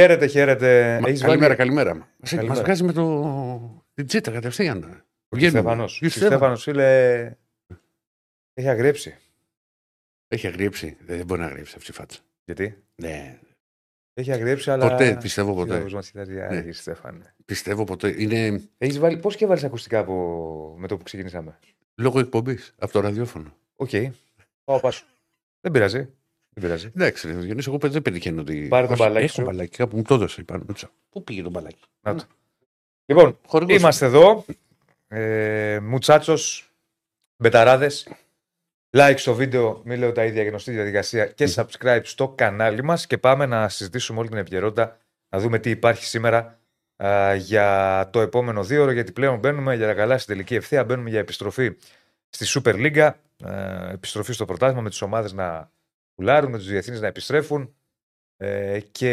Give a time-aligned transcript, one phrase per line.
[0.00, 0.98] Χαίρετε, χαίρετε.
[1.02, 1.56] Μα, Έχεις καλημέρα, βάλει...
[1.56, 1.94] καλημέρα.
[1.94, 2.62] Μας Καλημέρα.
[2.62, 3.84] βγάζει με το.
[3.94, 5.04] την τσίτα κατευθείαν.
[5.28, 5.58] Ο Βγαίνουμε.
[5.60, 5.98] Στέφανος.
[5.98, 6.60] Γεια Ο σου, Στέφανος.
[6.62, 7.36] Στέφανος, φίλε,
[8.54, 9.16] έχει αγριέψει.
[10.28, 10.96] Έχει αγριέψει.
[11.00, 12.20] Δεν μπορεί να αγριέψει αυτή η φάτσα.
[12.44, 13.38] Γιατί; Ναι.
[14.14, 14.88] Έχει αγριέψει, αλλά...
[14.88, 15.70] Ποτέ, πιστεύω ποτέ.
[15.70, 16.42] Σύλλογος μας κοιτάζει, Ναι.
[16.42, 17.34] «Άγιε, Στέφανε».
[17.44, 18.14] Πιστεύω ποτέ.
[18.22, 19.16] Είναι Έχεις βάλει...
[19.16, 20.74] Πώς και βάλεις ακουστικά από...
[20.78, 21.58] με το που ξεκινήσαμε;
[21.94, 23.56] λόγω εκπομπής από το ραδιόφωνο.
[23.76, 23.90] Οκ.
[24.64, 25.04] Πάω πάσο.
[25.60, 26.08] Δεν πειράζει.
[26.52, 26.86] Δεν πειράζει.
[26.96, 28.66] Εντάξει, ρε Διονύσης, εγώ δεν πετυχαίνω ότι.
[28.68, 29.42] Πάρε το Όχι, μπαλάκι Έχω σου.
[29.42, 30.64] μπαλάκι, κάπου μου το έδωσε πάνω.
[30.74, 30.90] Τσα.
[31.10, 32.24] Πού πήγε το μπαλάκι; Να το.
[33.06, 33.76] Λοιπόν, Χορηγός.
[33.78, 34.44] είμαστε εδώ.
[35.08, 36.72] Ε, μουτσάτσος,
[37.36, 38.08] μπεταράδες.
[38.96, 43.18] Like στο βίντεο, μην λέω τα ίδια γνωστή διαδικασία και subscribe στο κανάλι μας και
[43.18, 44.98] πάμε να συζητήσουμε όλη την επικαιρότητα,
[45.28, 46.58] να δούμε τι υπάρχει σήμερα
[47.04, 50.84] α, για το επόμενο δύο ώρο, γιατί πλέον μπαίνουμε για τα καλά στην τελική ευθεία,
[50.84, 51.76] μπαίνουμε για επιστροφή
[52.28, 53.10] στη Super League,
[53.44, 55.70] ε, επιστροφή στο πρωτάθλημα με τις ομάδες να
[56.20, 57.74] πουλάρουν, με τους διεθνείς να επιστρέφουν
[58.36, 59.12] ε, και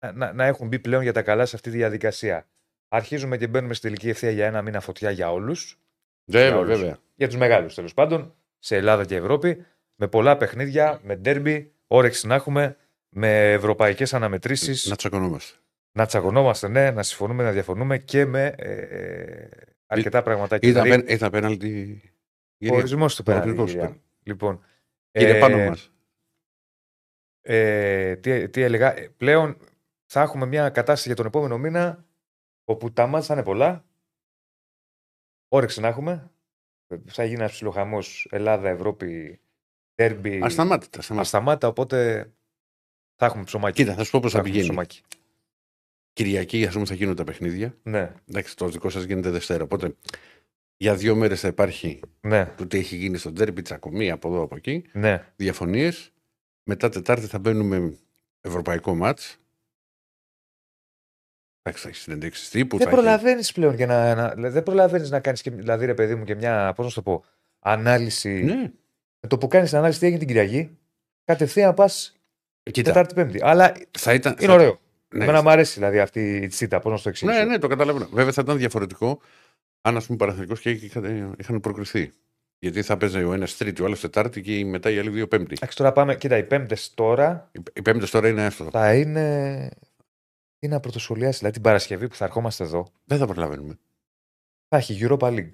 [0.00, 2.46] να- να, να έχουν μπει πλέον για τα καλά σε αυτή τη διαδικασία.
[2.88, 5.78] Αρχίζουμε και μπαίνουμε στη τελική ευθεία για ένα μήνα φωτιά για όλους
[6.24, 6.78] Βέβαια, για όλους.
[6.78, 6.98] βέβαια.
[7.14, 12.26] για τους μεγάλους τέλος πάντων, σε Ελλάδα και Ευρώπη, με πολλά παιχνίδια, με ντέρμπι, όρεξη
[12.26, 12.76] να έχουμε,
[13.08, 14.96] με ευρωπαϊκές αναμετρήσεις, Να να...
[14.96, 15.58] τσακωνόμαστε.
[16.06, 19.48] τσακωνόμαστε, ναι, να συμφωνούμε, να διαφωνούμε και με ε, ε,
[19.86, 20.68] αρκετά πραγματάκια.
[20.68, 22.02] Ήταν, Δηλαδή, πεν- ήταν πέναλτι.
[22.70, 23.40] ο ορισμός του πέρα.
[23.40, 23.88] ορισμός του Κυρία.
[23.88, 24.00] πέρα.
[24.22, 24.64] Λοιπόν,
[25.12, 25.92] Κύριε ε, πάνω μας.
[27.40, 29.56] ε, τι, τι έλεγα, ε, πλέον
[30.06, 32.04] θα έχουμε μια κατάσταση για τον επόμενο μήνα
[32.64, 33.84] όπου τα μάτια θα είναι πολλά.
[35.48, 36.30] Όρεξη να έχουμε.
[36.86, 39.40] Ε, Θα γίνει ένας ψιλοχαμός Ελλάδα-Ευρώπη,
[39.94, 40.40] τέρμπι.
[40.42, 40.98] Ασταμάτητα.
[40.98, 41.20] ασταμάτητα.
[41.20, 42.30] Ασταμάτα, οπότε
[43.16, 43.82] θα έχουμε ψωμάκι.
[43.82, 44.68] Κοίτα, θα σου πω πώς θα θα έχουμε πηγαίνει.
[44.72, 45.02] ψωμάκι.
[46.12, 47.76] Κυριακή, ας πούμε, θα γίνουν τα παιχνίδια.
[47.82, 49.64] Ναι, Εντάξει, το δικό σας γίνεται Δευτέρα.
[49.64, 49.96] Οπότε
[50.82, 54.42] για δύο μέρες θα υπάρχει ναι, το τι έχει γίνει στο ντέρμπι, τσακωμή από εδώ
[54.42, 54.84] από εκεί.
[54.92, 55.24] ναι.
[55.36, 56.12] Διαφωνίες.
[56.62, 57.96] Μετά Τετάρτη θα μπαίνουμε
[58.40, 59.36] ευρωπαϊκό μάτς.
[61.62, 62.76] Εντάξει, θα έχεις συνεντέξει τύπου.
[62.78, 64.14] Δεν θα έχει- προλαβαίνεις πλέον για να.
[64.14, 65.50] να δηλαδή δεν προλαβαίνεις να κάνεις και.
[65.50, 66.72] Δηλαδή, ρε παιδί μου, και μια.
[66.76, 67.24] Πώς να σου το πω.
[67.58, 68.42] Ανάλυση.
[68.42, 68.54] Ναι,
[69.20, 70.78] Με το που κάνεις ανάλυση τι έγινε την Κυριακή,
[71.24, 72.16] κατευθείαν πας
[72.70, 72.88] κοίτα.
[72.92, 73.38] Τετάρτη-Πέμπτη.
[73.42, 74.80] Αλλά Θα ήταν, είναι θα- ωραίο.
[75.14, 76.80] Ναι, Εμένα μου αρέσει δηλαδή αυτή η τσίτα.
[76.80, 77.38] Πώς να σου το εξηγήσω.
[77.38, 78.08] ναι, ναι, το καταλαβαίνω.
[78.12, 79.20] Βέβαια θα ήταν διαφορετικό
[79.80, 82.12] αν ας πούμε παραθυρικό και είχαν, είχαν προκριθεί.
[82.58, 85.54] Γιατί θα παίζει ο ένας Τρίτη, ο άλλος Τετάρτη και μετά οι άλλοι δύο Πέμπτη.
[85.56, 86.16] Εντάξει, τώρα πάμε.
[86.16, 88.70] Κοίτα, οι πέμπτες τώρα Οι, οι Πέμπτες τώρα είναι εύστοχο.
[88.70, 89.68] θα είναι.
[90.58, 93.78] Τι να πρωτοσχολιάσει, δηλαδή την Παρασκευή που θα ερχόμαστε εδώ, Δεν θα προλαβαίνουμε.
[94.68, 95.50] θα έχει Europa League.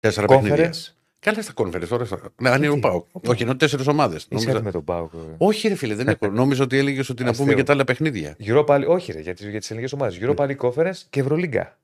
[0.00, 0.70] Τέσσερα παιχνίδια.
[0.72, 0.92] Conference.
[1.18, 2.04] Καλά στα conference τώρα.
[2.04, 3.06] στα- Ναι, αν είναι ο Γιατί; Πάοκ.
[3.14, 4.26] Ο Όχι, ενώ τέσσερις ομάδες.
[4.30, 5.12] Είσαι έτοιμη με τον Πάοκ.
[5.14, 5.34] ε.
[5.38, 6.28] Όχι, ρε φίλε, δεν έχω.
[6.40, 7.56] Νόμιζα ότι έλεγες ότι να πούμε Αστείο.
[7.56, 8.36] και τα άλλα παιχνίδια.
[8.40, 10.18] Europa League, όχι ρε, για τι για τις ελληνικές ομάδες.
[10.18, 10.28] Ναι.
[10.36, 11.78] Europa League Conference και Ευρωλίγκα.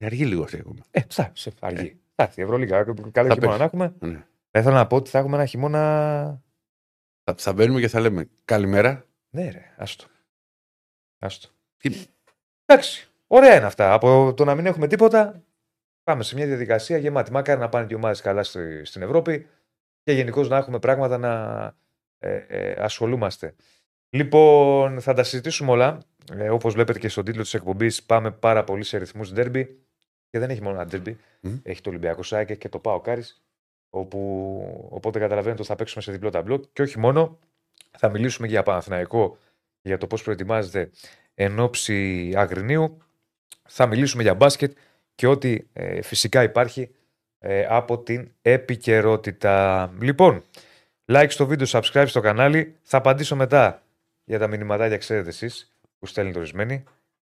[0.00, 0.80] Αργεί λίγο αυτή ακόμα.
[0.90, 2.00] Ε, θα, σε αργεί.
[2.14, 2.84] Θα έρθει η Ευρωλίγκα.
[2.84, 3.58] Καλό Θα χειμώνα πέσει.
[3.58, 3.94] να έχουμε.
[4.00, 4.24] Ναι.
[4.50, 5.80] Θα ήθελα να πω ότι θα έχουμε ένα χειμώνα.
[7.24, 9.04] Θα, θα μπαίνουμε και θα λέμε καλημέρα.
[9.30, 10.04] Ναι, ρε, άστο.
[11.18, 11.48] Άστο.
[11.76, 12.04] Τι-
[12.64, 13.08] Εντάξει.
[13.26, 13.92] Ωραία είναι αυτά.
[13.92, 15.42] Από το να μην έχουμε τίποτα,
[16.02, 17.32] πάμε σε μια διαδικασία γεμάτη.
[17.32, 19.46] Μακάρι να πάνε και οι ομάδες καλά στη- στην Ευρώπη
[20.02, 21.32] και γενικώς να έχουμε πράγματα να
[22.18, 23.54] ε, ε, ασχολούμαστε.
[24.10, 25.98] Λοιπόν, θα τα συζητήσουμε όλα.
[26.32, 29.66] Ε, Όπως βλέπετε και στον τίτλο της εκπομπής, πάμε πάρα πολύ σε ρυθμούς derby.
[30.30, 31.14] Και δεν έχει μόνο ένα derby.
[31.40, 31.56] Μμ.
[31.62, 33.42] Έχει το Ολυμπιακό Σάικε και το Πάο Κάρις.
[33.90, 36.58] Όπου, οπότε καταλαβαίνετε ότι θα παίξουμε σε διπλό ταμπλό.
[36.72, 37.38] Και όχι μόνο,
[37.90, 39.38] θα μιλήσουμε για Παναθηναϊκό,
[39.82, 40.90] για το πώς προετοιμάζεται
[41.34, 42.98] εν ώψη Αγρινίου.
[43.68, 44.76] Θα μιλήσουμε για μπάσκετ
[45.14, 46.90] και ό,τι ε, φυσικά υπάρχει
[47.38, 49.86] ε, από την επικαιρότητα.
[50.00, 50.42] Λοιπόν,
[51.06, 52.76] like στο βίντεο, subscribe στο κανάλι.
[52.82, 53.82] Θα απαντήσω μετά
[54.24, 56.84] για τα μηνυματάκια, ξέρετε εσείς, που στέλνετε ορισμένοι.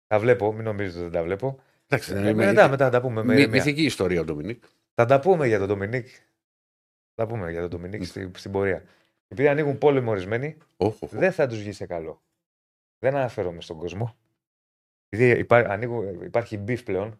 [0.07, 1.59] Τα βλέπω, μην νομίζετε ότι δεν τα βλέπω.
[1.87, 3.23] Εντάξει, δεν Ε, είναι- μετά, μετά τα πούμε.
[3.23, 3.55] με μυ- ηρεμία.
[3.63, 4.63] Μυθική ιστορία ο Ντομινίκ.
[4.93, 6.07] Θα τα πούμε για τον Ντομινίκ.
[6.07, 8.83] Θα τα πούμε για τον Ντομινίκ στη- στην πορεία.
[9.27, 11.15] Επειδή ανοίγουν πόλεμο ορισμένοι, Όχι, όχι.
[11.17, 12.21] δεν θα τους βγει σε καλό.
[12.99, 14.15] Δεν αναφέρομαι στον κόσμο.
[15.09, 17.19] Επειδή υπά, ανοίγουν- υπάρχει beef πλέον.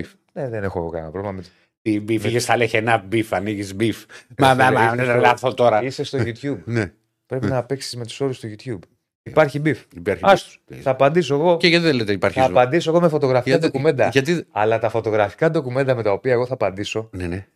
[0.00, 0.12] Beef.
[0.32, 1.36] Ναι, δεν έχω κανένα πρόβλημα.
[1.36, 1.44] Με...
[1.82, 4.04] Τι μπιφ, Με- είχε στα λεχενά μπιφ, ανοίγεις μπιφ.
[4.06, 5.82] Ρε Μα, φίλε, μα, μα, είσαι είναι στο- λάθο τώρα.
[5.82, 6.62] Είσαι στο YouTube.
[6.64, 6.92] Ναι,
[7.26, 8.78] Πρέπει να παίξεις με τους όρους του YouTube.
[9.26, 9.76] Υπάρχει beef.
[9.96, 10.22] υπάρχει.
[10.24, 10.60] Άστο.
[10.70, 10.74] beef.
[10.74, 11.56] Θα απαντήσω εγώ.
[11.56, 12.52] Και γιατί δεν λέτε υπάρχει Θα ζωή.
[12.56, 14.08] απαντήσω εγώ με φωτογραφικά Γιατί- ντοκουμέντα.
[14.08, 14.46] Γιατί.
[14.50, 17.46] Αλλά τα φωτογραφικά ντοκουμέντα με τα οποία εγώ θα απαντήσω Ναι, ναι.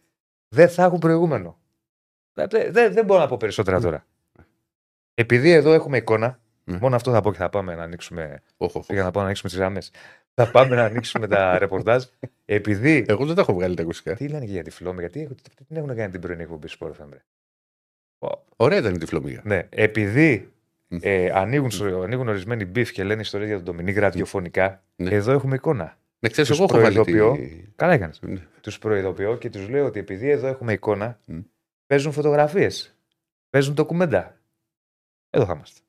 [0.49, 1.59] δεν θα έχουν προηγούμενο.
[2.33, 4.07] Δεν, δεν, δεν μπορώ να πω περισσότερα τώρα.
[5.15, 6.79] Επειδή εδώ έχουμε εικόνα, Ναι.
[6.81, 8.43] μόνο αυτό θα πω και θα πάμε να ανοίξουμε.
[8.57, 8.93] Όχι, όχι.
[8.93, 9.91] Για να πάμε να ανοίξουμε τις γραμμές.
[10.35, 12.05] Θα πάμε να ανοίξουμε τα ρεπορτάζ.
[12.45, 13.05] Επειδή.
[13.09, 14.15] Εγώ δεν τα έχω βγάλει τα ακουστικά.
[14.15, 16.69] Τι λένε και για τη φλόμη, γιατί έχουν- τι την έχουν κάνει την πρωινή εκπομπή
[16.79, 17.23] Sport FM, ρε.
[18.57, 19.41] Ωραία ήταν η τυφλομία.
[19.45, 20.51] Ναι, επειδή Μμ.
[21.01, 25.11] Ε, ανοίγουν, στο- ανοίγουν ορισμένοι μπιφ και λένε ιστορίε για τον Ντομινίκ ραδιοφωνικά, Ναι.
[25.11, 25.99] εδώ έχουμε εικόνα.
[26.19, 26.95] Ναι, ξέρεις, Τους εγώ έχω βάλει.
[26.95, 27.33] προειδοποιώ.
[27.33, 27.65] Τη...
[27.77, 28.21] Καλά έκανες.
[28.23, 28.47] Ναι.
[28.61, 31.39] Τους προειδοποιώ και τους λέω ότι επειδή εδώ έχουμε εικόνα, Μμ.
[31.87, 32.97] παίζουν φωτογραφίες.
[33.51, 34.37] Παίζουν ντοκουμέντα.
[35.31, 35.81] Εδώ θα είμαστε.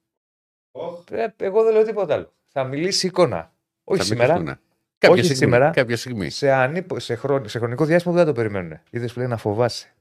[1.12, 2.34] Ε, εγώ δεν λέω τίποτα άλλο.
[2.48, 3.54] Θα μιλήσει η εικόνα.
[3.84, 4.34] Όχι Θα σήμερα.
[4.34, 4.60] μιλήσουν.
[4.98, 5.70] Κάποια Όχι στιγμή, σήμερα.
[5.72, 6.30] Κάποια στιγμή.
[6.30, 8.80] Σε, ανύπο- σε, χρον- σε χρονικό διάστημα δεν θα το περιμένουν.
[8.90, 9.94] Είδες που λέει να φοβάσαι.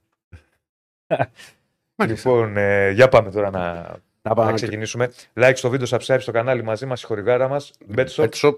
[1.94, 2.30] Μάλιστα.
[2.30, 3.96] Λοιπόν, ε, για πάμε τώρα να,
[4.28, 5.12] Να να πάμε ξεκινήσουμε.
[5.34, 7.72] Like στο βίντεο, subscribe στο κανάλι μαζί μας, η χορηγάρα μας.
[7.96, 8.28] Betshop.
[8.28, 8.56] Pet Shop.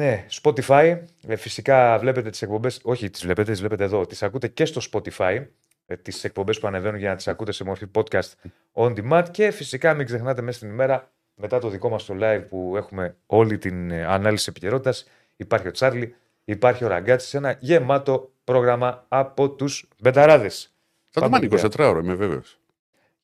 [0.00, 0.98] Ναι, Spotify.
[1.26, 2.80] Ε, φυσικά βλέπετε τις εκπομπές.
[2.82, 4.06] Όχι, τις βλέπετε, τις βλέπετε εδώ.
[4.06, 5.46] Τις ακούτε και στο Spotify.
[5.86, 8.32] Ε, τις εκπομπές που ανεβαίνουν για να τις ακούτε σε μορφή podcast
[8.72, 9.24] on demand.
[9.30, 13.16] Και φυσικά μην ξεχνάτε μέσα στην ημέρα, μετά το δικό μας το live που έχουμε
[13.26, 15.06] όλη την ε, ανάλυση επικαιρότητας,
[15.36, 16.14] υπάρχει ο Τσάρλι,
[16.44, 17.36] υπάρχει ο Ραγκάτση.
[17.36, 20.74] Ένα γεμάτο πρόγραμμα από τους Μπεταράδες.
[21.10, 22.60] Θα το Πάμε, μάνει 24 ώρα, είμαι βέβαιος.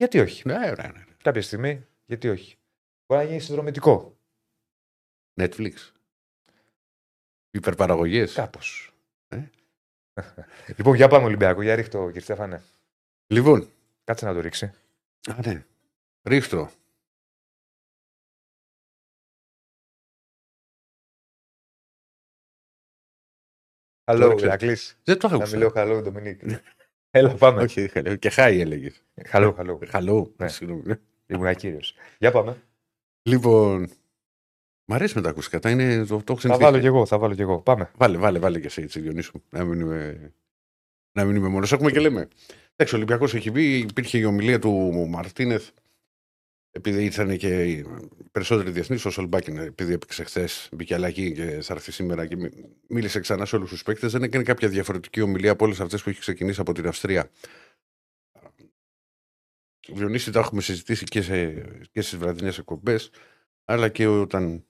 [0.03, 1.05] Γιατί όχι; Ναι, ωραία, ναι.
[1.23, 2.57] Κάποια στιγμή, γιατί όχι;
[3.07, 4.17] Μπορεί να γίνει συνδρομητικό.
[5.41, 5.73] Netflix.
[7.51, 8.33] Υπερπαραγωγές.
[8.35, 8.93] Κάπως.
[9.29, 9.49] Ε.
[10.77, 11.63] λοιπόν, για πάμε Ολυμπιακό.
[11.63, 12.63] Για ρίχτω, κύριε Στέφανε.
[13.27, 13.69] Λοιπόν,
[14.05, 14.65] Κάτσε να το ρίξει.
[15.31, 15.65] α, ναι.
[16.23, 16.71] Ρίχτω.
[24.11, 24.45] Hello, ρίξε.
[24.45, 24.99] Ηρακλής.
[25.05, 25.57] Δεν το Να άκουσα.
[25.57, 26.41] μιλάω hello, Ντομινίκ.
[27.15, 27.63] Έλα, πάμε.
[27.63, 28.19] Όχι, hello.
[28.19, 29.03] και χάι έλεγες.
[29.31, 29.79] Hello, hello.
[29.89, 30.33] Χαλό.
[30.37, 30.49] Ναι.
[30.49, 30.83] Συγγνώμη.
[31.27, 31.95] Ήμουν κύριος.
[32.19, 32.57] Για πάμε.
[33.23, 33.89] Λοιπόν,
[34.85, 35.59] μ' αρέσει με τα ακουστικά.
[35.59, 36.65] Τα είναι, το, το έχω Θα συνηθίσει.
[36.65, 37.59] βάλω κι εγώ, θα βάλω κι εγώ.
[37.61, 37.91] Πάμε.
[37.97, 39.33] Βάλε, βάλε, βάλε και εσύ, έτσι, Διονύσου.
[39.35, 39.43] μου.
[39.51, 40.33] Να μην είμαι,
[41.13, 41.73] να μην είμαι μόνος.
[41.73, 42.29] Έχουμε και λέμε.
[42.77, 44.71] Εντάξει, ο Ολυμπιακός έχει μπει, υπήρχε η ομιλία του
[45.09, 45.69] Μαρτίνεθ,
[46.75, 47.87] επειδή ήρθαν και οι
[48.33, 52.53] περισσότεροι διεθνείς, ο Σολμπάκιν, επειδή έπαιξε χθες, μπήκε αλλαγή και θα έρθει σήμερα και μι-
[52.89, 54.13] μίλησε ξανά σε όλους τους παίκτες.
[54.13, 57.31] Δεν έκανε κάποια διαφορετική ομιλία από όλες αυτές που έχει ξεκινήσει από την Αυστρία.
[59.89, 61.53] Διονύση, τα έχουμε συζητήσει και, σε,
[61.93, 63.11] και στις βραδινές εκπομπές,
[63.65, 64.65] αλλά και όταν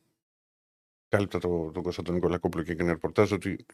[1.08, 3.66] κάλυπτα το, τον Κωνσταντίνο Νικολακόπουλο και έκανε ρεπορτάζ ότι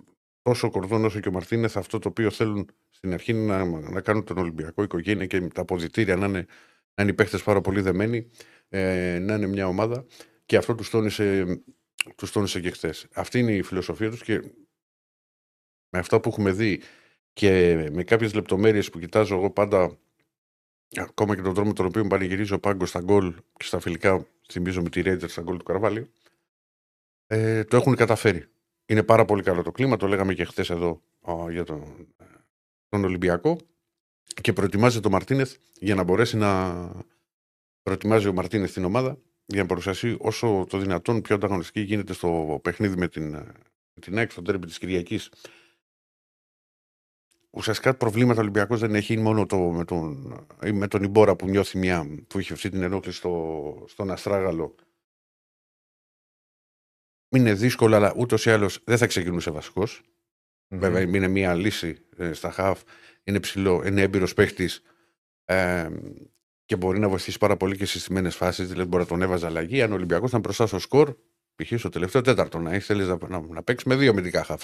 [0.42, 3.64] τόσο ο Κορδόν όσο και ο Μαρτίνεθ αυτό το οποίο θέλουν στην αρχή είναι να,
[3.90, 6.46] να κάνουν τον Ολυμπιακό οικογένεια και τα αποδητήρια να είναι,
[6.98, 8.30] να είναι οι παίχτες πάρα πολύ δεμένοι,
[8.68, 10.06] ε, να είναι μια ομάδα
[10.46, 11.44] και αυτό τους τόνισε,
[12.16, 13.06] τους τόνισε και χθες.
[13.14, 14.40] Αυτή είναι η φιλοσοφία τους και
[15.90, 16.80] με αυτά που έχουμε δει
[17.32, 19.98] και με κάποιες λεπτομέρειες που κοιτάζω εγώ πάντα
[20.96, 24.26] ακόμα και τον τρόπο με τον οποίο πανηγυρίζει ο Πάγκος στα γκολ και στα φιλικά,
[24.48, 26.12] θυμίζω με τη Ρέιντζερ στα γκολ του Καρβάλιου,
[27.26, 28.44] ε, το έχουν καταφέρει.
[28.86, 32.06] Είναι πάρα πολύ καλό το κλίμα, το λέγαμε και χθες εδώ α, για τον,
[32.88, 33.58] τον Ολυμπιακό
[34.42, 36.74] και προετοιμάζεται ο Μαρτίνεθ για να μπορέσει να
[37.82, 42.60] προετοιμάζει ο Μαρτίνεθ την ομάδα για να παρουσιαστεί όσο το δυνατόν πιο ανταγωνιστική γίνεται στο
[42.62, 45.30] παιχνίδι με την, με την ΑΕΚ στο τέρμι της Κυριακής.
[47.50, 50.34] Ουσιαστικά προβλήματα ο Ολυμπιακός δεν έχει είναι μόνο το, με, τον,
[50.64, 54.74] ή με τον Ιμπόρα που νιώθει μια που είχε αυτή την ενόχληση στο, στον Αστράγαλο
[57.28, 60.02] είναι δύσκολο, αλλά ούτως ή άλλως δεν θα ξεκινούσε βασικός.
[60.68, 62.82] Βέβαια, είναι μια λύση ε, στα χαφ.
[63.28, 64.82] Είναι ψηλό, είναι έμπειρος παίχτης
[65.44, 65.86] ε,
[66.64, 68.68] και μπορεί να βοηθήσει πάρα πολύ και στι στιμένε φάσεις.
[68.68, 69.82] Δηλαδή, μπορεί να τον έβαζε αλλαγή.
[69.82, 71.14] Αν ο Ολυμπιακός ήταν μπροστά στο σκορ,
[71.56, 71.72] π.χ.
[71.78, 74.62] στο τελευταίο τέταρτο, να θέλει να, να, να παίξεις με δύο αμυντικά χαφ.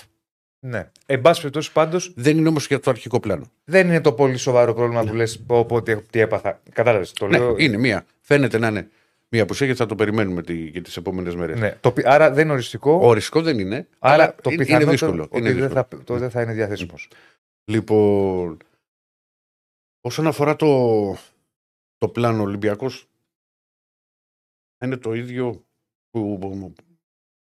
[0.59, 0.91] Ναι.
[1.07, 3.45] Εν πάση περιπτώσει, πάντω Δεν είναι όμως για το αρχικό πλάνο.
[3.65, 6.61] δεν είναι το πολύ σοβαρό πρόβλημα που λες: Πω, πω, τι, τι έπαθα.
[6.73, 7.13] Κατάλαβες.
[7.13, 7.55] Το Ναι, λέω.
[7.59, 8.07] είναι μία.
[8.21, 8.89] Φαίνεται να είναι
[9.29, 11.59] μία απουσία και θα το περιμένουμε τη, για τις επόμενες μέρες.
[11.61, 11.77] Ναι.
[11.81, 12.99] Το, πι- άρα δεν είναι οριστικό.
[13.03, 13.87] Οριστικό δεν είναι.
[13.99, 15.23] άρα αλλά το είναι, είναι πιθανότερο δύσκολο.
[15.23, 15.87] ότι Είναι δεν, δύσκολο.
[15.91, 17.09] θα, το δεν θα είναι διαθέσιμος.
[17.71, 18.59] Λοιπόν,
[20.01, 20.69] όσον αφορά το,
[21.97, 23.09] το πλάνο Ολυμπιακός,
[24.85, 25.67] είναι το ίδιο
[26.11, 26.73] που, που-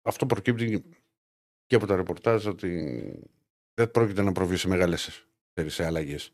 [0.01, 0.83] αυτό προκύπτει
[1.65, 2.69] και από τα ρεπορτάζ ότι
[3.73, 5.27] δεν πρόκειται να προβεί σε μεγάλες
[5.65, 6.33] σε αλλαγές.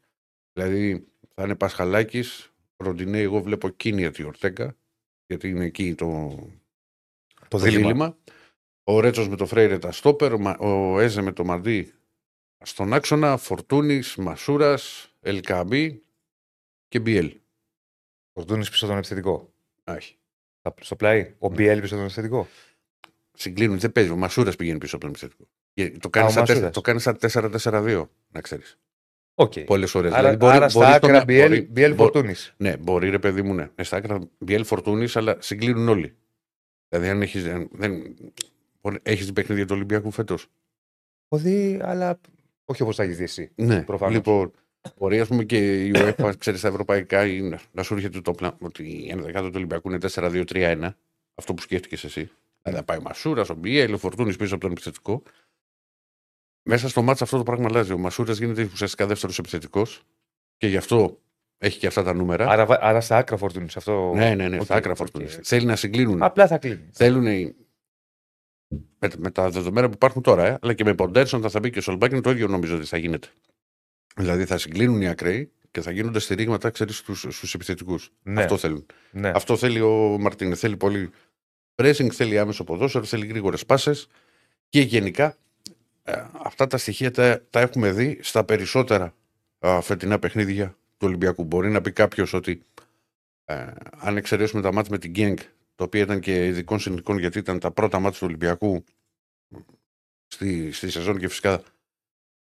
[0.54, 4.78] Δηλαδή θα είναι Πασχαλάκης, Ροντινέ, εγώ βλέπω Κίνιατ η Ορτέκα,
[5.26, 6.36] γιατί είναι εκεί το,
[7.40, 7.88] Το το δίλημα.
[7.88, 8.18] δίλημα.
[8.84, 11.94] Ο Ρέτσος με το Φρέιρε τα στόπερ, ο Μα- ο Έζε με το Μαντί
[12.64, 16.02] στον άξονα, Φορτούνης, Μασούρας, Ελκαμπή
[16.88, 17.36] και Μπιέλ.
[18.34, 19.54] Ο Ντούνη πίσω τον επιθετικό.
[19.84, 20.18] Όχι.
[20.62, 21.34] Θα- Στο πλάι.
[21.40, 22.48] Ο Μπιέλ πίσω τον επιθετικό.
[23.34, 24.10] Συγκλίνουν, δεν παίζει.
[24.10, 25.48] Ο Μασούρας πηγαίνει πίσω από τον επιθετικό.
[25.74, 26.48] Και Το κάνεις ο σαν Μασούρας.
[26.48, 28.78] τέσσερα- το κάνεις σαν 4-4-2, να ξέρεις.
[29.36, 29.60] Οκ.
[29.60, 30.10] Πολλές φορές.
[30.18, 32.54] Άρα, άρα στα άκρα Μπιέλ, Μπιέλ Φορτούνης.
[32.58, 33.70] Ναι, μπορεί ρε παιδί μου, ναι.
[33.76, 36.16] Ε, Στα άκρα Μπιέλ Φορτούνης, αλλά συγκλίνουν όλοι.
[36.90, 37.40] Δηλαδή, αν έχει
[37.72, 38.16] δεν...
[39.04, 40.48] έχεις δει παιχνίδια του Ολυμπιακού φέτος.
[41.30, 42.20] Έχω δει, αλλά
[42.70, 43.52] όχι όπως θα έχεις δει εσύ.
[43.56, 44.14] Ναι, Προφανώς.
[44.16, 44.52] Λοιπόν,
[44.98, 48.58] μπορεί ας πούμε και η UEFA, ξέρεις, στα ευρωπαϊκά είναι- να σου έρχεται το πλάνο
[48.62, 50.90] ότι η ενδεκάδα του Ολυμπιακού είναι 4-2-3-1.
[51.36, 52.30] Αυτό που σκέφτηκες εσύ.
[52.62, 55.24] Δηλαδή, θα πάει ο Μασούρας, ο Μπιέλ, ο Φορτούνης πίσω από τον επιθετικό.
[56.70, 57.94] Μέσα στο μάτσο αυτό το πράγμα αλλάζει.
[57.94, 60.04] Ο Μασούρας γίνεται ουσιαστικά δεύτερος επιθετικός
[60.58, 61.20] και γι' αυτό
[61.58, 62.48] έχει και αυτά τα νούμερα.
[62.48, 63.78] Άρα, βα- άρα στα άκρα Φορτούνης.
[63.78, 64.12] Αυτό...
[64.16, 64.98] ναι, ναι, ναι, Οκ, στα άκρα οκ.
[64.98, 65.40] Φορτούνης.
[65.44, 66.24] Θέλει να συγκλίνουν.
[66.24, 66.90] Απλά θα κλείνεις.
[66.92, 67.56] Θέλουν οι-
[68.70, 71.70] με, με τα δεδομένα που υπάρχουν τώρα, ε, αλλά και με Ποντέρσον θα, θα μπει
[71.70, 73.28] και ο Σολμπάκιν, το ίδιο νομίζω ότι θα γίνεται.
[74.16, 78.12] Δηλαδή θα συγκλίνουν οι ακραίοι και θα γίνονται στηρίγματα, ξέρεις, στου επιθετικούς.
[78.24, 78.42] Ναι.
[78.42, 78.86] Αυτό θέλουν.
[79.12, 79.30] Ναι.
[79.30, 80.56] Αυτό θέλει ο Μαρτίνε.
[80.56, 81.10] Θέλει πολύ
[81.76, 84.08] pressing, θέλει άμεσο ποδόσφαιρο, θέλει γρήγορες πάσες
[84.70, 85.38] και γενικά
[86.04, 89.14] ε, αυτά τα στοιχεία τα, τα έχουμε δει στα περισσότερα
[89.60, 91.44] α, φετινά παιχνίδια του Ολυμπιακού.
[91.44, 92.66] Μπορεί να πει κάποιος ότι
[93.46, 93.66] ε,
[93.98, 95.38] αν εξαιρέσουμε τα μάτια με την Γκένγκ,
[95.80, 98.84] το οποίο ήταν και ειδικών συνθηκών γιατί ήταν τα πρώτα μάτια του Ολυμπιακού
[100.28, 101.64] στη, στη σεζόν και φυσικά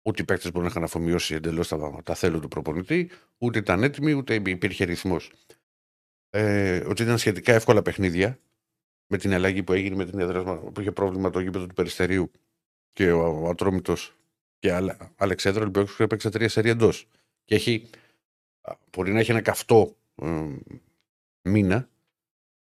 [0.03, 3.83] ούτε οι παίκτες μπορούν να είχαν αφομοιώσει εντελώς τα, τα θέλω του προπονητή, ούτε ήταν
[3.83, 5.33] έτοιμοι, ούτε υπήρχε ρυθμός.
[6.31, 8.39] Ε, ότι ήταν σχετικά εύκολα παιχνίδια
[9.07, 12.31] με την αλλαγή που έγινε με την έδρα που είχε πρόβλημα το γήπεδο του Περιστερίου
[12.93, 14.17] και ο, ο Ατρόμητος
[14.59, 17.09] και Αλε, Αλεξάνδρο Ολυμπιακός έπαιξε τρία σερή εντός.
[17.45, 17.91] Και έχει,
[18.91, 20.45] μπορεί να έχει ένα καυτό ε,
[21.43, 21.89] μήνα,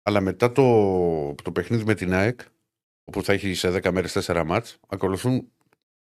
[0.06, 2.40] αλλά μετά το, το παιχνίδι με την ΑΕΚ,
[3.04, 5.52] όπου θα έχει σε 10 μέρες 4 μάτς, ακολουθούν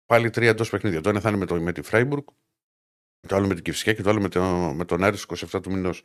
[0.07, 1.01] πάλι τρία εντός παιχνίδια.
[1.01, 2.25] Το ένα θα είναι με, το, με τη Φράιμπουργκ,
[3.29, 4.43] το άλλο με την Κυφσιά και το άλλο με, το,
[4.75, 6.03] με τον Άρης 27 του μηνός.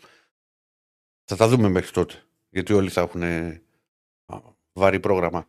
[1.24, 2.24] Θα τα δούμε μέχρι τότε.
[2.50, 3.22] Γιατί όλοι θα έχουν
[4.74, 5.48] βαρύ πρόγραμμα.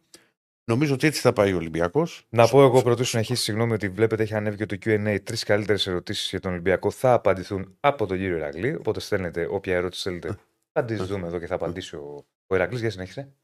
[0.65, 2.27] Νομίζω ότι έτσι θα πάει ο Ολυμπιακός.
[2.29, 5.19] Να πω εγώ πρωτού συνεχίσει, συγγνώμη ότι βλέπετε έχει ανέβει και το QA.
[5.23, 8.75] Τρεις καλύτερες ερωτήσεις για τον Ολυμπιακό θα απαντηθούν από τον κύριο Ηρακλή.
[8.75, 10.39] Οπότε στέλνετε όποια ερώτηση θέλετε.
[10.73, 12.81] Θα τη δούμε εδώ και θα απαντήσει ο, ο Ηρακλής.
[12.81, 13.35] Για συνέχισε.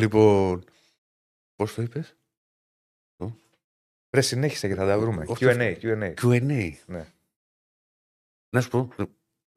[0.00, 0.64] Λοιπόν,
[1.54, 2.14] πώς το είπες;
[4.14, 5.22] Ρε συνέχισε και θα τα βρούμε.
[5.22, 5.76] Αυτό- QA.
[5.82, 6.14] QA.
[6.14, 6.72] QA.
[6.86, 7.06] Ναι.
[8.56, 8.88] Να σου πω,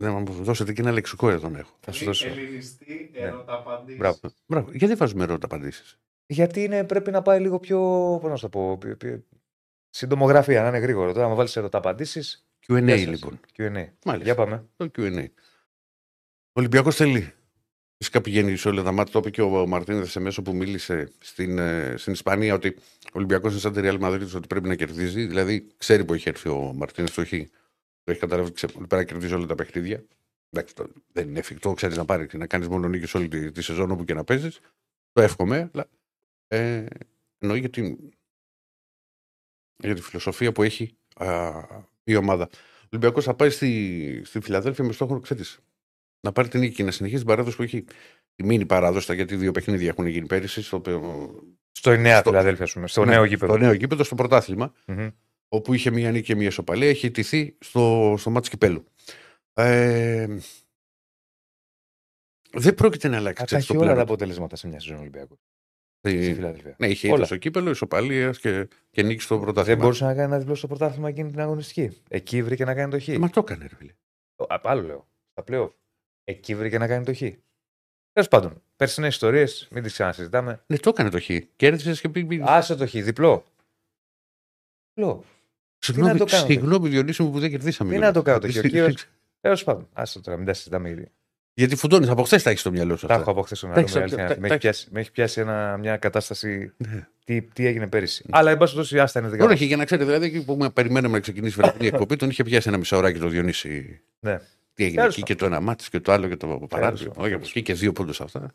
[0.04, 1.78] να μου δώσετε και ένα λεξικό εδώ να έχω.
[1.80, 2.28] Θα σου δώσω.
[2.28, 3.20] Ελληνιστή, Ναι.
[3.20, 3.98] ερώτα απαντήσεις.
[4.00, 4.20] Μπράβο.
[4.46, 4.72] Μπράβο.
[4.72, 7.80] Γιατί βάζουμε ερώτα απαντήσεις; Γιατί είναι, πρέπει να πάει λίγο πιο.
[8.22, 8.78] Πώς να σου το πω.
[8.78, 9.24] πιο- πιο-
[9.90, 11.14] Συντομογραφία, να είναι γρήγορο.
[11.14, 12.48] Τώρα, αν βάλεις ερωτά απαντήσεις.
[12.68, 13.40] QA λοιπόν.
[13.58, 13.72] QA.
[14.06, 14.18] Μάλιστα.
[14.24, 14.68] Για πάμε.
[14.76, 15.26] Το QA.
[16.48, 17.34] Ο Ολυμπιακός θέλει.
[18.04, 19.14] Φυσικά πηγαίνει σε όλα τα μάτια.
[19.14, 23.12] Το είπε και ο Μαρτίνεθ σε μέσο που μίλησε στην, ε, στην Ισπανία ότι ο
[23.12, 25.26] Ολυμπιακός είναι σαν τη Real Madrid ότι πρέπει να κερδίζει.
[25.26, 27.16] Δηλαδή ξέρει που έχει έρθει ο Μαρτίνεθ.
[27.16, 27.50] Το έχει,
[28.04, 30.04] το έχει καταλάβει ότι ξε- πρέπει να κερδίζει όλα τα παιχνίδια.
[30.50, 33.62] Εντάξει, το, δεν είναι εφικτό, ξέρεις να πάρει να κάνεις μόνο νίκη όλη τη, τη
[33.62, 34.60] σεζόν όπου και να παίζεις.
[35.12, 35.90] Το εύχομαι, αλλά
[36.48, 36.86] ε,
[37.38, 37.98] εννοεί για την,
[39.78, 41.52] για τη φιλοσοφία που έχει α,
[42.04, 42.50] η ομάδα.
[42.54, 45.60] Ο Ολυμπιακός θα πάει στη, στη Φιλαδέλφια με στόχο, ξέρεις,
[46.24, 47.84] να πάρει την νίκη και να συνεχίσει την παράδοση που έχει.
[48.36, 50.62] Τη μήνυ παράδοση, γιατί δύο παιχνίδια έχουν γίνει πέρυσι.
[50.62, 50.82] Στο,
[51.72, 52.88] Στο νέα Στο- Φιλαδέλφια, ας πούμε.
[52.88, 53.54] Στο ναι, νέο γήπεδο.
[53.54, 55.08] Στο νέο γήπεδο, στο πρωτάθλημα, Μμμ.
[55.48, 58.84] όπου είχε μία νίκη και μία ισοπαλία, έχει τηθεί στο, στο μάτι κυπέλου.
[59.54, 60.38] Ε,
[62.52, 64.10] δεν πρόκειται να αλλάξει Θα τα ξέρεις, έχει το όλα τα πλάνο.
[64.12, 65.40] αποτελέσματα σε μια σεζόν Ολυμπιακού.
[66.02, 66.76] Ε, Στη Φιλαδέλφια.
[66.80, 67.16] Ναι, είχε Όλα.
[67.16, 69.82] ήττα στο κύπελο, ισοπαλίας και, και νίκη στο Δεν πρωτάθλημα.
[69.82, 71.98] μπορούσε να κάνει ένα διπλό στο πρωτάθλημα εκείνη την αγωνιστική.
[72.10, 73.08] Εκεί βρήκε να κάνει το χ.
[73.08, 73.92] Ε, Μα το έκανε, ρε φίλε.
[74.48, 75.08] Α, Άλλο λέω.
[75.32, 75.74] Στα πλέον.
[76.24, 77.20] Εκεί βρήκε να κάνει το χ.
[78.12, 80.64] Τέλος πάντων, περσινές ιστορίες, μην τις ξανασυζητάμε.
[80.68, 81.30] Ναι, το έκανε το χ.
[81.56, 82.44] Κέρδισες και πήγε.
[82.46, 83.46] Άσε το χ, διπλό.
[84.94, 85.24] Διπλό.
[85.80, 87.94] Συγγνώμη, το κάνω, συγγνώμη Διονύση μου που δεν κερδίσαμε.
[87.94, 88.58] Τι να το κάνω το χ.
[88.58, 89.06] Ο κύριος-
[89.42, 91.12] Τέλος πάντων, άσε το τώρα, μην τα συζητάμε ήδη.
[91.54, 93.08] Γιατί φουντώνεις, από χθες τα έχεις στο μυαλό σου.
[93.08, 93.22] Τα αυτά.
[93.24, 93.88] έχω από χθες στο μυαλό μου.
[93.90, 94.42] Εντάξει, η αλήθεια είναι τα- αυτή.
[94.42, 96.74] Με τα- έχει πιάσει, με έχει πιάσει ένα, μια κατάσταση.
[96.78, 97.08] Ναι.
[97.26, 98.26] Τι, τι έγινε πέρυσι.
[98.30, 99.60] Αλλά εν πάση περιπτώσει, άστα είναι δικά Τώρα μας.
[99.60, 102.44] έχει για να ξέρετε, δηλαδή εκεί που περιμέναμε να ξεκινήσει η φετινή εκπομπή, τον είχε
[102.44, 104.02] πιάσει ένα μισάωράκι το Διονύση.
[104.20, 104.40] Ναι.
[104.74, 107.10] Τι έγινε Τέλος εκεί και το ένα μάτι και το άλλο και το παράδειγμα.
[107.14, 107.26] πάντων.
[107.26, 108.54] Όχι, από εκεί και δύο πόντους αυτά.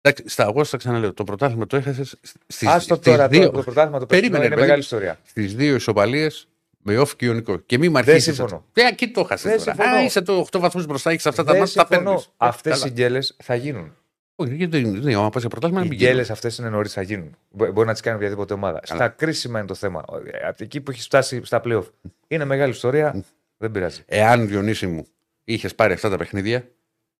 [0.00, 3.98] Εντάξει, στα εγώ θα ξαναλέω, το πρωτάθλημα το έχασες στις Άστο τώρα δύο, το πρωτάθλημα
[3.98, 4.60] το Περίμενε, περσινό είναι παιδί.
[4.60, 5.18] μεγάλη ιστορία.
[5.24, 6.48] στις δύο ισοπαλίες
[6.78, 7.56] με off και ιονικό.
[7.56, 8.34] Και μη μ' Δεν αρχίσεις.
[8.36, 8.64] συμφωνώ.
[8.74, 9.50] Ε, εκεί το έχασες.
[9.50, 9.74] Δεν τώρα.
[9.74, 9.96] συμφωνώ.
[9.96, 12.10] Α, είσαι το 8 βαθμούς μπροστά, έχεις αυτά τα Δεν μάτια, τα συμφωνώ.
[12.10, 12.28] παίρνεις.
[12.36, 13.96] Αυτές οι γκέλε θα γίνουν.
[14.38, 15.14] Όχι, γιατί δεν είναι.
[15.14, 16.10] Άμα πας σε πρωτάθλημα, Οι να μην γίνει.
[16.12, 17.36] γκέλε αυτές είναι νωρίς, θα γίνουν.
[17.50, 18.80] Μπο- Μπορεί να τις κάνει οποιαδήποτε ομάδα.
[18.84, 20.04] Στα κρίσιμα είναι το θέμα.
[20.32, 21.84] Ε, Από εκεί που έχει φτάσει στα playoff.
[22.28, 23.24] Είναι μεγάλη ιστορία.
[23.56, 24.02] Δεν πειράζει.
[24.06, 25.06] Εάν Διονύση μου
[25.54, 26.68] είχες πάρει αυτά τα παιχνίδια,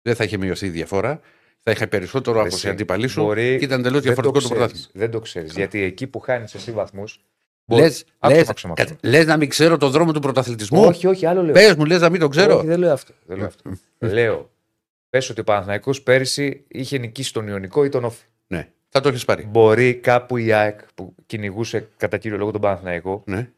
[0.02, 1.20] δεν θα είχε μειωθεί η διαφορά.
[1.62, 4.54] Θα είχε περισσότερο από Εσύ, οι αντίπαλοι σου μπορεί- και ήταν τελείως Δεν διαφορετικό το
[4.54, 4.58] ξέρεις.
[4.58, 4.88] πρωτάθλημα.
[4.92, 5.52] Δεν το ξέρεις.
[5.54, 7.20] Γιατί εκεί που χάνεις εσύ βαθμούς.
[7.68, 11.06] Λες, Άκου λες, να ξέρω, κάτσε, λες να μην ξέρω το δρόμο του πρωταθλητισμού; Όχι,
[11.06, 11.52] όχι, άλλο λέω.
[11.52, 12.56] Πες μου, λες να μην το ξέρω.
[12.56, 13.12] Όχι, δεν λέω αυτό.
[13.26, 13.70] Δεν λέω, αυτό.
[13.98, 14.50] λέω.
[15.10, 18.24] Πες ότι ο Παναθηναϊκός πέρυσι είχε νικήσει τον Ιωνικό ή τον Όφη.
[18.46, 19.44] Ναι, θα το έχεις πάρει.
[19.44, 23.50] Μπορεί κάπου η ΑΕΚ που κυνηγούσε κατά κύριο λόγο τον Παναθηναϊκό, Ναι.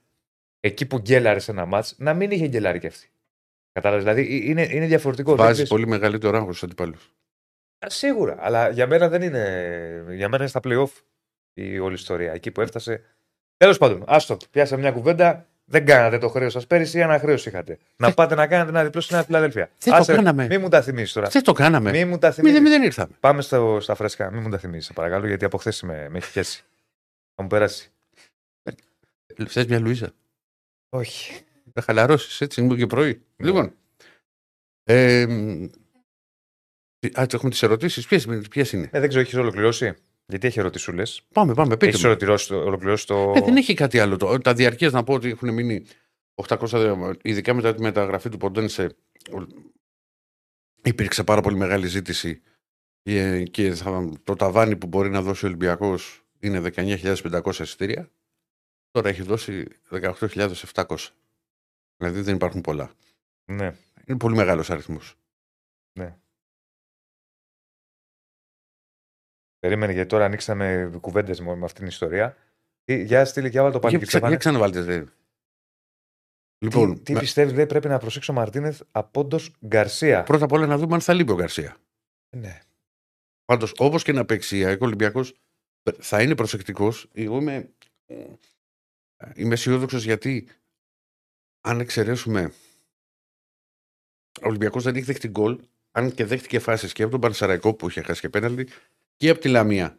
[0.61, 3.09] εκεί που γκέλαρε σε ένα μάτς, να μην είχε γκελάρει και αυτή.
[3.81, 4.05] Κατάλαβες.
[4.15, 5.29] Δηλαδή ε, είναι, είναι διαφορετικό.
[5.29, 7.13] Δεν Βάζεις ξέρεις- πολύ μεγαλύτερο άγχος στους αντιπάλους.
[7.87, 8.37] Α, Σίγουρα.
[8.39, 10.05] Αλλά για μένα δεν είναι.
[10.09, 10.91] Για μένα είναι στα playoff
[11.55, 12.33] η όλη ιστορία.
[12.33, 13.03] Εκεί που έφτασε.
[13.57, 14.37] Τέλος πάντων, άστο.
[14.51, 15.47] Πιάσα μια κουβέντα.
[15.71, 17.79] Δεν κάνατε το χρέος σας πέρυσι, ένα χρέος είχατε.
[17.97, 19.71] Να πάτε να κάνετε ένα διπλό στη Νέα Φιλαδέλφια.
[19.79, 20.47] Δεν το κάναμε.
[20.47, 21.29] Μην μου τα θυμίσεις τώρα.
[21.29, 21.91] Δεν το κάναμε.
[21.91, 22.61] Μην μου τα Μηδέν θυμίσεις.
[22.63, 23.13] μηδέν ήρθαμε.
[23.21, 24.31] Πάμε στο, στα φρέσκα.
[24.31, 26.63] Μην μου τα θυμίσεις, παρακαλώ, γιατί από χθες με, με έχει πιάσει.
[27.35, 27.91] Θα μου περάσει.
[29.47, 30.11] Θε μια Λουίζα.
[30.89, 31.41] Όχι.
[31.81, 33.23] Θα χαλαρώσεις έτσι, είναι και πρωί.
[33.37, 33.47] Ναι.
[33.47, 33.75] Λοιπόν.
[34.85, 35.65] Ε, μ,
[37.21, 38.07] α, έχουμε τις ερωτήσεις.
[38.07, 39.95] Ποιες είναι; Ε, δεν ξέρω, έχεις ολοκληρώσει;
[40.27, 41.03] Γιατί έχει ερωτησούλε.
[41.33, 41.77] Πάμε, πάμε.
[41.77, 42.09] Πείτε Έχεις μου.
[42.09, 43.33] ολοκληρώσει, το- ολοκληρώσει το.
[43.37, 44.17] Ε, δεν έχει κάτι άλλο.
[44.17, 45.85] Το, τα διαρκείας να πω ότι έχουν μείνει
[46.35, 48.97] 800, ειδικά μετά τη μεταγραφή του Ποντένσε,
[50.83, 52.43] υπήρξε πάρα πολύ μεγάλη ζήτηση
[53.03, 58.11] ε, και θα, το ταβάνι που μπορεί να δώσει ο Ολυμπιακός είναι 19.500 εισιτήρια.
[58.91, 60.97] Τώρα έχει δώσει 18.700.
[61.99, 62.93] Δηλαδή δεν υπάρχουν πολλά.
[63.45, 63.75] Ναι.
[64.05, 65.17] Είναι πολύ μεγάλος αριθμός.
[65.99, 66.19] Ναι.
[69.59, 72.37] Περίμενε γιατί τώρα ανοίξαμε κουβέντες με αυτήν την ιστορία.
[72.85, 73.97] Για στείλει και το πάλι.
[73.97, 74.85] Για, για ξαναβάλτες.
[74.85, 75.05] Δε.
[76.59, 77.21] Λοιπόν, τι, τι με...
[77.21, 80.23] πιστεύεις, λέει, πρέπει να προσέξει ο Μαρτίνεθ από όντως Γκαρσία.
[80.23, 81.77] Πρώτα απ' όλα να δούμε αν θα λείπει ο Γκαρσία.
[82.37, 82.61] Ναι.
[83.45, 85.35] Πάντως, όπως και να παίξει ο Ολυμπιακός,
[85.99, 87.09] θα είναι προσεκτικός.
[87.13, 87.71] Εγώ είμαι,
[89.35, 90.49] είμαι αισιόδοξος γιατί
[91.61, 92.53] αν εξαιρέσουμε.
[94.43, 95.59] Ο Ολυμπιακός δεν έχει δεχτεί γκολ,
[95.91, 98.69] αν και δέχτηκε φάσεις και από τον Πανσαραϊκό που είχε χάσει και πέναλτι
[99.17, 99.99] και από τη Λαμία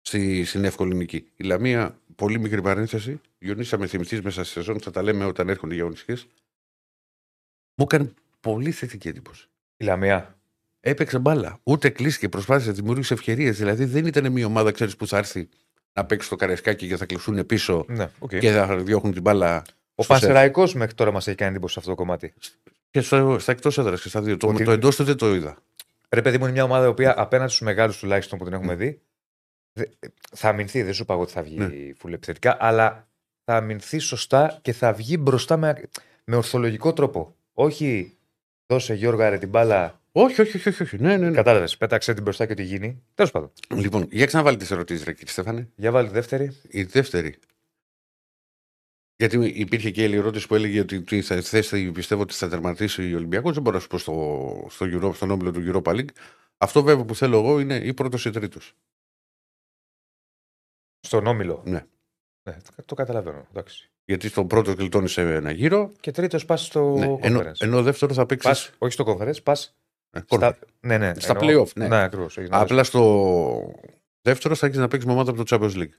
[0.00, 1.28] στη, στην εύκολη νική.
[1.36, 5.74] Η Λαμία, πολύ μικρή παρένθεση, γιονίσαμε θυμηθείς μέσα στη σεζόν, θα τα λέμε όταν έρχονται
[5.74, 6.26] οι αγωνιστικές.
[7.74, 9.48] Μου έκανε πολύ θετική εντύπωση.
[9.76, 10.36] Η Λαμία.
[10.80, 11.60] Έπαιξε μπάλα.
[11.62, 13.58] Ούτε κλείστηκε, προσπάθησε, δημιούργησε ευκαιρίες.
[13.58, 15.48] Δηλαδή δεν ήταν μια ομάδα, ξέρεις, που θα έρθει
[15.92, 18.38] να παίξει το καρεσκάκι και θα κλειστούν πίσω ναι, okay.
[18.38, 19.62] και θα διώχνουν την μπάλα.
[19.94, 22.34] Ο Πανσεραϊκός μέχρι τώρα μας έχει κάνει εντύπωση σε αυτό το κομμάτι.
[22.90, 24.32] Και στο, στα εκτός έδρας και στα δύο.
[24.42, 24.58] Ότι...
[24.58, 25.56] Το, το εντός του δεν το είδα.
[26.08, 28.74] Ρε παιδί μου, είναι μια ομάδα η οποία απέναντι στους μεγάλους τουλάχιστον που την έχουμε
[28.74, 29.00] δει.
[30.32, 31.70] Θα αμυνθεί, δεν σου είπα ότι θα βγει ναι.
[31.96, 33.08] φουλεπιθετικά, αλλά
[33.44, 35.88] θα αμυνθεί σωστά και θα βγει μπροστά με,
[36.24, 37.34] με ορθολογικό τρόπο.
[37.52, 38.16] Όχι
[38.66, 40.00] δώσε Γιώργα ρε την μπάλα.
[40.12, 40.68] Όχι, όχι, όχι.
[40.68, 40.98] όχι, όχι.
[40.98, 41.34] Ναι, ναι, ναι.
[41.34, 41.76] Κατάλαβες.
[41.76, 43.02] Πέταξε την μπροστά και τι γίνει.
[43.14, 43.52] Τέλος πάντων.
[43.74, 45.68] Λοιπόν, για ξαναβάλει τις ερωτήσεις, ρε κύριε Στέφανε.
[45.76, 46.56] Για βάλει τη δεύτερη.
[46.68, 47.38] Η δεύτερη.
[49.16, 53.16] Γιατί υπήρχε και η ερώτηση που έλεγε ότι θα θέση πιστεύω ότι θα τερματίσει ο
[53.16, 53.52] Ολυμπιακός.
[53.52, 56.10] Δεν μπορώ να σου πω στο, στο Euro, στον όμιλο του Europa League.
[56.58, 58.74] Αυτό βέβαια που θέλω εγώ είναι ή πρώτος ή τρίτος.
[61.00, 61.62] Στον όμιλο.
[61.66, 61.86] Ναι.
[62.42, 62.56] ναι.
[62.84, 63.46] Το καταλαβαίνω.
[63.50, 63.90] Εντάξει.
[64.04, 65.92] Γιατί στον πρώτο κλειτώνει σε ένα γύρο.
[66.00, 67.16] Και τρίτος πας στο ναι.
[67.20, 68.72] Ενώ, ενώ δεύτερο θα παίξει.
[68.78, 69.76] Όχι στο conference, πας.
[70.16, 70.58] Ναι, στα...
[70.80, 71.14] ναι, ναι.
[71.14, 71.72] Στα playoff.
[71.76, 73.74] Ναι, ναι ακριβώς, Απλά στο
[74.22, 75.94] δεύτερο θα έχεις να παίξεις με ομάδα από το Champions League.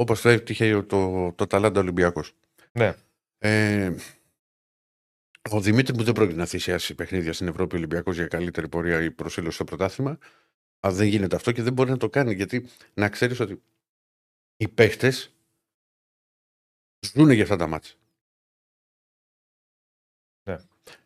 [0.00, 2.32] Όπως θα έχει το, το Ταλάντα Ολυμπιακός.
[2.72, 2.94] Ναι.
[3.38, 3.94] Ε,
[5.50, 9.10] ο Δημήτρης μου δεν πρόκειται να θυσιάσει παιχνίδια στην Ευρώπη Ολυμπιακός για καλύτερη πορεία ή
[9.10, 10.18] προσήλωση στο πρωτάθλημα.
[10.80, 13.62] Αλλά δεν γίνεται αυτό και δεν μπορεί να το κάνει γιατί να ξέρεις ότι
[14.56, 15.34] οι παίχτες
[17.06, 17.94] ζουν για αυτά τα μάτια.
[20.50, 20.56] Ναι.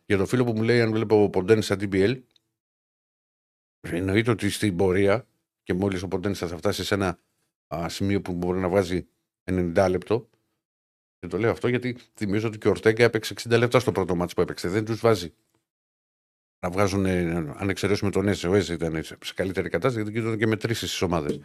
[0.05, 2.21] Για το φίλο που μου λέει, αν βλέπω ο Ποντέν σαν DBL,
[3.79, 5.27] εννοείται ότι στην πορεία
[5.63, 7.19] και μόλις ο Ποντέν θα φτάσει σε ένα
[7.73, 9.07] α, σημείο που μπορεί να βάζει
[9.51, 10.29] 90 λεπτό.
[11.19, 14.15] Και το λέω αυτό γιατί θυμίζω ότι και ο Ορτέγκα έπαιξε 60 λεπτά στο πρώτο
[14.15, 14.69] μάτσο που έπαιξε.
[14.69, 15.33] Δεν τους βάζει
[16.63, 20.47] να βγάζουν, αν εξαιρέσουμε τον Έζε, ο Έζε ήταν σε καλύτερη κατάσταση γιατί ήταν και
[20.47, 21.39] μετρήσει στις ομάδες.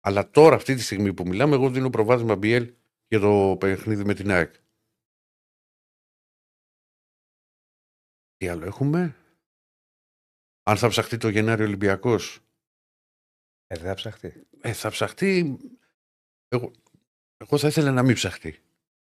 [0.00, 2.74] Αλλά τώρα, αυτή τη στιγμή που μιλάμε, εγώ δίνω προβάδισμα BL
[3.06, 4.54] για το παιχνίδι με την ΑΕΚ.
[8.36, 9.16] Τι άλλο έχουμε;
[10.62, 12.40] Αν θα ψαχτεί το Γενάρη Ολυμπιακός.
[13.72, 14.46] Ε, δεν θα ψαχτεί.
[14.60, 15.58] Ε, θα ψαχτεί.
[16.48, 16.70] Εγώ,
[17.36, 18.58] εγώ θα ήθελα να μην ψαχτεί.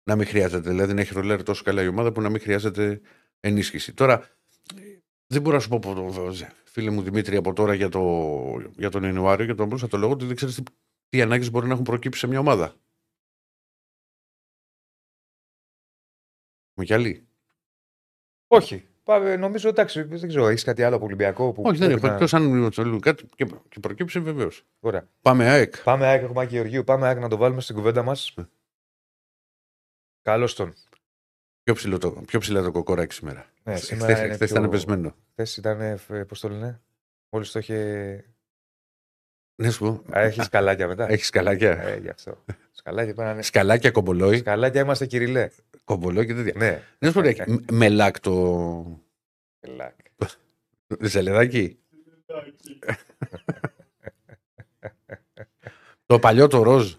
[0.04, 0.68] Να μην χρειάζεται.
[0.70, 3.00] Δηλαδή να έχει ρολέρ τόσο καλά η ομάδα που να μην χρειάζεται
[3.40, 3.94] ενίσχυση.
[3.94, 4.36] Τώρα,
[5.26, 6.12] δεν μπορώ να σου πω,
[6.64, 8.00] φίλε μου Δημήτρη, από τώρα για, το,
[8.76, 10.62] για τον Ιανουάριο, για τον θα το λέω ότι δεν ξέρεις τι,
[11.08, 12.76] τι ανάγκες μπορεί να έχουν προκύψει σε μια ομάδα.
[16.74, 17.28] Μου κι άλλη.
[18.46, 18.88] Όχι.
[19.06, 21.52] Πάμε, νομίζω εντάξει, δεν ξέρω, έχεις κάτι άλλο από Ολυμπιακό.
[21.52, 22.06] Που Όχι, δεν έχω.
[22.06, 24.64] Εκτός αν κάτι και, και προκύψει, βεβαίως.
[24.80, 25.08] Ωραία.
[25.22, 25.82] Πάμε ΑΕΚ.
[25.82, 26.84] Πάμε ΑΕΚ, έχουμε Γεωργίου.
[26.84, 28.32] Πάμε ΑΕΚ να το βάλουμε στην κουβέντα μας.
[28.36, 28.44] Ναι.
[30.22, 30.74] Καλώς τον.
[31.62, 33.46] Πιο, ψηλό το, πιο ψηλά το κοκοράκι σήμερα.
[33.62, 34.46] Ναι, σήμερα Χθε πιο...
[34.46, 35.14] ήταν πεσμένο.
[35.30, 36.80] Χθες ήταν, πώς το λένε,
[37.28, 38.35] μόλις το είχε.
[39.56, 40.02] Ναι, σου πω.
[40.12, 41.10] Έχεις σκαλάκια μετά.
[41.10, 41.82] Έχεις σκαλάκια.
[41.82, 42.44] Ε, γι' αυτό.
[42.70, 43.42] Σκαλάκια, πάνε...
[43.42, 44.38] σκαλάκια κομπολόι.
[44.38, 45.48] Σκαλάκια είμαστε κυριλέ.
[45.84, 46.52] Κομπολόι και τέτοια.
[46.56, 46.82] Ναι.
[46.98, 47.74] Ναι, σου πω.
[47.74, 49.02] Μελάκ το.
[49.60, 49.94] Μελάκ.
[51.00, 51.78] Ζελεδάκι.
[56.06, 56.94] το παλιό το ροζ.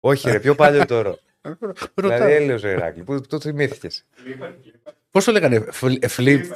[0.00, 1.18] Όχι, ρε, πιο παλιό τώρα.
[1.94, 4.04] δηλαδή έλεος ο Ηράκλη, που το θυμήθηκες;
[5.10, 5.60] Πώς το λέγανε,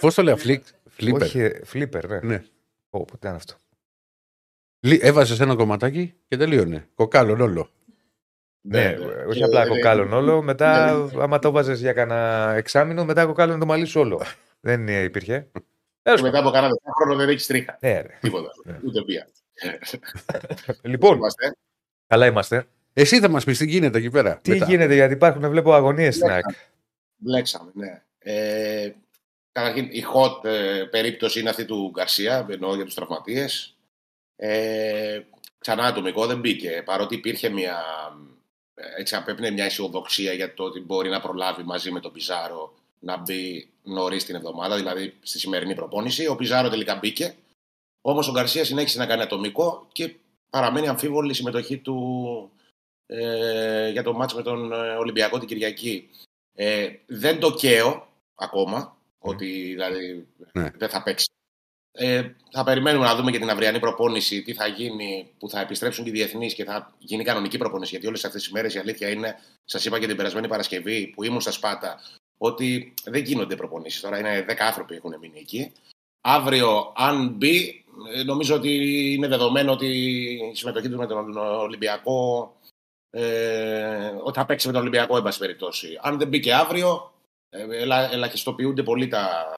[0.00, 2.20] πώς το λέγανε, φλίπερ; Όχι, φλίπερ, ναι.
[2.20, 2.44] ναι.
[2.90, 3.54] Ω, πότε ήταν αυτό.
[4.80, 6.88] Έβαζες ένα κομματάκι και τελείωνε.
[6.94, 7.70] Κοκάλων όλο.
[8.60, 10.42] Ναι, ναι, όχι απλά κοκάλων όλο.
[10.42, 14.22] Μετά, άμα το βάζε για κανένα εξάμεινο, μετά κοκάλων το μαλλί σου όλο.
[14.60, 15.48] Δεν υπήρχε.
[16.02, 17.78] Και μετά από κανένα χρόνο δεν έχεις τρίχα.
[17.80, 18.50] Ναι, Τίποτα.
[18.84, 19.28] Ούτε πία.
[20.82, 21.20] λοιπόν,
[22.06, 22.66] καλά είμαστε.
[22.92, 24.38] Εσύ θα μας πεις τι γίνεται εκεί πέρα.
[24.42, 24.64] Τι μετά.
[24.64, 26.44] γίνεται, γιατί υπάρχουν, βλέπω αγωνίες στην ΑΕΚ.
[27.16, 28.02] Βλέξαμε, ναι.
[28.18, 28.92] Ε,
[29.52, 33.77] καταρχήν, η hot ε, περίπτωση είναι αυτή του Γκαρσία, εννοώ για τους τραυματίες.
[34.40, 35.20] Ε,
[35.58, 37.82] ξανά ατομικό δεν μπήκε, παρότι υπήρχε μια
[38.96, 43.16] έτσι απέπνε μια αισιοδοξία για το ότι μπορεί να προλάβει μαζί με τον Πιζάρο να
[43.16, 46.26] μπει νωρίς την εβδομάδα, δηλαδή στη σημερινή προπόνηση.
[46.26, 47.34] Ο Πιζάρο τελικά μπήκε.
[48.00, 50.14] Όμως ο Γκαρσία συνέχισε να κάνει ατομικό και
[50.50, 52.50] παραμένει αμφίβολη η συμμετοχή του
[53.06, 56.08] ε, για το μάτς με τον ε, Ολυμπιακό την Κυριακή.
[56.54, 60.70] Ε, δεν το καίω ακόμα, ότι δηλαδή Ναι.
[60.70, 61.30] δεν θα παίξει.
[62.00, 66.04] Ε, θα περιμένουμε να δούμε και την αυριανή προπόνηση, τι θα γίνει, που θα επιστρέψουν
[66.04, 67.90] και οι διεθνείς και θα γίνει κανονική προπόνηση.
[67.90, 71.22] Γιατί όλες αυτές τις μέρες η αλήθεια είναι, σας είπα και την περασμένη Παρασκευή που
[71.24, 72.00] ήμουν στα Σπάτα,
[72.38, 74.00] ότι δεν γίνονται προπονήσεις.
[74.00, 75.72] Τώρα είναι 10 άνθρωποι που έχουν μείνει εκεί.
[76.20, 77.84] Αύριο, αν μπει,
[78.14, 78.72] ε, νομίζω ότι
[79.14, 82.52] είναι δεδομένο ότι η συμμετοχή τους με τον Ολυμπιακό.
[83.10, 85.98] Ε, ότι θα παίξει με τον Ολυμπιακό, εν πάση περιπτώσει.
[86.02, 87.12] Αν δεν μπήκε αύριο,
[87.48, 89.54] ε, ελα, ελαχιστοποιούνται πολύ τα,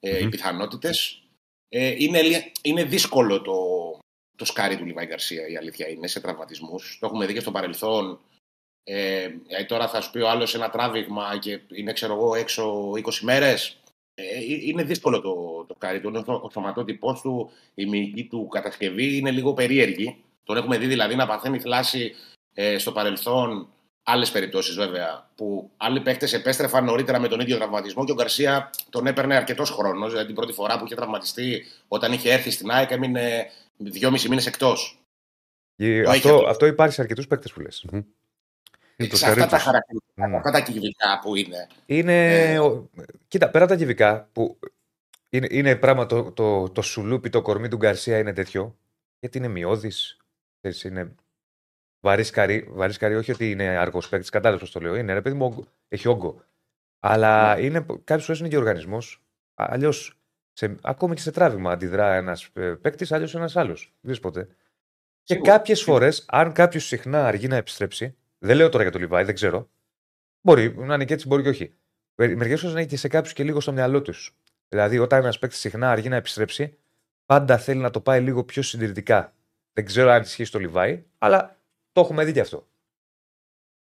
[0.00, 0.30] ε, οι Μμμ.
[0.30, 1.20] πιθανότητες.
[1.68, 3.56] Ε, είναι, λι- είναι δύσκολο το,
[4.36, 6.96] το σκάρι του Λιβάη Γκαρσία, η αλήθεια είναι, σε τραυματισμούς.
[7.00, 8.20] Το έχουμε δει και στο παρελθόν.
[8.84, 12.90] Ε, ε, τώρα θα σου πει ο άλλος ένα τράβηγμα και είναι, ξέρω εγώ, έξω
[12.90, 13.80] 20 μέρες.
[14.14, 14.24] Ε,
[14.60, 16.24] είναι δύσκολο το, το σκάρι του.
[16.26, 20.24] Ο, ο σωματότυπός του, η μυϊκή του κατασκευή είναι λίγο περίεργη.
[20.44, 22.14] Τον έχουμε δει δηλαδή να παθαίνει θλάση
[22.54, 23.68] ε, στο παρελθόν
[24.08, 28.70] Άλλες περιπτώσεις βέβαια που άλλοι παίκτες επέστρεφαν νωρίτερα με τον ίδιο τραυματισμό και ο Γκαρσία
[28.90, 30.08] τον έπαιρνε αρκετός χρόνος.
[30.08, 34.46] Δηλαδή την πρώτη φορά που είχε τραυματιστεί, όταν είχε έρθει στην ΑΕΚ, έμεινε δυόμισι μήνες
[34.46, 34.98] εκτός.
[35.76, 37.84] Και Το αυτό, είχε- αυτό υπάρχει σε αρκετούς παίκτες που λες.
[37.92, 39.62] Είναι το Σε αυτά τα καρύτος.
[39.62, 41.66] χαρακτηριστικά, αυτά τα κυβικά που είναι.
[41.86, 42.42] Είναι.
[42.52, 42.58] Ε.
[42.58, 42.90] ο-
[43.28, 44.58] Κοίτα, πέρα από τα κυβικά που
[45.28, 48.76] είναι, είναι πράγμα το, το, το σουλούπι, το κορμί του Γκαρσία είναι τέτοιο.
[49.20, 50.16] Γιατί είναι μειώδης.
[50.84, 51.14] Είναι
[52.00, 54.94] βαρύ καρύ, βαρύς καρύ, όχι ότι είναι αργό παίκτης, κατάλαβε πώς το λέω.
[54.96, 56.42] Είναι ρε παιδί μου, όγκο- έχει όγκο.
[57.00, 57.60] Αλλά Ναι.
[57.62, 59.22] είναι, κάποιες φορές είναι και οργανισμός.
[59.54, 60.18] Αλλιώς,
[60.82, 63.94] ακόμη και σε τράβημα αντιδρά ένας παίκτης, αλλιώς ένας άλλος.
[64.00, 64.44] Δεν ποτέ.
[65.22, 65.98] Και Σίγουρα, κάποιες σίγουρα.
[65.98, 69.68] φορές, αν κάποιος συχνά αργεί να επιστρέψει, δεν λέω τώρα για το Λιβάη, δεν ξέρω.
[70.40, 71.74] Μπορεί να είναι και έτσι, μπορεί και όχι.
[72.14, 74.36] Μερικές φορές να έχει και σε κάποιους και λίγο στο μυαλό τους.
[74.68, 76.76] Δηλαδή, όταν ένας παίκτης συχνά αργεί να επιστρέψει,
[77.26, 79.32] πάντα θέλει να το πάει λίγο πιο συντηρητικά.
[79.72, 81.55] Δεν ξέρω αν ισχύει στο Λιβάη, αλλά
[81.96, 82.66] το έχουμε δει και αυτό.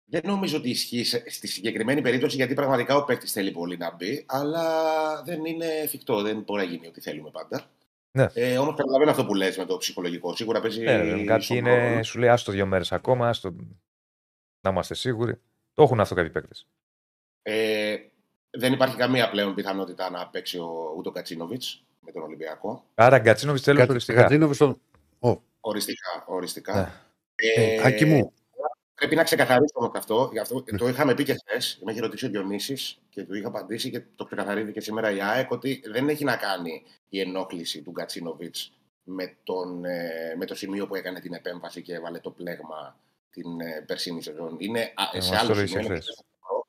[0.04, 3.94] Δεν νομίζω ότι ισχύει σε- στη συγκεκριμένη περίπτωση γιατί πραγματικά ο παίκτης θέλει πολύ να
[3.94, 6.22] μπει, αλλά δεν είναι εφικτό.
[6.22, 7.70] Δεν μπορεί να γίνει ό,τι θέλουμε πάντα.
[8.10, 8.26] Ναι.
[8.34, 10.36] Ε, Όμως καταλαβαίνω αυτό που λες με το ψυχολογικό.
[10.36, 10.82] Σίγουρα παίζει.
[10.84, 12.02] Ε, κάποιοι στον είναι, ρόλο.
[12.02, 13.54] σου λέει, άστο δύο μέρες ακόμα, άστο...
[14.60, 15.40] να είμαστε σίγουροι.
[15.74, 16.66] Το έχουν αυτό κάποιοι παίκτες.
[17.42, 17.96] Ε,
[18.50, 22.84] δεν υπάρχει καμία πλέον πιθανότητα να παίξει ο, ούτε ο Κατσίνοβιτς με τον Ολυμπιακό.
[22.94, 24.20] Άρα Γκατσίνοβιτ τέλο Κα- οριστικά.
[24.20, 24.80] Κατσίνοβιτς στον.
[25.60, 26.24] Οριστικά.
[26.26, 26.80] οριστικά.
[26.80, 26.92] Ναι.
[27.36, 28.32] Ε, Άκη μου.
[28.94, 30.28] Πρέπει να ξεκαθαρίσω όμω αυτό.
[30.32, 31.78] Γι' αυτό το είχαμε πει και χθες.
[31.84, 35.20] Με είχε ρωτήσει ο Διονύσης και του είχα απαντήσει και το ξεκαθαρίζει και σήμερα η
[35.20, 38.72] ΑΕΚ ότι δεν έχει να κάνει η ενόχληση του Γκατσίνοβιτς
[39.04, 42.98] με, τον, ε, με το σημείο που έκανε την επέμβαση και έβαλε το πλέγμα
[43.30, 44.56] την ε, περσίνη σεζόν.
[44.58, 45.74] Είναι α, Ε, σε μας άλλο το σημείο.
[45.74, 46.24] ρώτησε είναι χθες.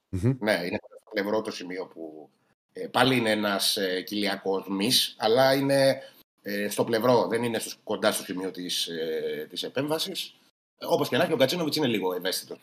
[0.10, 0.38] Μμμ.
[0.39, 2.30] Ναι, είναι στο πλευρό το σημείο που
[2.73, 6.01] ε, πάλι είναι ένας ε, κοιλιακός μυς, αλλά είναι
[6.41, 10.36] ε, στο πλευρό, δεν είναι στο, κοντά στο σημείο της, ε, της επέμβασης.
[10.77, 12.59] Ε, όπως και να έχει, ο Κατσίνοβιτς είναι λίγο ευαίσθητος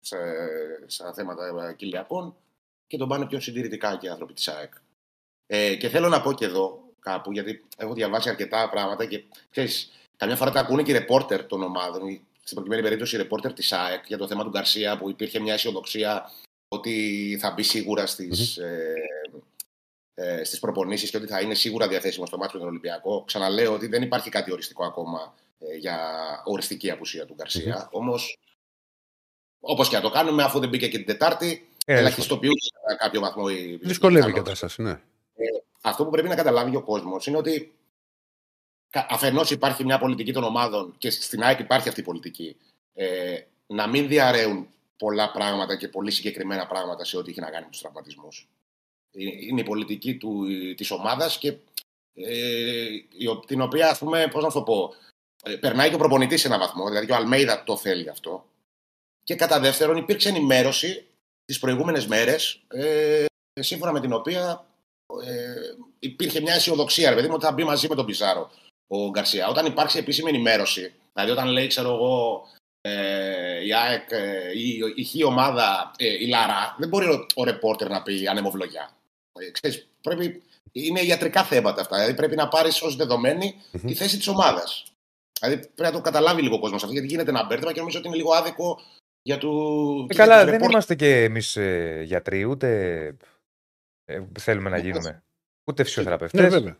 [0.00, 0.16] σε,
[0.86, 2.36] στα θέματα ε, κοιλιακών
[2.86, 4.72] και τον πάνε πιο συντηρητικά και οι άνθρωποι της ΑΕΚ.
[5.46, 9.92] Ε, και θέλω να πω και εδώ κάπου, γιατί έχω διαβάσει αρκετά πράγματα και ξέρεις,
[10.16, 13.72] καμιά φορά τα ακούνε και οι ρεπόρτερ των ομάδων, στην προκειμένη περίπτωση οι ρεπόρτερ της
[13.72, 16.30] ΑΕΚ για το θέμα του Γκαρσία που υπήρχε μια αισιοδοξία
[16.68, 18.94] ότι θα μπει σίγουρα στις, ε,
[20.14, 23.24] ε, στις προπονήσεις και ότι θα είναι σίγουρα διαθέσιμο στο μάτι με τον Ολυμπιακό.
[23.24, 25.47] Ξαναλέω ότι δεν υπάρχει κάτι οριστικό ακόμα ε,
[25.78, 25.98] για
[26.44, 28.38] οριστική απουσία του γκαρσια Όμως,
[29.60, 33.20] όπως και να το κάνουμε, αφού δεν μπήκε και την Τετάρτη, Ε, ελαχιστοποιούνται σε κάποιο
[33.20, 33.90] βαθμό οι Δυσκολεύει
[34.28, 34.34] η πιθανότητες.
[34.60, 35.00] κατάσταση, ναι.
[35.82, 37.72] Αυτό που πρέπει να καταλάβει ο κόσμος είναι ότι
[39.08, 42.56] αφενός υπάρχει μια πολιτική των ομάδων και στην ΑΕΚ υπάρχει αυτή η πολιτική
[42.94, 47.64] ε, να μην διαρρέουν πολλά πράγματα και πολύ συγκεκριμένα πράγματα σε ό,τι έχει να κάνει
[47.64, 48.48] με τους τραυματισμούς.
[49.12, 50.44] Ε, Είναι η πολιτική του,
[50.76, 51.56] της ομάδας και
[52.14, 55.17] ε, η ο- την οποία, ας πούμε, πώς να σου το πω, ε,
[55.60, 58.44] περνάει και ο προπονητής σε έναν βαθμό, δηλαδή και ο Αλμέιδα το θέλει αυτό.
[59.22, 61.06] Και κατά δεύτερον υπήρξε ενημέρωση
[61.44, 63.24] τις προηγούμενες μέρες ε,
[63.60, 64.66] σύμφωνα με την οποία
[65.24, 65.54] ε,
[65.98, 68.50] υπήρχε μια αισιοδοξία, ρε παιδί μου, ότι θα μπει μαζί με τον Πιζάρο
[68.86, 69.48] ο Γκαρσία.
[69.48, 72.42] Όταν υπάρξει επίσημη ενημέρωση, δηλαδή όταν λέει, ξέρω εγώ,
[72.80, 77.44] ε, η ΑΕΚ, ε, η, η χ ομάδα, ε, η Λαρά, δεν μπορεί ο, ο
[77.44, 78.90] ρεπόρτερ να πει ανεμοβλογιά.
[79.32, 81.96] Ε, ξέρεις, πρέπει, είναι ιατρικά θέματα αυτά.
[81.96, 83.86] Δηλαδή πρέπει να πάρεις ως δεδομένη Μμμ.
[83.86, 84.84] τη θέση της ομάδας.
[85.40, 87.98] Δηλαδή πρέπει να το καταλάβει λίγο ο κόσμος αυτό, γιατί γίνεται ένα μπέρδεμα και νομίζω
[87.98, 88.78] ότι είναι λίγο άδικο
[89.22, 89.50] για του.
[90.04, 90.70] Ε, και για καλά, τους δεν ρεπόρτερ.
[90.70, 92.68] είμαστε και εμείς ε, γιατροί, ούτε
[94.04, 95.22] ε, θέλουμε να Ναι, γίνουμε.
[95.64, 96.48] Ούτε Ναι, φυσιοθεραπευτές.
[96.52, 96.76] βέβαια.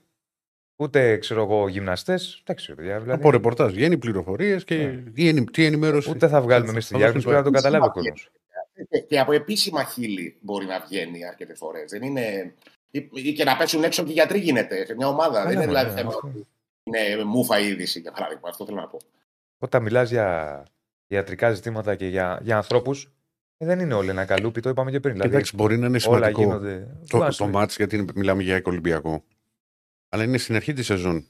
[0.83, 2.39] ούτε ξέρω εγώ γυμναστές.
[2.41, 3.01] Εντάξει, παιδιά.
[3.01, 5.11] Δηλαδή, Από ρεπορτάζ βγαίνει πληροφορίες και Ναι.
[5.11, 6.11] τι, ενη- τι ενημέρωση.
[6.11, 8.31] ούτε θα βγάλουμε εμείς τη Θα διάγνωση, δώσουμε πρέπει να το καταλάβει ο κόσμος.
[8.91, 11.91] Και, και από επίσημα χείλη μπορεί να βγαίνει αρκετές φορές.
[11.91, 12.55] Δεν είναι.
[12.91, 15.43] ή- ή και να πέσουν έξω και οι γιατροί γίνεται σε μια ομάδα.
[15.43, 16.27] δεν είναι ναι, δηλαδή ναι, θέμα αυτό.
[16.29, 16.47] ότι
[16.89, 18.49] είναι μούφα είδηση, για παράδειγμα.
[18.49, 18.99] Αυτό θέλω να πω.
[19.59, 20.63] Όταν μιλάς για
[21.07, 23.13] ιατρικά ζητήματα και για, για ανθρώπους,
[23.57, 25.13] δεν είναι όλοι ένα καλούπι, το είπαμε και πριν.
[25.15, 26.87] Δηλαδή, Εντάξει, μπορεί να είναι όλα σημαντικό γίνονται.
[27.09, 29.25] το, Βάσης, το μάτς, γιατί είναι- μιλάμε για Ολυμπιακό.
[30.09, 31.27] Αλλά είναι στην αρχή της σεζόν.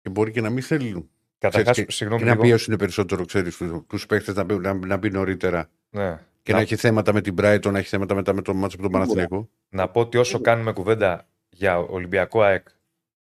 [0.00, 1.10] Και μπορεί και να μην θέλουν.
[1.38, 2.44] Καταρχάς, ξέρεις, συγγνώμη Και να λίγο.
[2.46, 5.70] πιέσουν περισσότερο, ξέρεις, τους παίχτες να, μπει- να, να μπει νωρίτερα.
[5.90, 6.18] Ναι.
[6.42, 8.82] Και να, έχει θέματα με την Brighton, να έχει θέματα μετά με το μάτσο με
[8.82, 9.48] τον Παναθηναϊκό.
[9.68, 12.68] Να πω ότι όσο κάνουμε κουβέντα για Ολυμπιακό ΑΕΚ,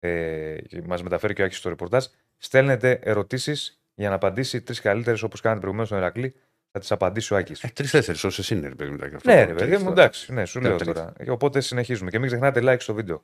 [0.05, 2.05] ε, μας μεταφέρει και ο Άκης στο ρεπορτάζ,
[2.39, 6.35] στέλνετε ερωτήσεις για να απαντήσει τρεις καλύτερες όπως κάνατε προηγουμένως στον Ερακλή.
[6.71, 7.63] Θα τις απαντήσει ο Άκης.
[7.63, 8.97] Ε, Τρει-τέσσερι, όσες είναι, ρε παιδί μου.
[8.97, 10.01] τα- αυτό ναι, το ρε παιδί τρεις μου, τώρα.
[10.03, 10.93] εντάξει, ναι, σου Τα λέω τρεις.
[10.95, 11.13] τώρα.
[11.19, 12.11] Ε, Οπότε συνεχίζουμε.
[12.11, 13.23] Και μην ξεχνάτε like στο βίντεο.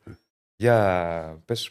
[0.56, 1.70] Για πες.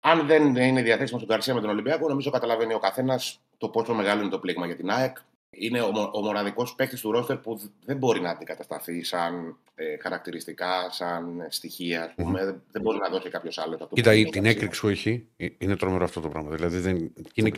[0.00, 3.94] Αν δεν είναι διαθέσιμο στον Καρσία με τον Ολυμπιακό, νομίζω καταλαβαίνει ο καθένας το πόσο
[3.94, 5.16] μεγάλο είναι το πλήγμα για την ΑΕΚ.
[5.50, 9.56] Είναι ο, μο- ο μοναδικός παίκτης του ρόστερ που δ- δεν μπορεί να αντικατασταθεί σαν
[9.74, 12.04] ε, χαρακτηριστικά, σαν στοιχεία.
[12.04, 12.44] Ας πούμε.
[12.44, 13.74] Δεν- Δεν μπορεί να δώσει κάποιος άλλο.
[13.74, 14.58] αυτό που Κοίτα, δίνει η- ο την Γκαρσία.
[14.60, 16.50] έκρηξη που έχει ε, είναι τρομερό αυτό το πράγμα.
[16.50, 17.50] Δηλαδή δεν, είναι,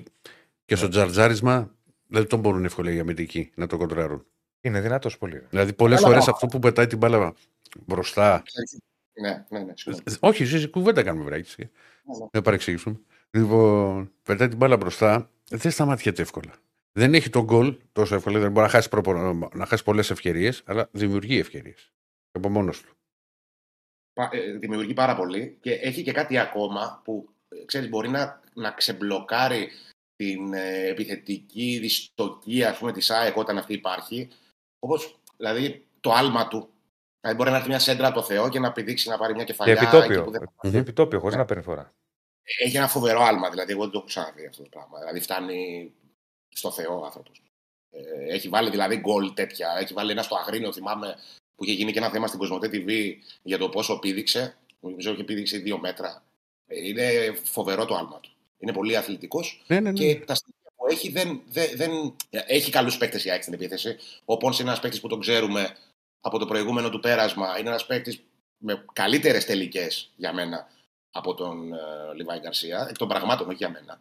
[0.65, 1.75] και στο τζαρτζάρισμα
[2.07, 4.27] δεν τον μπορούν εύκολα οι αμυντικοί να το κοντράρουν.
[4.61, 5.33] Είναι δυνατός πολύ.
[5.39, 5.47] ρε.
[5.51, 7.35] Δηλαδή πολλές Αλλά φορές να- αυτό που πετάει την μπάλα
[7.87, 8.43] μπροστά.
[9.21, 9.73] Ναι, ναι, ναι.
[9.77, 10.17] συγγνώμη.
[10.21, 11.55] Όχι, εσύ κουβέντα κάνουμε βράκι.
[11.59, 11.65] Ναι,
[12.19, 12.27] ναι.
[12.31, 13.01] Δεν παρεξηγήσουμε.
[13.31, 16.53] Λοιπόν, πετάει την μπάλα μπροστά, δεν σταματιέται εύκολα.
[16.93, 18.39] Δεν έχει τον γκολ τόσο εύκολα.
[18.39, 19.13] Δεν μπορεί να χάσει, προπο...
[19.55, 21.93] να χάσει πολλές ευκαιρίες, αλλά δημιουργεί ευκαιρίες.
[22.33, 22.95] Από μόνος του.
[24.13, 28.41] Πα- ε, δημιουργεί πάρα πολύ και έχει και κάτι ακόμα που ε, ξέρεις, μπορεί να,
[28.55, 29.71] να ξεμπλοκάρει
[30.17, 34.29] την ε, επιθετική δυστοκία ας πούμε, της ΑΕΚ όταν αυτή υπάρχει.
[34.79, 36.69] Όπως δηλαδή το άλμα του.
[37.21, 39.45] Δηλαδή, μπορεί να έρθει μια σέντρα από το Θεό και να πηδήξει να πάρει μια
[39.45, 39.73] Και κεφαλιά.
[39.75, 40.25] εκεί επιτόπιο.
[40.25, 41.95] που δεν- Και επιτόπιο, χωρίς να παίρνει φορά.
[42.65, 44.99] Έχει ένα φοβερό άλμα, δηλαδή εγώ δεν το έχω ξαναδεί αυτό το πράγμα.
[44.99, 45.93] Δηλαδή φτάνει
[46.55, 47.43] στο Θεό ο άνθρωπος.
[47.91, 49.77] Ε, έχει βάλει δηλαδή γκολ τέτοια.
[49.79, 51.17] Έχει βάλει ένα στο Αγρίνιο, θυμάμαι,
[51.57, 54.57] που είχε γίνει και ένα θέμα στην Κοσμοτέ TV για το πόσο πήδηξε.
[54.81, 56.23] Νομίζω είχε πήδηξει δύο μέτρα.
[56.67, 58.31] Ε, είναι φοβερό το άλμα του.
[58.59, 59.99] Είναι πολύ αθλητικός Ναι, ναι, ναι.
[59.99, 61.43] και τα στοιχεία που έχει δεν.
[61.47, 63.97] δεν, δεν έχει καλούς παίκτες η ΑΕΚ στην επίθεση.
[64.25, 65.77] Ο Πόνς είναι ένας παίκτης που τον ξέρουμε
[66.21, 67.59] από το προηγούμενο του πέρασμα.
[67.59, 68.23] Είναι ένας παίκτης
[68.57, 70.69] με καλύτερες τελικές για μένα
[71.11, 71.79] από τον ε,
[72.15, 74.01] Λιβάη Γκαρσία, εκ των πραγμάτων, όχι για μένα.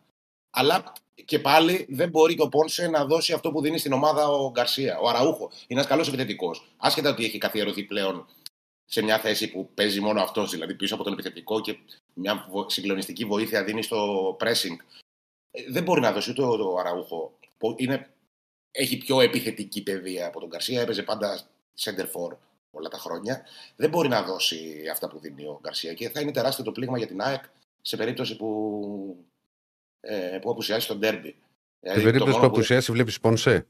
[0.49, 0.93] Αλλά
[1.25, 4.51] και πάλι δεν μπορεί και ο Πόνσε να δώσει αυτό που δίνει στην ομάδα ο
[4.51, 5.43] Γκαρσία, ο Αραούχο.
[5.51, 6.67] Είναι ένας καλός επιθετικός.
[6.77, 8.27] Άσχετα ότι έχει καθιερωθεί πλέον
[8.85, 11.77] σε μια θέση που παίζει μόνο αυτός, δηλαδή πίσω από τον επιθετικό και
[12.13, 14.77] μια βο- συγκλονιστική βοήθεια δίνει στο pressing.
[15.51, 17.33] Ε, Δεν μπορεί να δώσει ούτε ο ο Αραούχο.
[17.57, 18.09] που Είναι,
[18.71, 21.41] έχει πιο επιθετική παιδεία από τον Γκαρσία, έπαιζε πάντα
[21.79, 22.37] center forward
[22.71, 23.45] όλα τα χρόνια.
[23.75, 26.97] Δεν μπορεί να δώσει αυτά που δίνει ο Γκαρσία και θα είναι τεράστιο το πλήγμα
[26.97, 27.43] για την ΑΕΚ
[27.81, 29.25] σε περίπτωση που,
[30.01, 31.35] ε, που απουσιάσει στον ντέρμπι.
[31.79, 33.65] Δηλαδή, Σε το περίπτωση που μόνο απουσιάσει, βλέπεις Πονσέ.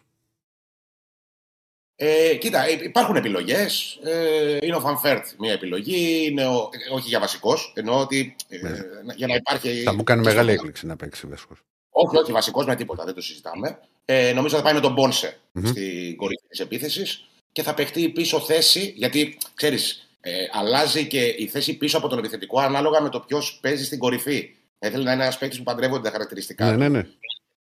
[1.96, 4.00] Ε, κοίτα, ε, υπάρχουν επιλογές.
[4.04, 6.26] Ε, είναι ο Φανφέρτ μια επιλογή.
[6.30, 7.74] Είναι ο, ε, όχι για βασικός.
[7.76, 8.58] Εννοώ ότι ε,
[9.04, 9.14] Ναι.
[9.16, 9.82] για να υπάρχει.
[9.84, 11.54] Θα μου κάνει και μεγάλη στο- έκπληξη να παίξει βασικό.
[11.90, 13.80] Όχι, όχι, βασικός με τίποτα, δεν το συζητάμε.
[14.06, 15.66] Ε, νομίζω θα πάει με τον Μπόνσε Μμμ.
[15.66, 21.48] στην κορυφή της επίθεσης και θα παιχτεί πίσω θέση, γιατί ξέρεις, ε, αλλάζει και η
[21.48, 24.56] θέση πίσω από τον επιθετικό ανάλογα με το ποιος παίζει στην κορυφή.
[24.80, 27.10] Θέλει να είναι ένας παίκτης που παντρεύονται τα χαρακτηριστικά Ναι, του ναι, ναι.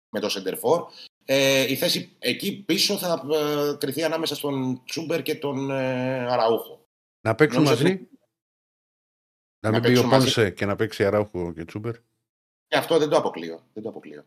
[0.08, 0.90] με το Σεντερφόρ.
[1.24, 6.84] Ε, η θέση εκεί πίσω θα ε, κρυθεί ανάμεσα στον Τσούμπερ και τον ε, Αραούχο.
[7.20, 8.08] Να παίξουν Νομίζω μαζί; ότι-
[9.62, 10.24] Να Να μην πει ο παίξουν μαζί.
[10.24, 11.94] Πόνσε και να παίξει Αράουχο και Τσούμπερ;
[12.66, 13.66] Και αυτό δεν το αποκλείω.
[13.74, 14.24] Δεν το αποκλείω.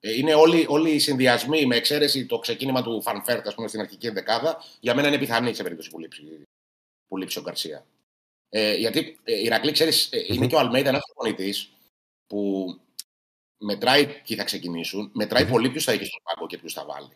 [0.00, 3.80] Ε, είναι όλοι, όλοι οι συνδυασμοί, με εξαίρεση το ξεκίνημα του Φανφέρτ ας πούμε, στην
[3.80, 6.42] αρχική ενδεκάδα, για μένα είναι πιθανή σε περίπτωση που λείψει,
[7.08, 7.86] που λείψει ο Γκαρσία.
[8.48, 10.46] Ε, γιατί ε, η Ρακλή, ξέρεις, ε, είναι Μμμ.
[10.46, 11.73] και ο Αλμέιδα ένας προπονητής
[12.34, 12.80] που
[13.58, 15.50] μετράει ποιοι θα ξεκινήσουν, μετράει Μμμ.
[15.50, 17.10] πολύ ποιους θα έχει στον πάγκο και ποιους θα βάλει.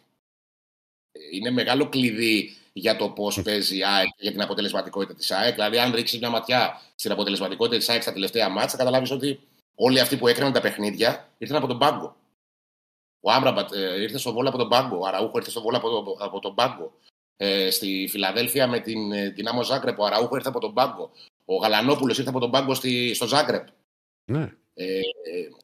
[1.12, 5.30] Ε, είναι μεγάλο κλειδί για το πώς παίζει η ΑΕΚ και για την αποτελεσματικότητα της
[5.30, 5.54] ΑΕΚ.
[5.54, 9.40] Δηλαδή, αν ρίξεις μια ματιά στην αποτελεσματικότητα της ΑΕΚ στα τελευταία μάτσα, θα καταλάβεις ότι
[9.74, 12.16] όλοι αυτοί που έκριναν τα παιχνίδια ήρθαν από τον πάγκο.
[13.20, 14.98] Ο Άμπραμπατ ε, ήρθε στο βόλο από τον πάγκο.
[14.98, 16.92] Ο Αραούχο ήρθε στο βόλο από, το, από τον πάγκο.
[17.36, 21.10] Ε, στη Φιλαδέλφια με την ε, Δυνάμο Ζάγκρεπ, ο Αραούχο ήρθε από τον πάγκο.
[21.44, 23.66] Ο Γαλανόπουλος ήρθε από τον πάγκο στη, στο Ζάγκρεπ.
[24.24, 24.52] Ναι.
[24.80, 25.00] Ε, ε,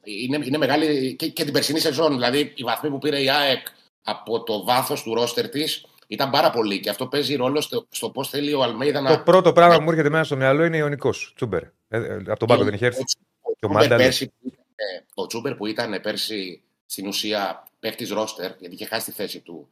[0.03, 2.13] είναι, είναι μεγάλη και, και την περσινή σεζόν.
[2.13, 3.67] Δηλαδή, οι βαθμοί που πήρε η ΑΕΚ
[4.03, 6.79] από το βάθος του ρόστερ της ήταν πάρα πολύ.
[6.79, 9.23] Και αυτό παίζει ρόλο στο, στο πώς θέλει ο Αλμέιδα Το να.
[9.23, 11.09] πρώτο πράγμα που μου έρχεται εμένα στο μυαλό είναι Ιωνικό.
[11.35, 11.63] Τσούμπερ.
[11.63, 13.01] Ε, ε, από τον πάγκο δεν είχε έρθει.
[13.01, 14.01] Ο Και ο Τσούμπερ Μάνταλος.
[14.03, 18.85] πέρσι που ήταν- ε, ο Τσούμπερ που ήταν πέρσι στην ουσία παίχτη ρόστερ, γιατί είχε
[18.85, 19.67] χάσει τη θέση του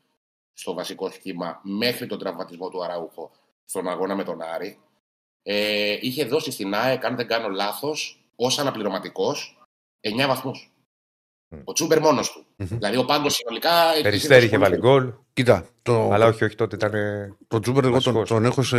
[0.54, 3.32] στο βασικό σχήμα μέχρι τον τραυματισμό του Αραούχο
[3.66, 4.78] στον αγώνα με τον Άρη.
[5.44, 9.58] Ε, είχε δώσει στην ΑΕΚ, αν δεν κάνω λάθος, ως αναπληρωματικός
[10.02, 10.72] 9 βαθμούς.
[11.48, 11.60] Μμ.
[11.64, 12.46] Ο Τσούμπερ μόνος του.
[12.56, 12.68] Μμμ.
[12.68, 13.92] Δηλαδή ο πάγκος συνολικά.
[13.94, 14.82] έχει Περιστέρη είχε συμμετοχή.
[14.82, 15.14] βάλει γκολ.
[15.34, 16.94] Κοίτα, το, Αλλά όχι, όχι τότε ήταν.
[16.94, 18.30] ε, τον Τσούμπερ εγώ τον, βασικός.
[18.30, 18.78] τον έχω σε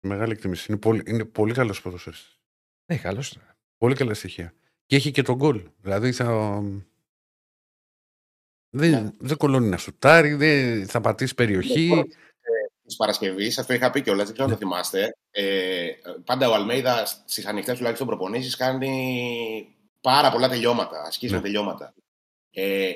[0.00, 0.66] μεγάλη εκτίμηση.
[0.68, 2.38] Είναι πολύ, είναι πολύ καλός ποδοσφαιριστής.
[2.86, 3.38] Ναι, καλός.
[3.78, 4.52] Πολύ καλά στοιχεία.
[4.86, 5.62] Και έχει και τον γκολ.
[5.80, 6.60] Δηλαδή θα.
[8.74, 9.10] Δεν, Ναι.
[9.18, 12.04] δεν κολώνει να σουτάρει, δεν θα πατήσει περιοχή.
[12.92, 15.16] Της Παρασκευής, αυτό είχα πει κιόλας, δεν ξέρω αν το θυμάστε.
[15.30, 15.88] Ε,
[16.24, 19.68] πάντα ο Αλμέιδα στις ανοιχτές τουλάχιστον προπονήσεις κάνει
[20.00, 21.02] πάρα πολλά τελειώματα.
[21.02, 21.38] Ασκήσει Ναι.
[21.38, 21.94] με τελειώματα.
[22.50, 22.90] Ε,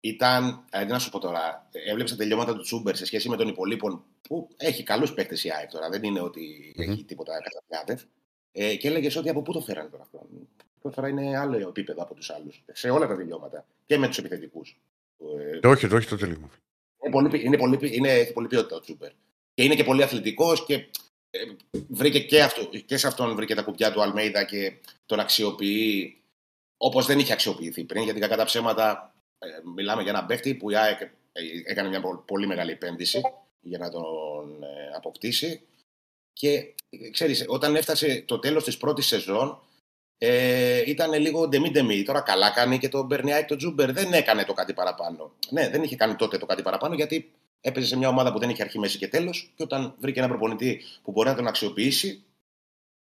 [0.00, 3.48] ήταν, ε, να σου πω τώρα, έβλεψε τα τελειώματα του Τσούμπερ σε σχέση με τον
[3.48, 5.88] υπολείπων που έχει καλούς παίκτες η ΑΕΚ τώρα.
[5.88, 6.90] Δεν είναι ότι Μμμ.
[6.90, 8.08] έχει τίποτα καταπληκτικό.
[8.52, 10.26] Ε, και έλεγες ότι από πού το φέρανε τώρα αυτό.
[10.94, 12.64] Τώρα είναι άλλο επίπεδο από τους άλλους.
[12.72, 13.66] Σε όλα τα τελειώματα.
[13.86, 14.80] Και με τους επιθετικούς.
[15.52, 16.50] Ε, Το όχι, το όχι το τελείωμα.
[17.04, 19.10] είναι πολύ, ποι- είναι πολύ, είναι, έχει πολύ ποιότητα ο Τσούπερ.
[19.54, 20.74] Και είναι και πολύ αθλητικός και
[21.30, 21.38] ε,
[21.88, 24.72] βρήκε και, αυτό, και σε αυτόν βρήκε τα κουπιά του Αλμέιδα και
[25.06, 26.16] τον αξιοποιεί
[26.76, 28.02] όπως δεν είχε αξιοποιηθεί πριν.
[28.02, 31.10] Γιατί κακά τα ψέματα ε, μιλάμε για έναν παίχτη που η ΑΕΚ ε,
[31.64, 33.20] έκανε μια πο- πολύ μεγάλη επένδυση
[33.60, 35.60] για να τον ε, αποκτήσει.
[36.32, 39.60] Και ε, ξέρεις, όταν έφτασε το τέλος της πρώτης σεζόν,
[40.18, 42.02] ε, ήταν λίγο ντεμή-ντεμή.
[42.02, 43.92] Τώρα καλά κάνει και τον Μπερνιάκη τον Τζούμπερ.
[43.92, 45.32] Δεν έκανε το κάτι παραπάνω.
[45.50, 47.32] Ναι, δεν είχε κάνει τότε το κάτι παραπάνω γιατί
[47.64, 49.52] έπαιζε σε μια ομάδα που δεν είχε αρχή, μέση και τέλος.
[49.54, 52.24] Και όταν βρήκε ένα προπονητή που μπορεί να τον αξιοποιήσει,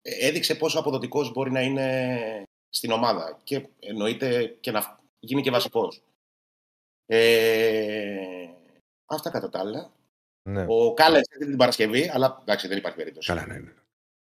[0.02, 3.40] ε, έδειξε πόσο αποδοτικός μπορεί να είναι στην ομάδα.
[3.44, 6.02] Και εννοείται και να γίνει και βασικός.
[7.06, 8.48] Ε,
[9.06, 9.92] αυτά κατά τα άλλα.
[10.42, 10.64] Ναι.
[10.68, 13.58] Ο Κάλεν έρχεται την Παρασκευή, αλλά εντάξει, δεν υπάρχει περίπτωση Καλά, ναι.
[13.58, 13.72] ναι.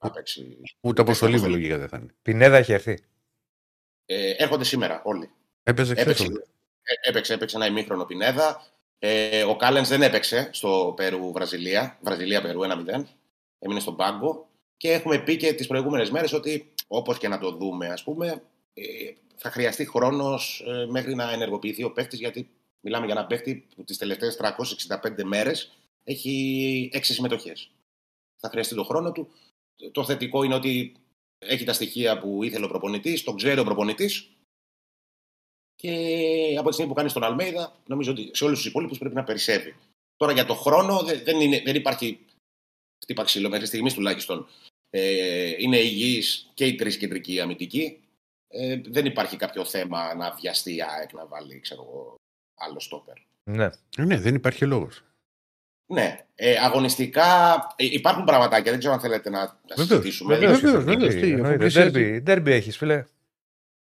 [0.05, 0.59] να παίξει.
[0.81, 1.61] Ούτε αποστολή με αποστολή.
[1.61, 2.15] λογικά δεν θα είναι.
[2.23, 2.99] Πινέδα έχει έρθει.
[4.07, 5.31] Ε, έρχονται σήμερα όλοι.
[5.63, 6.45] Έπαιζε χθες Έπαιξε, όλοι.
[6.83, 8.63] ε, έπαιξε, έπαιξε ένα ημίχρονο Πινέδα.
[8.99, 11.99] Ε, ο Κάλενς δεν έπαιξε στο Περού-Βραζιλία.
[12.01, 13.05] Βραζιλία-Περού 1-0.
[13.59, 14.49] Έμεινε στον πάγκο.
[14.77, 18.43] Και έχουμε πει και τις προηγούμενες μέρες ότι όπως και να το δούμε, ας πούμε,
[18.75, 18.83] ε,
[19.37, 22.19] θα χρειαστεί χρόνος μέχρι να ενεργοποιηθεί ο παίκτης.
[22.19, 25.73] Γιατί μιλάμε για ένα παίκτη που τις τελευταίες 365 μέρες
[26.05, 27.71] έχει 6 συμμετοχές.
[28.37, 29.29] Θα χρειαστεί τον χρόνο του.
[29.93, 30.95] Το θετικό είναι ότι
[31.39, 34.36] έχει τα στοιχεία που ήθελε ο προπονητής, τον ξέρει ο προπονητής
[35.77, 35.93] και
[36.59, 39.25] από τη στιγμή που κάνεις στον Αλμέιδα, νομίζω ότι σε όλους τους υπόλοιπους πρέπει να
[39.25, 39.75] περισσεύει.
[40.17, 42.19] Τώρα για το χρόνο δεν, δεν, είναι, δεν υπάρχει
[43.03, 44.47] χτύπα ξύλο μέχρι στιγμής τουλάχιστον.
[44.91, 46.23] Ε, είναι υγιεί
[46.55, 48.01] και οι τρεις κεντρικοί αμυντικοί.
[48.49, 52.15] Ε, δεν υπάρχει κάποιο θέμα να βιαστεί η ΑΕΚ να βάλει ξέρω, εγώ,
[52.59, 53.15] άλλο στόπερ.
[53.45, 53.65] Ναι.
[53.97, 55.03] Ε, ναι, δεν υπάρχει λόγος.
[55.93, 58.71] Ναι, ε, αγωνιστικά ε, υπάρχουν πραγματάκια.
[58.71, 60.35] Δεν ξέρω αν θέλετε να τα Βεβαίως, συζητήσουμε.
[60.37, 60.61] βεβαίως.
[60.61, 61.57] Βεβαίως, βεβαίως, τι, τι, αφού εννοείται.
[61.59, 61.91] πλησιάζει.
[61.91, 63.05] Ντέρμπι- Ντέρμπι έχεις, φίλε.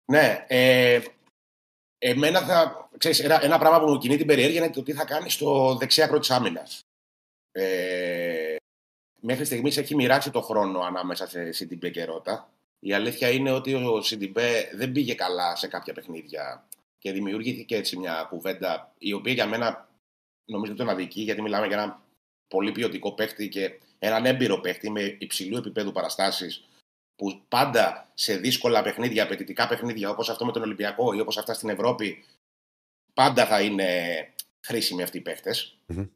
[0.05, 1.01] Ναι, ε,
[2.03, 2.89] εμένα θα.
[2.97, 5.75] Ξέρεις, ένα, ένα πράγμα που μου κινεί την περιέργεια είναι το τι θα κάνει στο
[5.79, 6.85] δεξί άκρο της άμυνας.
[7.51, 8.55] Ε,
[9.19, 12.49] μέχρι στιγμής έχει μοιράσει το χρόνο ανάμεσα σε Σιντιμπέ και Ρώτα.
[12.79, 17.97] Η αλήθεια είναι ότι ο Σιντιμπέ δεν πήγε καλά σε κάποια παιχνίδια και δημιουργήθηκε έτσι
[17.97, 19.89] μια κουβέντα η οποία για μένα
[20.45, 22.01] νομίζω τον αδικεί γιατί μιλάμε για ένα
[22.47, 26.63] πολύ ποιοτικό παίχτη και έναν έμπειρο παίχτη με υψηλού επίπεδου παραστάσεις
[27.15, 31.53] που πάντα σε δύσκολα παιχνίδια, απαιτητικά παιχνίδια όπως αυτό με τον Ολυμπιακό ή όπως αυτά
[31.53, 32.23] στην Ευρώπη
[33.13, 33.89] πάντα θα είναι
[34.61, 35.77] χρήσιμοι αυτοί οι παίχτες.
[35.85, 36.07] Μμμ.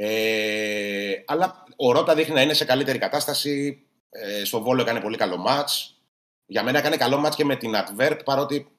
[0.00, 3.82] Ε, αλλά ο Ρότα δείχνει να είναι σε καλύτερη κατάσταση.
[4.10, 6.00] Ε, στο Βόλο έκανε πολύ καλό μάτς.
[6.46, 8.70] Για μένα έκανε καλό μάτς και με την Adverb παρότι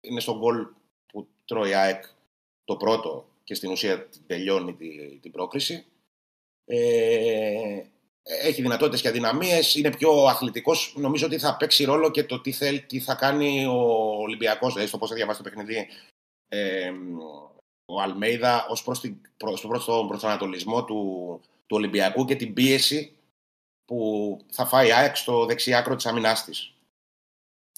[0.00, 0.66] είναι στον γκολ
[1.06, 2.04] που τρώει η ΑΕΚ
[2.64, 5.86] το πρώτο και στην ουσία τελειώνει τη- την πρόκριση.
[6.64, 7.82] Ε,
[8.22, 10.94] έχει δυνατότητες και αδυναμίες, είναι πιο αθλητικός.
[10.96, 13.80] Νομίζω ότι θα παίξει ρόλο και το τι, θέλει, τι θα κάνει ο
[14.20, 15.88] Ολυμπιακός, δηλαδή στο πώς θα διαβάσει το παιχνίδι
[16.48, 16.92] ε,
[17.84, 23.16] ο Αλμέιδα ως προς, την, προς, προς τον προσανατολισμό του, του Ολυμπιακού και την πίεση
[23.84, 26.74] που θα φάει η ΑΕΚ στο δεξί άκρο της αμυνάς της.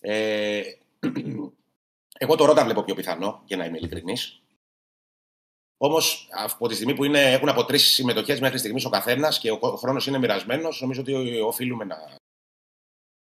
[0.00, 0.62] Ε,
[2.24, 4.42] εγώ το Ρότα βλέπω πιο πιθανό, για να είμαι ειλικρινής.
[5.86, 9.50] Όμως, από τη στιγμή που είναι, έχουν από τρεις συμμετοχές μέχρι στιγμής ο καθένας και
[9.50, 11.96] ο χρόνος είναι μοιρασμένος, νομίζω ότι οφείλουμε να,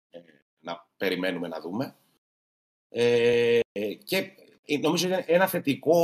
[0.09, 0.19] ε,
[0.59, 1.95] να περιμένουμε να δούμε.
[2.89, 3.59] Ε,
[4.03, 4.31] και
[4.81, 5.97] νομίζω είναι ένα θετικό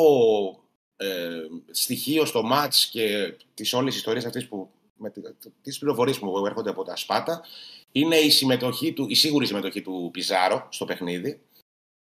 [0.95, 1.41] ε,
[1.71, 5.13] στοιχείο στο μάτς και τις όλες ιστορίες αυτές που με
[5.61, 7.43] τις πληροφορίες που έρχονται από τα Σπάτα
[7.91, 11.41] είναι η, συμμετοχή του, η σίγουρη συμμετοχή του Πιζάρο στο παιχνίδι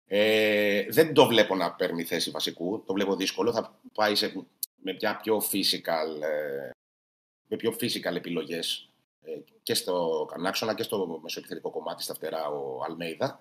[0.07, 2.83] ε, δεν το βλέπω να παίρνει θέση βασικού.
[2.87, 3.53] Το βλέπω δύσκολο.
[3.53, 4.33] Θα πάει σε,
[4.77, 6.71] με μια πιο physical, ε,
[7.49, 8.89] με πιο physical επιλογές
[9.23, 9.31] ε,
[9.63, 13.41] και στο κανάξονα και στο μεσοεπιθετικό κομμάτι στα φτερά ο Αλμέιδα.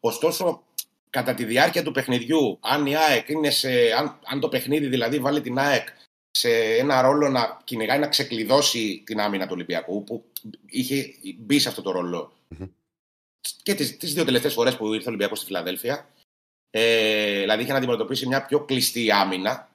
[0.00, 0.62] Ωστόσο,
[1.10, 5.18] κατά τη διάρκεια του παιχνιδιού, αν η ΑΕΚ είναι σε, αν, αν το παιχνίδι δηλαδή
[5.18, 5.88] βάλει την ΑΕΚ
[6.30, 10.24] σε ένα ρόλο να κυνηγάει να ξεκλειδώσει την άμυνα του Ολυμπιακού, που
[10.66, 12.66] είχε μπει σε αυτό το ρόλο Μμμ.
[13.62, 16.08] Και τις τις δύο τελευταίες φορές που ήρθε ο Ολυμπιακός στη Φιλαδέλφια.
[16.70, 19.70] Ε, δηλαδή είχε να αντιμετωπίσει μια πιο κλειστή άμυνα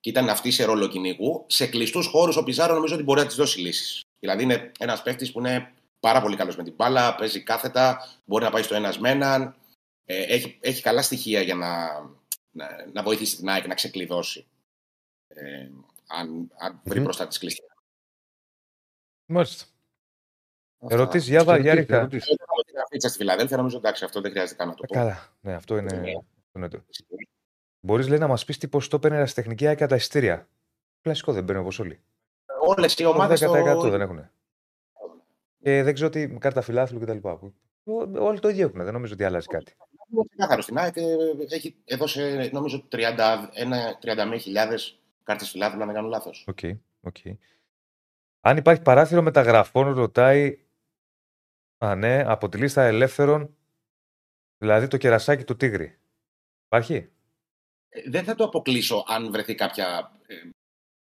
[0.00, 1.44] και ήταν αυτή σε ρόλο κυνηγού.
[1.48, 4.02] Σε κλειστούς χώρους ο Πιζάρο νομίζω ότι μπορεί να τη δώσει λύσεις.
[4.18, 8.44] Δηλαδή είναι ένας παίχτη που είναι πάρα πολύ καλός με την μπάλα, παίζει κάθετα, μπορεί
[8.44, 9.56] να πάει στο ένας με έναν.
[10.04, 12.00] Ε, έχει, έχει καλά στοιχεία για να,
[12.50, 14.46] να, να βοηθήσει την ΑΕΚ να ξεκλειδώσει.
[15.28, 15.68] Ε,
[16.06, 17.04] αν, αν βρει Μμμ.
[17.04, 17.62] μπροστά της κλειστή.
[19.26, 19.64] Μάλιστα.
[20.80, 20.94] Αυτά.
[20.94, 22.20] Ερωτήσεις για Ερωτήσεις, Γιάννη.
[22.90, 22.96] Ερωτήσεις.
[22.96, 24.94] Όταν έχω τη γραφίτσα στη Φιλαδέλφια, νομίζω εντάξει, αυτό δεν χρειάζεται καν να το πω.
[24.94, 25.32] Καλά.
[25.40, 25.92] Ναι, αυτό είναι.
[25.92, 26.10] Ναι.
[26.46, 26.84] αυτό είναι το.
[27.80, 30.48] Μπορείς λέει να μας πεις τι ποσοστό παίρνει ερασιτεχνική ΑΕΚ τα εισιτήρια.
[31.00, 32.00] Κλασικό δεν παίρνει όπως όλοι.
[32.60, 33.40] Όλες οι Το ομάδες.
[33.42, 34.30] 10% δεν έχουν.
[35.62, 37.28] Και δεν ξέρω τι κάρτα φιλάθλου κτλ.
[38.18, 38.84] Όλοι το ίδιο έχουν.
[38.84, 39.76] Δεν νομίζω ότι αλλάζει κάτι.
[40.12, 40.96] Είναι ξεκάθαρο στην ΑΕΚ.
[40.96, 41.02] ε,
[41.48, 42.98] Έχει έδωσε νομίζω 31
[44.02, 44.78] 31.000
[45.22, 46.44] κάρτες φιλάθλου, αν δεν κάνω λάθος.
[46.48, 46.58] OK.
[47.00, 47.16] OK.
[48.40, 50.58] Αν υπάρχει παράθυρο μεταγραφών, ρωτάει.
[51.78, 53.56] Α, ναι, από τη λίστα ελεύθερων,
[54.58, 55.98] δηλαδή το κερασάκι του Τίγρη.
[56.66, 57.10] Υπάρχει;
[58.06, 60.34] Δεν θα το αποκλείσω αν βρεθεί κάποια ε,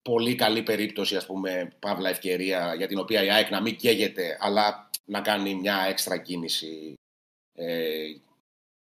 [0.03, 4.37] πολύ καλή περίπτωση, ας πούμε, παύλα ευκαιρία για την οποία η ΑΕΚ να μην καίγεται,
[4.41, 6.95] αλλά να κάνει μια έξτρα κίνηση
[7.53, 8.07] ε,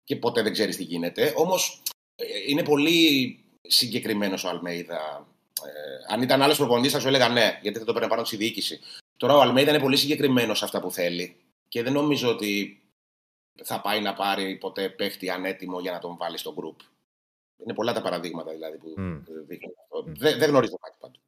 [0.04, 1.32] και ποτέ δεν ξέρεις τι γίνεται.
[1.36, 1.82] Όμως
[2.14, 5.26] ε, είναι πολύ συγκεκριμένος ο Αλμέιδα.
[5.64, 8.36] Ε, αν ήταν άλλος προπονητής θα σου έλεγα ναι, γιατί θα το παίρνει πάνω στη
[8.36, 8.80] διοίκηση.
[9.16, 11.36] Τώρα ο Αλμέιδα είναι πολύ συγκεκριμένος σε αυτά που θέλει
[11.70, 12.82] και δεν νομίζω ότι
[13.62, 16.84] θα πάει να πάρει ποτέ παίχτη ανέτοιμο για να τον βάλει στο group.
[17.56, 19.22] Είναι πολλά τα παραδείγματα δηλαδή που Μμ.
[19.46, 20.04] δείχνουν αυτό.
[20.06, 20.12] Μμ.
[20.14, 21.20] Δεν, δεν γνωρίζω κάτι πάντως.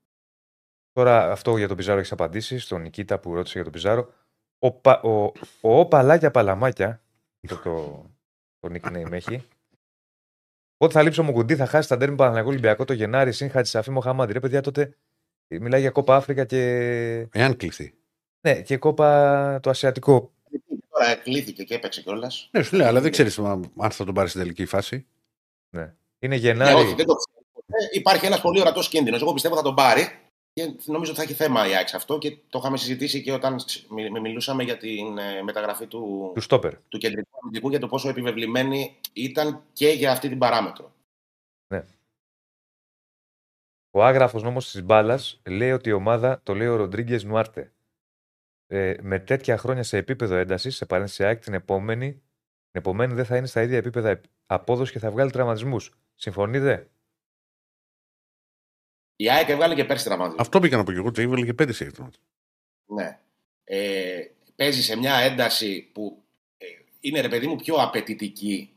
[0.92, 2.64] Τώρα αυτό για τον Πιζάρο έχεις απαντήσεις.
[2.64, 4.12] Στον Νικήτα που ρώτησε για τον Πιζάρο.
[4.58, 7.02] Ο, πα, ο, ο, ο Παλάκια Παλαμάκια,
[7.48, 8.06] το, το,
[8.58, 9.48] το nickname έχει.
[10.76, 13.90] Πότε θα λείψει ο Μουκουντή, θα χάσει τα ντέρμι Παναγιακό Ολυμπιακό το Γενάρη, σύν Χατζησαφή
[13.90, 14.32] Μοχαμάντη.
[14.32, 14.96] Ρε παιδιά, τότε
[15.48, 16.58] μιλάει για κόπα Αφρικα και.
[17.32, 17.94] Εάν κληθεί.
[18.48, 20.32] Ναι, και κόπα το Ασιατικό.
[20.90, 22.48] Τώρα κλείθηκε και έπαιξε κιόλας.
[22.52, 25.06] Ναι, σου λέω, αλλά δεν ξέρεις αν θα τον πάρεις στην τελική φάση.
[25.70, 26.74] Είναι Ναι, Γενάρη.
[26.74, 27.40] όχι, δεν το ξέρω.
[27.66, 29.20] Ε, υπάρχει ένας πολύ ορατός κίνδυνος.
[29.20, 30.02] Εγώ πιστεύω θα τον πάρει
[30.52, 33.32] και νομίζω ότι θα έχει θέμα η ΑΕΚ σε αυτό και το είχαμε συζητήσει και
[33.32, 33.56] όταν
[33.90, 36.74] μι- μι- μιλούσαμε για την ε, μεταγραφή του, του Στόπερ.
[36.88, 40.92] του κεντρικού αμυντικού για το πόσο επιβεβλημένη ήταν και για αυτή την παράμετρο.
[43.94, 47.72] Ο άγραφος νόμος της μπάλας λέει ότι η ομάδα, το λέει ο Ροντρίγκες Νουάρτε,
[48.72, 53.24] ε, με τέτοια χρόνια σε επίπεδο έντασης, σε παρένθεση ΑΕΚ, την επόμενη, την επόμενη δεν
[53.24, 55.90] θα είναι στα ίδια επίπεδα απόδοσης και θα βγάλει τραυματισμούς.
[56.14, 56.90] Συμφωνείτε;
[59.16, 60.40] Η ΑΕΚ έβγαλε και πέρσι τραυματισμό.
[60.40, 61.10] Αυτό πήγα να πω και εγώ.
[61.10, 62.10] Το έβαλε και πέντε σε αυτό.
[62.86, 63.20] Ναι.
[63.64, 66.22] Ε, παίζει σε μια ένταση που
[66.58, 66.66] ε,
[67.00, 68.76] είναι ρε παιδί μου πιο απαιτητική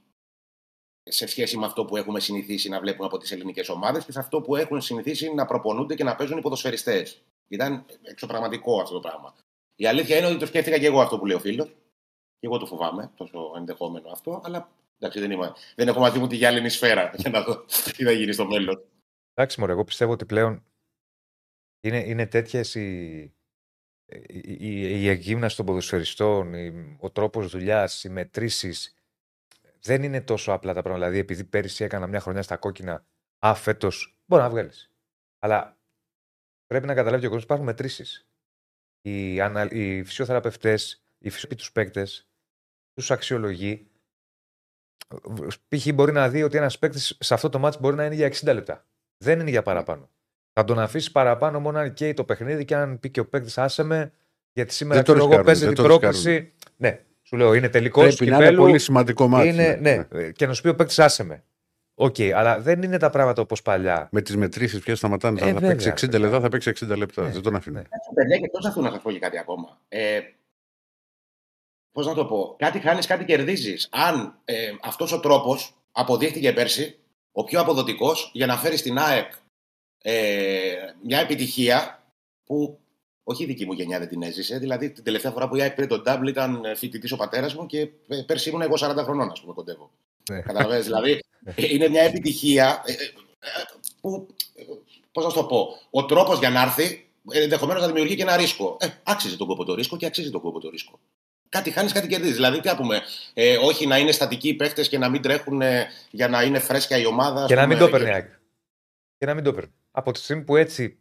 [1.04, 4.20] σε σχέση με αυτό που έχουμε συνηθίσει να βλέπουμε από τις ελληνικές ομάδες και σε
[4.20, 7.22] αυτό που έχουν συνηθίσει να προπονούνται και να παίζουν οι ποδοσφαιριστές.
[7.48, 9.36] Ήταν εξωπραγματικό αυτό το πράγμα.
[9.76, 11.67] Η αλήθεια είναι ότι το σκέφτηκα και εγώ αυτό που λέει ο φίλος.
[12.39, 16.28] Και εγώ το φοβάμαι, τόσο ενδεχόμενο αυτό, αλλά εντάξει, δεν, είμαι, δεν έχω μαζί μου
[16.28, 18.84] τη γυάλινη σφαίρα για να δω τι θα γίνει στο μέλλον.
[19.34, 20.63] Εντάξει, μωρέ, εγώ πιστεύω ότι πλέον
[21.82, 23.11] είναι, είναι τέτοιες οι,
[24.28, 28.95] η, η, η εγκύμναση των ποδοσφαιριστών, η- ο τρόπος δουλειάς, οι μετρήσεις.
[29.80, 31.05] Δεν είναι τόσο απλά τα πράγματα.
[31.05, 33.05] Δηλαδή, επειδή πέρυσι έκανα μια χρονιά στα κόκκινα,
[33.45, 34.91] α, φέτος μπορεί να βγάλεις.
[35.39, 35.78] Αλλά
[36.65, 38.28] πρέπει να καταλάβει και ο κόσμος υπάρχουν μετρήσεις.
[39.06, 42.28] Οι, ανα, οι φυσιοθεραπευτές, οι φυσιοθεραπευτέ τους παίκτες,
[42.93, 43.88] τους αξιολογεί.
[45.68, 45.93] Π.χ.
[45.93, 48.53] μπορεί να δει ότι ένας παίκτης σε αυτό το μάτι μπορεί να είναι για 60
[48.53, 48.86] λεπτά.
[49.18, 50.10] Δεν είναι για παραπάνω.
[50.53, 53.58] Θα τον αφήσει παραπάνω μόνο αν καίει το παιχνίδι και αν πει και ο παίκτης
[53.58, 54.12] άσε με,
[54.51, 56.53] γιατί σήμερα Δεν το ξέρω εγώ ρισκάρουν, παίζει δεν την το πρόκληση.
[56.78, 59.47] Ναι, σου λέω είναι τελικός Πρέπει να είναι πολύ σημαντικό μάτι.
[59.47, 61.43] είναι, ναι, και να σου πει ο παίκτης άσε με.
[61.98, 64.08] Οκ, αλλά δεν είναι τα πράγματα όπως παλιά.
[64.12, 65.39] Με τις μετρήσεις πια σταματάνε.
[65.41, 66.20] Ε, θα, θα βέβαια, παίξει 60 βέβαια.
[66.20, 67.22] λεπτά, θα παίξει 60 λεπτά.
[67.24, 67.80] Ναι, δεν τον αφήνω.
[67.80, 67.86] ναι.
[68.14, 69.80] Παιδιά, και εκτός αυτού να σας πω και κάτι ακόμα.
[69.88, 70.20] Ε,
[71.91, 73.88] Πώς να το πω, κάτι χάνεις, κάτι κερδίζεις.
[73.91, 77.00] Αν ε, αυτός ο τρόπος αποδείχτηκε πέρσι
[77.32, 79.32] ο πιο αποδοτικός για να φέρεις στην ΑΕΚ
[80.02, 80.74] ε,
[81.04, 82.04] μια επιτυχία
[82.43, 82.80] που
[83.24, 84.58] όχι η δική μου γενιά δεν την έζησε.
[84.58, 87.66] Δηλαδή, την τελευταία φορά που η ΑΕΚ πήρε τον Double ήταν φοιτητής ο πατέρας μου
[87.66, 89.91] και ε, πέρσι ήμουν εγώ 40 χρονών, ας πούμε, κοντεύω.
[90.32, 90.41] Ναι.
[90.41, 93.63] Καταλαβαίνεις, δηλαδή ε, είναι μια επιτυχία ε, ε, ε,
[94.01, 94.28] που,
[95.11, 98.38] πώς να σου το πω, ο τρόπος για να έρθει ενδεχομένως να δημιουργεί και ένα
[98.38, 98.78] ρίσκο.
[98.80, 100.99] Ε, άξιζε τον κόπο το ρίσκο και αξίζει τον κόπο το ρίσκο.
[101.49, 102.36] Κάτι χάνεις, κάτι κερδίζεις.
[102.36, 103.01] Δηλαδή, τι να πούμε,
[103.34, 106.59] ε, όχι να είναι στατικοί οι παίχτε και να μην τρέχουν ε, για να είναι
[106.59, 107.41] φρέσκια η ομάδα.
[107.41, 108.30] ας Και να πούμε, μην το παίρνει η ΑΕΚ.
[109.17, 109.71] Και να μην το παίρνει.
[109.91, 110.99] Από τη στιγμή που έτσι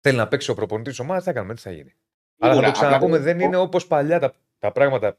[0.00, 1.94] θέλει να παίξει ο προπονητής της ομάδας, θα κάνουμε τι θα γίνει.
[2.38, 5.18] Αλλά θα Σίγουρα, το ξαναπούμε, απλά δεν είναι όπως παλιά τα, τα πράγματα.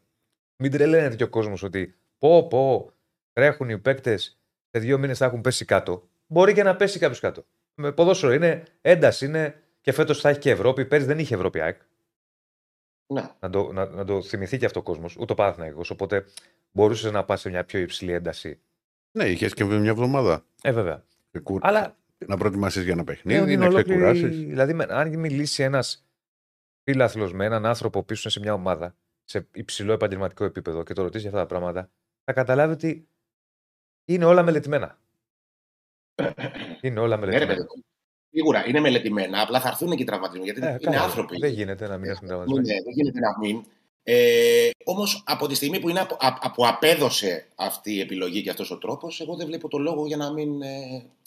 [0.58, 2.92] Μην τρελαίνεται και ο κόσμος ότι πω, πω,
[3.38, 4.40] τρέχουν οι παίκτες,
[4.72, 6.10] σε δύο μήνες θα έχουν πέσει κάτω.
[6.28, 7.46] Μπορεί και να πέσει κάποιος κάτω.
[7.76, 10.86] Με ποδόσφαιρο είναι ένταση, είναι και φέτος θα έχει και Ευρώπη.
[10.86, 11.82] Πέρυσι δεν είχε Ευρώπη ΑΕΚ.
[13.14, 13.30] Ναι.
[13.40, 15.90] Να το, να, να το θυμηθεί και αυτό ο κόσμος, ούτε ο Παναθηναϊκός.
[15.90, 16.26] Οπότε
[16.72, 18.60] μπορούσες να πας σε μια πιο υψηλή ένταση.
[19.18, 20.46] Ναι, είχες και μια εβδομάδα.
[20.62, 21.04] Ε, βέβαια.
[21.32, 24.28] Και κου- Αλλά Να προετοιμάσεις για ένα ε, παιχνίδι, είναι να ολόκληρη- ξεκουράσει.
[24.28, 26.08] Δηλαδή, με- αν μιλήσει ένας
[26.84, 31.02] φίλαθλος με έναν άνθρωπο πίσω είναι σε μια ομάδα, σε υψηλό επαγγελματικό επίπεδο και το
[31.02, 31.90] ρωτήσεις για αυτά τα πράγματα,
[32.24, 33.08] θα καταλάβει ότι
[34.08, 34.98] είναι όλα μελετημένα.
[36.82, 37.48] Είναι όλα Ναι, ρε μελετημένα.
[37.48, 37.84] παιδί μου.
[38.32, 41.38] Σίγουρα είναι μελετημένα, απλά θα έρθουν και οι τραυματισμοί γιατί Ε, είναι καλά, άνθρωποι.
[41.40, 42.68] Δεν γίνεται να μην έχουν Ναι, τραυματισμένοι.
[42.84, 43.64] δεν γίνεται να μην.
[44.04, 48.50] Ε, Όμως από τη στιγμή που, είναι απο, α- που απέδωσε αυτή η επιλογή και
[48.50, 50.68] αυτός ο τρόπος, εγώ δεν βλέπω το λόγο για να μην, ε,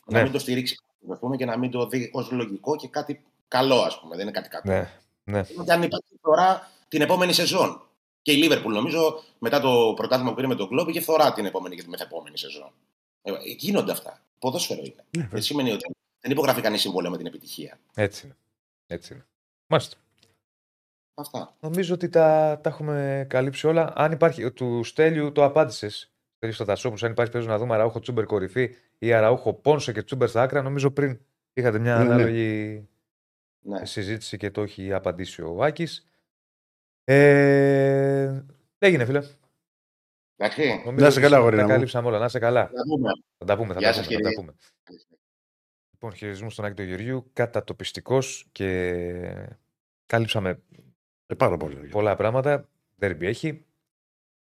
[0.06, 0.22] να Ναι.
[0.22, 0.76] μην το στηρίξει
[1.12, 4.14] ας πούμε, και να μην το δει ως λογικό και κάτι καλό, ας πούμε.
[4.16, 4.68] Δεν είναι κάτι κακό.
[4.70, 4.88] Ναι,
[5.24, 5.42] ναι.
[5.64, 7.82] Και αν υπάρχει φθορά την επόμενη σεζόν.
[8.22, 11.44] Και η Λίβερπουλ, νομίζω, μετά το πρωτάθλημα που πήρε με τον Κλόμπ, είχε φθορά την
[11.44, 12.72] επόμενη και τη μεθεπόμενη σεζόν.
[13.22, 14.20] Ε, γίνονται αυτά.
[14.38, 14.94] Ποδόσφαιρο είναι.
[14.96, 15.28] Ναι, βέβαια.
[15.28, 17.78] Δεν σημαίνει ότι δεν υπογράφει κανείς συμβόλαιο με την επιτυχία.
[17.94, 18.36] Έτσι είναι.
[18.86, 19.26] Έτσι είναι.
[19.66, 19.96] Μάλιστα.
[21.14, 21.56] Αυτά.
[21.60, 23.92] Νομίζω ότι τα, τα έχουμε καλύψει όλα.
[23.96, 26.10] Αν υπάρχει, του Στέλιου το απάντησες.
[26.36, 30.02] Στέλιου στο Τασόπουλο, αν υπάρχει περίπτωση να δούμε Αραούχο Τσούμπερ κορυφή ή Αραούχο Πόνσε και
[30.02, 31.20] Τσούμπερ στα άκρα, νομίζω πριν
[31.52, 32.12] είχατε μια Ναι, ναι.
[32.14, 32.88] ανάλογη
[33.60, 33.84] Ναι.
[33.84, 36.09] συζήτηση και το έχει απαντήσει ο Άκης.
[37.04, 38.44] Ε,
[38.78, 39.22] έγινε, φίλε.
[40.36, 40.68] Εντάξει.
[40.68, 41.72] Νομίζω Να είσαι ότι καλά, αγορίνα Τα μου.
[41.74, 42.18] καλύψαμε όλα.
[42.18, 42.70] Να είσαι καλά.
[42.74, 43.10] Να δούμε.
[43.38, 44.16] Θα τα πούμε, θα Γεια τα σας, πούμε.
[44.16, 44.40] Θα τα κύριε.
[44.44, 44.54] πούμε.
[45.90, 47.30] Λοιπόν, χαιρετισμού στον Άκη του Γεωργίου.
[47.32, 49.46] Κατατοπιστικός και
[50.06, 50.62] κάλυψαμε
[51.26, 51.88] Ε, πάρα πολύ.
[51.88, 52.68] πολλά πράγματα.
[52.96, 53.64] Δέρμπι έχει.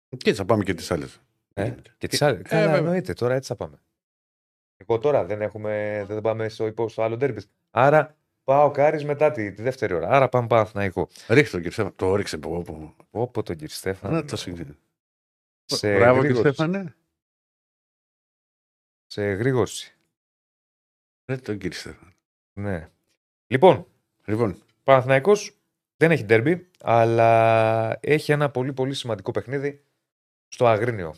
[0.08, 1.20] Και έτσι θα πάμε και τις άλλες.
[1.54, 2.42] Ε, και τις άλλες.
[2.42, 2.76] Καλά, βέβαια.
[2.78, 3.80] εννοείται, τώρα έτσι θα πάμε.
[4.76, 7.42] Εγώ τώρα δεν, έχουμε, δεν πάμε στο, υπό, στο άλλο ντέρμπι.
[7.70, 8.16] Άρα
[8.46, 10.08] πάω Κάρις μετά τη, τη δεύτερη ώρα.
[10.08, 11.08] Άρα πάμε Παναθηναϊκό.
[11.28, 11.94] Ρίχτε τον κύριε Στέφανο.
[11.96, 12.94] Το όριξε από όπου.
[13.10, 14.14] Όπω τον κύριο Στέφανο.
[14.14, 14.76] Να το συγχωρείτε.
[15.64, 16.94] σε, Μπράβο κύριε γρήγορση, Στέφανε.
[19.06, 19.94] σε γρήγορση.
[21.26, 22.12] Ρε τον κύριε Στέφανε.
[22.52, 22.88] Ναι.
[23.46, 23.86] Λοιπόν,
[24.24, 25.56] Λοιπόν, Παναθηναϊκός
[25.96, 29.84] δεν έχει ντέρμπι, αλλά έχει ένα πολύ πολύ σημαντικό παιχνίδι
[30.48, 31.14] στο Αγρίνιο.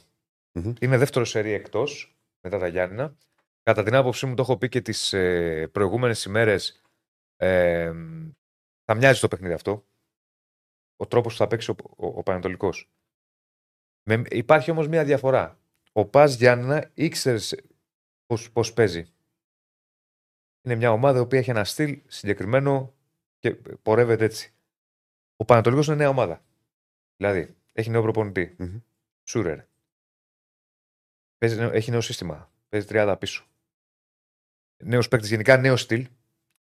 [0.53, 0.73] Μμμ.
[0.81, 3.17] Είναι δεύτερο σερί εκτός μετά τα Γιάννηνα.
[3.63, 6.83] Κατά την άποψή μου, το έχω πει και τις ε, προηγούμενες ημέρες.
[7.41, 7.93] Ε,
[8.85, 9.87] θα μοιάζει το παιχνίδι αυτό.
[10.97, 12.91] Ο τρόπος που θα παίξει ο, ο, ο Πανατολικός.
[14.03, 15.61] Με, υπάρχει όμως μια διαφορά.
[15.93, 17.39] Ο Πας Γιάννηνα ήξερε
[18.53, 19.13] πώς παίζει.
[20.63, 22.95] Είναι μια ομάδα η οποία έχει ένα στυλ συγκεκριμένο
[23.39, 24.55] και πορεύεται έτσι.
[25.37, 26.45] Ο Πανατολικός είναι νέα ομάδα.
[27.17, 28.57] Δηλαδή, έχει νέο προπονητή.
[28.59, 28.81] Μμμ.
[29.29, 29.65] Σούρερ.
[31.39, 32.53] Παίζει, νέο- έχει νέο σύστημα.
[32.69, 33.47] Παίζει 30 πίσω.
[34.85, 36.09] Νέος παίκτης, γενικά νέο στυλ.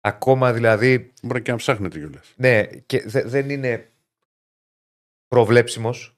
[0.08, 1.12] Ακόμα δηλαδή.
[1.22, 2.32] μπορεί και να ψάχνετε κιόλας.
[2.36, 3.90] Ναι, και δε- δεν είναι
[5.28, 6.16] προβλέψιμος.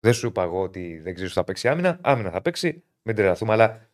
[0.00, 1.98] Δεν σου είπα εγώ ότι δεν ξέρει ότι θα παίξει άμυνα.
[2.02, 2.82] Άμυνα θα παίξει.
[3.02, 3.88] Μην τρελαθούμε, αλλά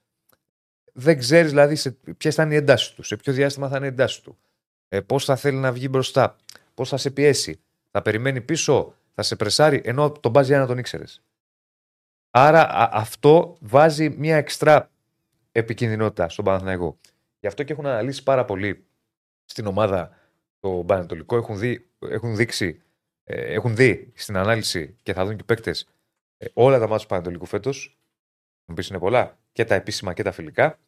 [0.93, 3.86] δεν ξέρεις δηλαδή σε ποιες θα είναι οι εντάσεις του, σε ποιο διάστημα θα είναι
[3.86, 4.38] οι εντάσεις του.
[4.88, 6.36] Ε, Πώς θα θέλει να βγει μπροστά,
[6.74, 7.61] πώς θα σε πιέσει,
[7.91, 11.22] θα περιμένει πίσω, θα σε πρεσάρει, ενώ τον μπάζει να τον ήξερες.
[12.30, 14.91] Άρα α- αυτό βάζει μια εξτρά
[15.53, 16.99] επικινδυνότητα στον Παναθηναϊκό.
[17.41, 18.86] Γι' αυτό και έχουν αναλύσει πάρα πολύ
[19.45, 20.18] στην ομάδα
[20.59, 21.36] το Πανατολικό.
[21.36, 22.82] Έχουν, δει, έχουν δείξει,
[23.24, 25.88] ε, έχουν δει στην ανάλυση και θα δουν και οι παίκτες
[26.53, 28.01] όλα τα μάτια του Πανατολικού φέτος.
[28.64, 30.78] Μου πεις είναι πολλά, και τα επίσημα και τα φιλικά.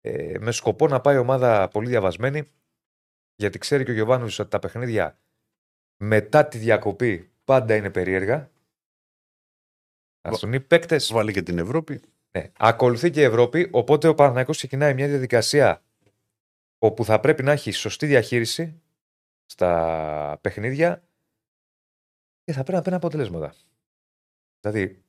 [0.00, 2.50] Ε, με σκοπό να πάει η ομάδα πολύ διαβασμένη,
[3.36, 5.18] γιατί ξέρει και ο Γιωβάνοβιτς ότι τα παιχνίδια
[5.96, 8.50] μετά τη διακοπή πάντα είναι περίεργα.
[10.28, 11.12] Α τον οι παίκτες.
[11.12, 12.00] Βάλει και την Ευρώπη.
[12.38, 12.50] Ναι.
[12.58, 15.82] Ακολουθεί και η Ευρώπη, οπότε ο Παναθηναϊκός ξεκινάει μια διαδικασία
[16.78, 18.80] όπου θα πρέπει να έχει σωστή διαχείριση
[19.46, 21.02] στα παιχνίδια
[22.44, 23.54] και θα πρέπει να παίρνει αποτελέσματα.
[24.60, 25.02] Δηλαδή,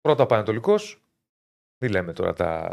[0.00, 1.02] πρώτα ο Πανατολικός,
[1.78, 2.72] μην λέμε τώρα τα,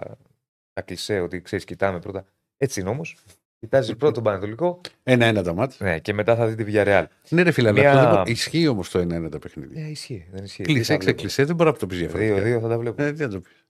[0.73, 2.25] τα κλισέ ότι ξέρεις, κοιτάμε πρώτα.
[2.57, 3.17] Έτσι είναι όμως.
[3.59, 5.85] Κοιτάζει πρώτα τον Πανατολικό Ένα-ένα τα μάτια.
[5.85, 7.05] ναι, και μετά θα δει τη Villarreal.
[7.29, 9.81] Ναι, ρε φίλε, αλλά Μια- αυτό δεν μπορεί- ισχύει όμως το ένα-ένα τα παιχνίδια.
[9.81, 10.27] Ναι, ισχύει.
[10.31, 10.63] Δεν ισχύει.
[10.63, 11.05] Κλεισέ, Τι θα βλέπω.
[11.05, 12.35] ξεκλεισέ, δεν μπορεί να το πεις διαφορετικά.
[12.35, 13.01] Δύο-δύο θα τα βλέπω.
[13.03, 13.60] Ε, τι να το πεις.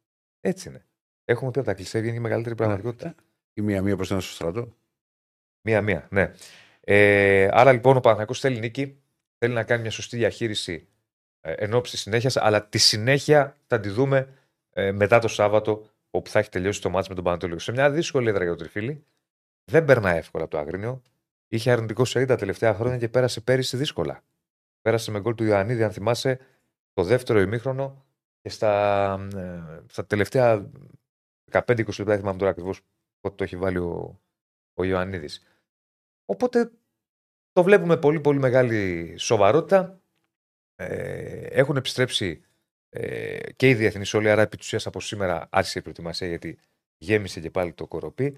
[0.41, 0.85] Έτσι είναι.
[1.25, 3.15] Έχουμε πει από τα κλισέ βγαίνει η μεγαλύτερη πραγματικότητα.
[3.53, 4.75] Η μία-μία προς ένα στο στρατό.
[5.61, 6.31] Μία-μία, ναι.
[6.79, 9.01] Ε, άρα λοιπόν ο Παναθηναϊκός θέλει νίκη,
[9.37, 10.87] θέλει να κάνει μια σωστή διαχείριση
[11.41, 14.33] ε, εν ώψη της συνέχειας, αλλά τη συνέχεια θα τη δούμε
[14.69, 17.59] ε, μετά το Σάββατο, όπου θα έχει τελειώσει το μάτς με τον Πανατολικό.
[17.59, 19.05] Σε μια δύσκολη έδρα για τον Τριφίλη.
[19.71, 21.01] Δεν περνάει εύκολα το Αγρίνιο.
[21.47, 24.23] Είχε αρνητικό σερί τα τελευταία χρόνια και πέρασε πέρυσι δύσκολα.
[24.81, 26.39] Πέρασε με γκολ του Ιωαννίδη, αν θυμάσαι,
[26.93, 28.05] το δεύτερο ημίχρονο
[28.41, 30.69] και στα, ε, στα τελευταία
[31.51, 32.81] 15-20 λεπτά, δεν θυμάμαι τώρα ακριβώς
[33.19, 34.21] πότε το έχει βάλει ο,
[34.73, 35.43] ο Ιωαννίδης.
[36.25, 36.71] Οπότε
[37.51, 40.01] το βλέπουμε πολύ πολύ μεγάλη σοβαρότητα.
[40.75, 42.43] Ε, έχουν επιστρέψει
[42.89, 46.59] ε, και οι διεθνείς όλοι, άρα επί της ουσίας από σήμερα άρχισε η προετοιμασία γιατί
[46.97, 48.37] γέμισε και πάλι το κοροπή.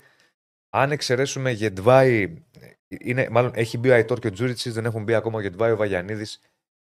[0.70, 2.44] Αν εξαιρέσουμε Γετβάη,
[2.88, 5.72] είναι, μάλλον έχει μπει ο Αϊτόρ και ο Τζούριτσις, δεν έχουν μπει ακόμα ο Γετβάη,
[5.72, 6.26] ο Βαγιανίδη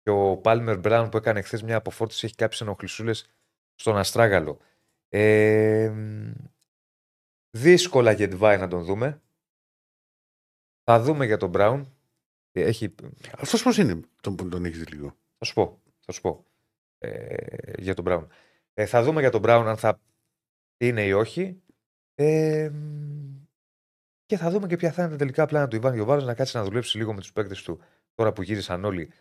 [0.02, 3.30] και ο Πάλμερ Μπράουν που έκανε χθες μια αποφόρτιση έχει κάποιες ενοχλησούλες
[3.74, 4.58] στον Αστράγαλο.
[5.08, 5.92] Ε,
[7.50, 9.22] δύσκολα Γετβάη να τον δούμε.
[10.84, 11.94] Θα δούμε για τον Μπράουν.
[12.52, 12.94] Έχει...
[13.38, 15.82] Αυτός πώς είναι τον που τον έχεις λίγο; Θα σου πω.
[16.00, 16.44] Θα σου πω.
[16.98, 18.28] Ε, για τον Μπράουν.
[18.74, 20.00] Ε, θα δούμε για τον Μπράουν αν θα
[20.76, 21.62] είναι ή όχι.
[22.14, 22.70] Ε,
[24.26, 26.56] και θα δούμε και ποια θα είναι τα τελικά πλάνα του Ιβάν Γιοβάρος να κάτσει
[26.56, 27.80] να δουλέψει λίγο με τους παίκτες του
[28.14, 29.12] τώρα που γύρισαν όλοι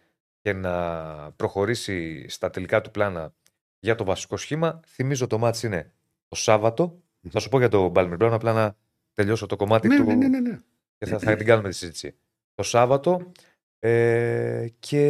[0.41, 3.33] και να προχωρήσει στα τελικά του πλάνα
[3.79, 4.79] για το βασικό σχήμα.
[4.87, 5.93] Θυμίζω το μάτς είναι
[6.27, 7.01] το Σάββατο.
[7.29, 8.77] Θα σου πω για το Μπάλμερ Μπράουν, απλά να
[9.13, 10.59] τελειώσω το κομμάτι Ναι, του ναι, ναι, ναι, ναι.
[10.97, 12.17] και θα, θα την κάνουμε τη συζήτηση.
[12.53, 13.31] Το Σάββατο
[13.79, 15.03] ε, και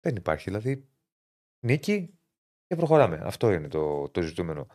[0.00, 0.44] δεν υπάρχει.
[0.44, 0.88] Δηλαδή
[1.66, 2.18] νίκη
[2.66, 3.20] και προχωράμε.
[3.22, 4.66] Αυτό είναι το, το ζητούμενο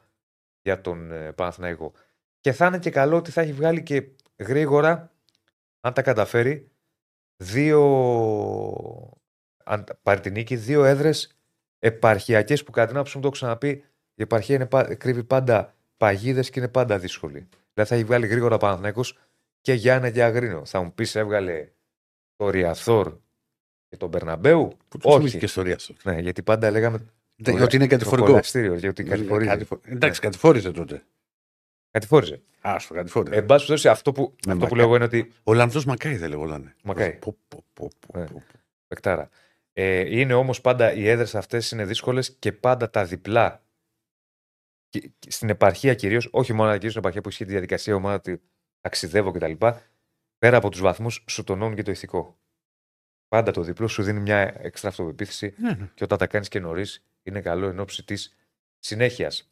[0.61, 1.93] για τον ε, Παναθηναϊκό.
[2.39, 5.13] Και θα είναι και καλό ότι θα έχει βγάλει και γρήγορα,
[5.79, 6.70] αν τα καταφέρει,
[7.41, 7.79] δύο,
[9.63, 11.35] αν πάρει την νίκη, δύο έδρες
[11.79, 13.83] επαρχιακές που κατά την άποψή μου το έχω ξαναπεί,
[14.15, 17.47] η επαρχία είναι, πα- κρύβει πάντα παγίδες και είναι πάντα δύσκολη.
[17.73, 19.17] Δηλαδή θα έχει βγάλει γρήγορα ο Παναθηναϊκός
[19.61, 20.65] και Γιάννε και Αγρίνο.
[20.65, 21.67] Θα μου πεις έβγαλε
[22.35, 23.17] το Ριαθόρ
[23.89, 25.17] και τον Μπερναμπέου; Που το Όχι.
[25.17, 25.93] θυμήθηκε ιστορία αυτό.
[26.03, 26.97] Ναι, γιατί πάντα λέγαμε
[27.35, 28.27] Ναι, το- Ότι είναι το κατηφορικό.
[28.27, 29.49] κολαστήριο, γιατί κατηφορίζει.
[29.49, 30.27] Κατηφο- Εντάξει, Ναι.
[30.27, 31.03] κατηφόρησε τότε.
[31.91, 32.41] Κατηφόριζε.
[32.61, 33.33] Άστο, κατηφόρησε.
[33.35, 34.75] Ε, Εν πάση περιπτώσει, αυτό που, Ναι, αυτό που μακάρι.
[34.75, 35.31] λέω εγώ είναι ότι.
[35.43, 36.75] Ο Λανδό Μακάη δεν λέγονταν.
[36.83, 37.13] Μακάη.
[37.13, 38.25] Πω, πω, πω, πω, Ναι.
[38.25, 38.59] πω, πω.
[38.87, 39.29] Πεκτάρα.
[39.73, 43.63] Ε, είναι όμως πάντα οι έδρες αυτές είναι δύσκολες και πάντα τα διπλά.
[44.89, 47.95] Και- και Στην επαρχία κυρίως, όχι μόνο κυρίως στην επαρχία που ισχύει τη διαδικασία, η
[47.95, 48.41] ομάδα ότι
[48.81, 49.51] ταξιδεύω κτλ.
[50.37, 52.39] Πέρα από τους βαθμούς, σου τονώνουν και το ηθικό.
[53.27, 55.89] Πάντα το διπλό σου δίνει μια έξτρα αυτοπεποίθηση Ναι, ναι.
[55.93, 58.35] και όταν τα κάνεις και νωρίς, είναι καλό εν ώψη της
[58.79, 59.51] συνέχειας.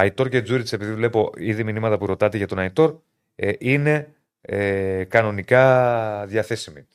[0.00, 2.98] Αϊτόρ και Τζούριτ, επειδή βλέπω ήδη μηνύματα που ρωτάτε για τον Αϊτόρ,
[3.34, 6.86] ε, είναι ε, κανονικά διαθέσιμοι.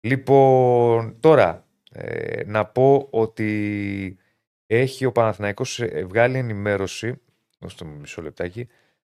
[0.00, 4.18] Λοιπόν, τώρα ε, να πω ότι
[4.66, 7.20] έχει ο Παναθηναϊκός ε, βγάλει ενημέρωση,
[7.58, 8.68] δώστε μου μισό λεπτάκι,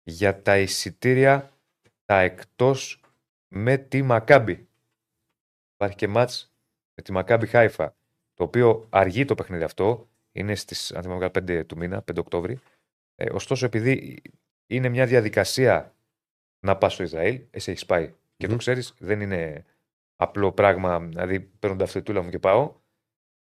[0.03, 1.51] για τα εισιτήρια
[2.05, 3.01] τα εκτός
[3.47, 4.67] με τη Μακάμπη.
[5.73, 6.53] Υπάρχει και μάτς
[6.95, 7.95] με τη Μακάμπη Χάιφα,
[8.33, 12.17] το οποίο αργεί το παιχνίδι αυτό, είναι στις, αν θυμάμαι καλά, 5 του μήνα, 5
[12.17, 12.59] Οκτώβρη.
[13.15, 14.21] Ε, ωστόσο, επειδή
[14.67, 15.95] είναι μια διαδικασία
[16.65, 18.07] να πας στο Ισραήλ, εσύ έχεις πάει
[18.37, 18.57] και το Μμμ.
[18.57, 19.65] ξέρεις, δεν είναι
[20.15, 22.75] απλό πράγμα, δηλαδή παίρνω τα φθετούλα μου και πάω.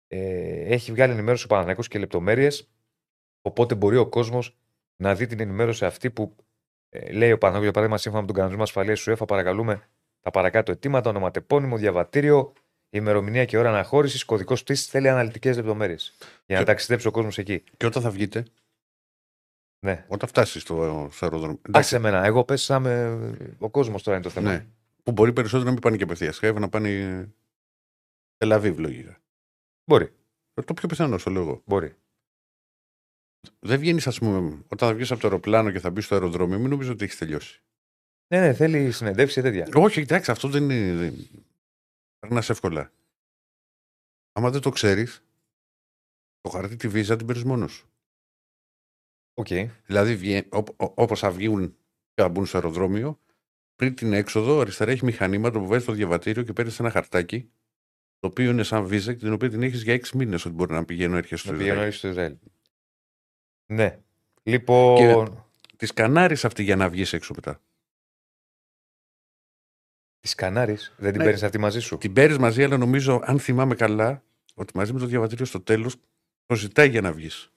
[0.06, 2.70] Ε, έχει βγάλει ενημέρωση ο Παναθηναϊκός και λεπτομέρειες,
[3.42, 4.56] οπότε μπορεί ο κόσμος
[4.96, 6.36] να δει την ενημέρωση αυτή που
[6.88, 9.88] ε, λέει ο Παναθηναϊκός, για παράδειγμα, σύμφωνα με τον κανονισμό ασφαλείας του ΕΦΑ, παρακαλούμε
[10.20, 12.52] τα παρακάτω αιτήματα, ονοματεπώνυμο, διαβατήριο,
[12.90, 14.88] ημερομηνία και ώρα αναχώρησης, κωδικός πτήση.
[14.90, 16.16] Θέλει αναλυτικές λεπτομέρειες
[16.46, 17.62] για να Και- ταξιδέψει ο κόσμος εκεί.
[17.76, 18.44] Και όταν θα βγείτε,
[19.86, 20.04] Ναι.
[20.08, 21.60] όταν φτάσεις στο, στο αεροδρόμιο.
[21.72, 22.24] Άσε εμένα.
[22.24, 23.16] Εγώ πέσα με.
[23.58, 24.52] Ο κόσμος τώρα είναι το θέμα.
[24.52, 24.66] Ναι.
[25.02, 27.28] Που μπορεί περισσότερο να μην πάνε και απευθείας Χάιφα, να πάνε
[28.36, 29.20] Τελαβίβ λογικά.
[29.90, 30.12] Μπορεί.
[30.54, 31.62] Ε, Το πιο πιθανό, το λέω εγώ.
[31.66, 31.94] μπορεί.
[33.58, 36.58] Δεν βγαίνεις, ας πούμε, όταν θα βγεις από το αεροπλάνο και θα μπεις στο αεροδρόμιο,
[36.58, 37.62] μην νομίζω ότι έχεις τελειώσει.
[38.34, 39.68] Ναι, ναι, θέλει συνεντεύξεις και τέτοια.
[39.82, 40.94] Όχι, εντάξει, αυτό δεν είναι.
[40.94, 41.28] δεν-
[42.18, 42.92] Περνάς εύκολα.
[44.32, 45.22] Άμα δεν το ξέρεις,
[46.40, 47.89] το χαρτί τη βίζα την παίρνεις μόνος σου.
[49.40, 49.70] Οκ.
[49.86, 51.76] Δηλαδή, όπως θα βγουν
[52.14, 53.20] και θα μπουν στο αεροδρόμιο,
[53.76, 57.50] πριν την έξοδο, αριστερά έχει μηχανήματα που βάζει το διαβατήριο και παίρνεις ένα χαρτάκι,
[58.18, 60.72] το οποίο είναι σαν βίζα και την οποία την έχεις για έξι μήνες ότι μπορεί
[60.72, 61.74] να πηγαινοέρχεσαι στο Να Ισραήλ.
[61.76, 62.36] πηγαινο- στο Ισραήλ.
[63.66, 63.98] Ναι.
[64.42, 65.44] Λοιπόν.
[65.76, 67.60] Τη Κανάρη αυτή για να βγεις έξω μετά.
[70.20, 71.24] Τη Κανάρη δεν την Ναι.
[71.24, 74.22] παίρνεις αυτή μαζί σου; Την παίρνεις μαζί, αλλά νομίζω, αν θυμάμαι καλά,
[74.54, 75.96] ότι μαζί με το διαβατήριο στο τέλος
[76.46, 77.52] το ζητάει για να βγεις.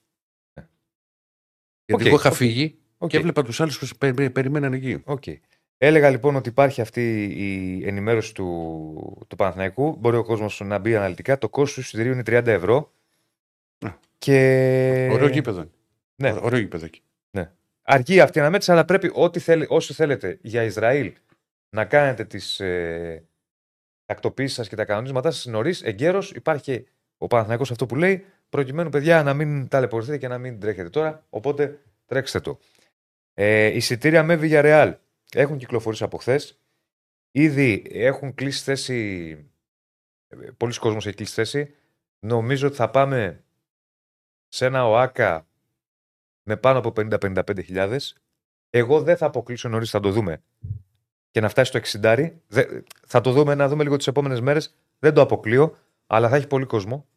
[1.86, 1.96] Ναι.
[1.96, 2.36] Γιατί Οκ, εγώ είχα οκ.
[2.36, 3.10] φύγει Οκ.
[3.10, 5.02] και έβλεπα τους άλλους που σε περι- περιμέναν εκεί.
[5.06, 5.24] Οκ.
[5.78, 9.96] Έλεγα λοιπόν ότι υπάρχει αυτή η ενημέρωση του, του Παναθηναϊκού.
[10.00, 11.38] Μπορεί ο κόσμος να μπει αναλυτικά.
[11.38, 12.94] Το κόστος του εισιτηρίου είναι 30 ευρώ.
[13.86, 13.90] Α.
[14.18, 15.10] Και...
[15.12, 15.60] Ωραίο γήπεδο.
[15.60, 15.70] είναι.
[16.16, 16.32] Ναι.
[16.32, 17.02] Ω- Ωραίο γήπεδο εκεί.
[17.86, 21.14] Αρκεί αυτή η αναμέτρηση, αλλά πρέπει ό,τι θέλει, όσοι θέλετε για Ισραήλ
[21.76, 23.24] να κάνετε τις ε,
[24.06, 26.32] τακτοποιήσει σας και τα κανονίσματά σας νωρίς, εγκαίρως.
[26.32, 26.86] Υπάρχει και
[27.18, 31.26] ο Παναθηναϊκός αυτό που λέει, προκειμένου παιδιά να μην ταλαιπωρηθείτε και να μην τρέχετε τώρα.
[31.30, 32.60] Οπότε τρέξτε το.
[33.34, 34.94] Ε, εισιτήρια με Villarreal
[35.34, 36.60] έχουν κυκλοφορήσει από χθες.
[37.32, 38.98] Ήδη έχουν κλείσει θέση.
[40.28, 41.74] ε, Πολλοί κόσμος έχει κλείσει θέση.
[42.20, 43.44] Νομίζω ότι θα πάμε
[44.48, 45.48] σε ένα ΟΑΚΑ
[46.44, 48.16] με πάνω από 50-55 χιλιάδες.
[48.70, 50.42] Εγώ δεν θα αποκλείσω νωρίς, θα το δούμε.
[51.32, 52.42] Και να φτάσει στο 60.
[52.48, 54.76] Δε- θα το δούμε, να δούμε λίγο τις επόμενες μέρες.
[55.00, 55.78] Δεν το αποκλείω,
[56.08, 57.08] αλλά θα έχει πολύ κόσμο.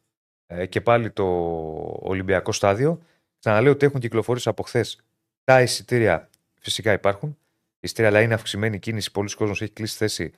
[0.47, 1.25] Ε, και πάλι το
[1.99, 3.01] Ολυμπιακό στάδιο.
[3.39, 5.01] Ξαναλέω ότι έχουν κυκλοφορήσει από χθες
[5.43, 6.29] τα εισιτήρια
[6.67, 7.37] Φυσικά υπάρχουν.
[7.79, 9.11] Ιστήρια, αλλά είναι αυξημένη κίνηση.
[9.11, 10.33] Πολλοί κόσμοι έχει κλείσει θέση.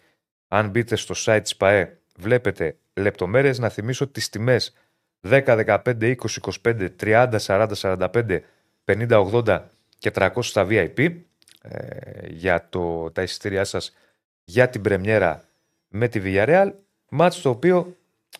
[0.47, 3.59] Αν μπείτε στο site της ΠαΕ, βλέπετε λεπτομέρειες.
[3.59, 4.73] Να θυμίσω τις τιμές
[5.21, 6.15] 10, 15, 20,
[6.63, 8.39] 25, 30, 40, 45,
[8.85, 9.09] 50,
[9.45, 9.61] 80
[9.97, 11.15] και 300 στα VIP
[11.61, 13.95] ε, για το, τα εισιτήριά σας
[14.43, 15.43] για την πρεμιέρα
[15.87, 16.71] με τη Villarreal.
[17.09, 17.95] Μάτς το οποίο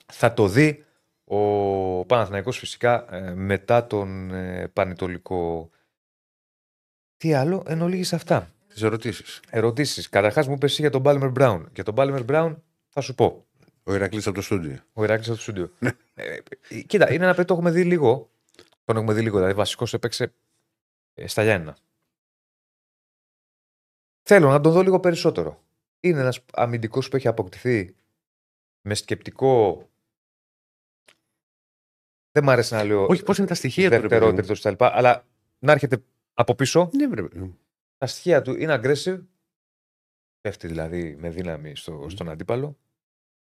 [0.06, 0.86] θα το δει
[1.32, 5.70] ο Παναθηναϊκός φυσικά ε, μετά τον ε, Πανετολικό.
[7.18, 8.54] Τι άλλο, εν ολίγης αυτά.
[8.68, 9.40] Τις ερωτήσεις.
[9.50, 10.10] Ερωτήσεις.
[10.10, 11.64] Καταρχάς μου πέσει για τον Balmer Brown.
[11.74, 12.56] Για τον Balmer Brown
[12.88, 13.46] θα σου πω.
[13.84, 14.78] Ο Ηρακλής από το στούντιο.
[14.94, 15.72] Ο Ηράκλης από το στούντιο.
[16.14, 16.38] ε,
[16.70, 18.30] ε, κοίτα, είναι ένα παιδί το έχουμε δει λίγο.
[18.86, 19.36] Τον έχουμε δει λίγο.
[19.36, 20.34] Δηλαδή, βασικός έπαιξε
[21.14, 21.78] ε, στα Γιάννενα.
[24.24, 25.64] Θέλω να τον δω λίγο περισσότερο.
[26.00, 27.96] Είναι ένας αμυντικός που έχει αποκτηθεί
[28.82, 29.84] με σκεπτικό.
[32.40, 33.96] Δεν μ' αρέσει να λέω Όχι, πώς είναι τα στοιχεία του.
[33.96, 34.86] ρε δεύτερο, παιδί μου; τρίτος κτλ.
[34.86, 35.26] Αλλά
[35.60, 36.90] να έρχεται από πίσω.
[36.94, 37.58] Ναι, βρε, παιδί μου.
[37.98, 39.22] Τα στοιχεία του είναι aggressive.
[40.42, 42.78] Πέφτει δηλαδή με δύναμη στο, στον αντίπαλο.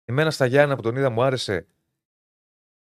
[0.04, 1.66] Εμένα στα Γιάννα που τον είδα μου άρεσε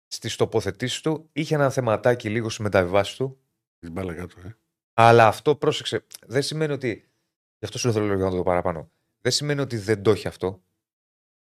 [0.07, 1.29] στις τοποθετήσεις του.
[1.31, 3.39] Είχε ένα θεματάκι λίγο στις μεταβιβάσεις του.
[3.79, 4.57] Την μπάλα κάτω, ε.
[4.93, 6.05] Αλλά αυτό πρόσεξε.
[6.25, 7.09] Δεν σημαίνει ότι.
[7.59, 8.91] Γι' αυτό σου λέω θέλω λίγο να το δω παραπάνω.
[9.21, 10.61] Δεν σημαίνει ότι δεν το έχει αυτό.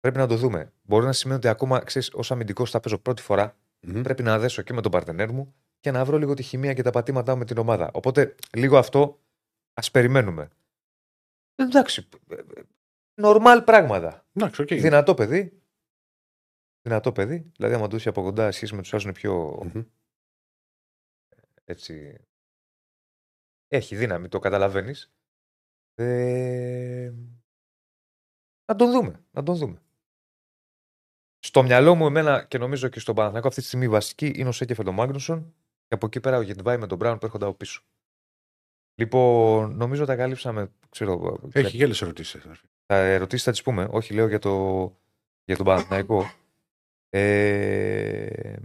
[0.01, 0.73] Πρέπει να το δούμε.
[0.83, 3.57] Μπορεί να σημαίνει ότι ακόμα ξέρεις, ως αμυντικός θα παίζω πρώτη φορά.
[3.87, 4.03] Μμμ.
[4.03, 6.83] Πρέπει να δέσω και με τον παρτενέρ μου και να βρω λίγο τη χημεία και
[6.83, 7.91] τα πατήματά μου με την ομάδα.
[7.95, 9.21] Οπότε λίγο αυτό
[9.75, 10.51] ας περιμένουμε.
[11.55, 12.09] Εντάξει.
[13.15, 14.27] Νορμάλ πράγματα.
[14.33, 14.69] Εντάξει, οκ.
[14.69, 15.63] Δυνατό παιδί.
[16.83, 17.53] Δυνατό παιδί.
[17.57, 19.83] Δηλαδή, άμα το δεις από κοντά, σχέση με τους άλλους είναι πιο Μμμ.
[21.65, 22.19] έτσι.
[23.69, 25.13] Έχει δύναμη, το καταλαβαίνεις.
[25.95, 27.13] Ε...
[28.67, 29.25] Να τον δούμε.
[29.31, 29.83] Να τον δούμε.
[31.45, 34.49] Στο μυαλό μου, εμένα και νομίζω και στον Παναθηναϊκό αυτή τη στιγμή η βασική είναι
[34.49, 35.55] ο Σέκεφελ ο Μάγνουσον
[35.89, 37.83] και από εκεί πέρα ο Γετβάη με τον Μπράουν που έρχονται από πίσω.
[38.95, 40.71] Λοιπόν, νομίζω τα κάλυψαμε.
[40.91, 42.47] Ξέρω, Έχει και άλλε ερωτήσεις.
[42.87, 43.89] θα ερωτήσεις θα τις πούμε.
[43.91, 44.97] Όχι, λέω για, το,
[45.45, 46.31] για τον Παναθηναϊκό.
[47.11, 48.57] Ε,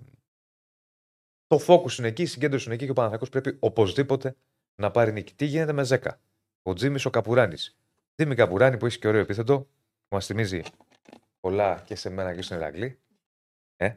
[1.48, 4.36] το focus είναι εκεί, η συγκέντρωση είναι εκεί και ο Παναθηναϊκός πρέπει οπωσδήποτε
[4.76, 5.34] να πάρει νίκη.
[5.34, 6.00] Τι γίνεται με 10.
[6.62, 7.78] Ο Τζίμις ο Καπουράνης.
[8.16, 9.60] Τζίμι Καπουράνη που έχει και ωραίο επίθετο,
[10.08, 10.62] που μας θυμίζει
[11.40, 13.00] πολλά και σε μένα και στον Ηρακλή.
[13.76, 13.94] Ε.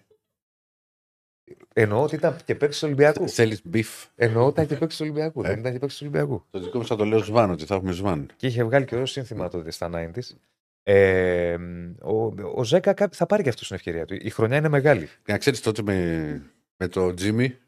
[1.74, 3.28] Εννοώ ότι ήταν και παίκτης του Ολυμπιακού.
[3.28, 4.07] Θέλεις μπιφ.
[4.14, 5.40] Εννοώ ότι ήταν και παίκτης του Ολυμπιακού.
[5.45, 5.49] Ε.
[5.49, 6.45] Δεν ήταν και παίκτης του Ολυμπιακού.
[6.51, 8.30] Το δικό μου θα το λέω Σβάν, ότι θα έχουμε Σβάν.
[8.36, 10.36] Και είχε βγάλει και ωραίο σύνθημα τότε στα 90s.
[10.82, 11.57] Ε,
[12.03, 12.24] ο,
[12.55, 14.14] ο Ζέκα κά- θα πάρει και αυτός την ευκαιρία του.
[14.14, 15.07] Η χρονιά είναι μεγάλη.
[15.07, 17.59] Και να ξέρεις τότε με, με το Τζίμι.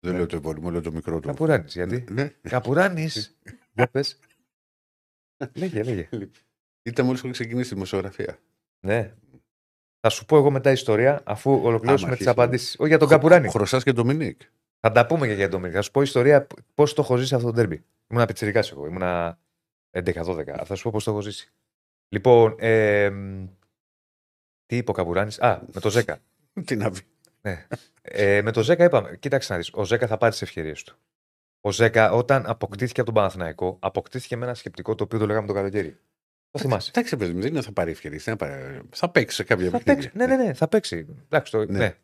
[0.00, 0.16] Δεν Ναι.
[0.18, 1.26] λέω το επώνυμο, λέω το μικρό του.
[1.28, 1.74] Καπουράνης.
[1.74, 2.28] Γιατί; Ναι.
[2.42, 3.38] Καπουράνης.
[3.74, 4.18] Για πες.
[5.54, 6.08] Λέγε, λέγε.
[6.82, 8.38] Ήταν μόλις που ξεκινήσει τη δημοσιογραφία.
[8.80, 9.14] Ναι.
[10.00, 12.28] Θα σου πω εγώ μετά ιστορία αφού ολοκληρώσουμε Άμα τις αρχίσει.
[12.28, 12.76] απαντήσεις.
[12.78, 13.48] Όχι για τον Καπουράνη.
[13.48, 14.40] Χρωσάς και Ντομινίκ.
[14.80, 15.70] Θα τα πούμε και για τον Μίρ.
[15.74, 17.84] Θα σου πω ιστορία πώς το έχω ζήσει αυτό το τέρμπι.
[18.08, 18.86] Ήμουν πιτσυρικά εγώ.
[18.86, 19.02] Ήμουν
[19.90, 20.64] 11-12.
[20.64, 21.52] Θα σου πω πώς το έχω ζήσει.
[22.08, 23.10] Λοιπόν, ε,
[24.66, 26.18] τι είπε ο Καπουράνης; Α, με το Ζέκα.
[26.64, 27.00] Τι να πει.
[27.40, 27.66] Ναι.
[28.02, 29.70] Ε, με το Ζέκα είπαμε, κοίταξε να δεις.
[29.72, 30.96] Ο Ζέκα θα πάρει τις ευκαιρίες του.
[31.60, 35.46] Ο Ζέκα, όταν αποκτήθηκε από τον Παναθηναϊκό, αποκτήθηκε με ένα σκεπτικό το οποίο το λέγαμε
[35.46, 35.98] το καλοκαίρι.
[36.50, 36.90] Το θυμάσαι.
[36.94, 38.18] Εντάξει, παιδί μου, δεν είναι θα πάρει ευκαιρία.
[38.18, 38.80] Θα, πάρει...
[38.90, 39.94] θα παίξει σε κάποια Θα παιχνίδια.
[40.10, 40.16] παίξει.
[40.18, 41.06] Ναι, ναι, ναι, θα παίξει.
[41.24, 41.78] Εντάξει, το, Ναι.
[41.78, 41.94] ναι.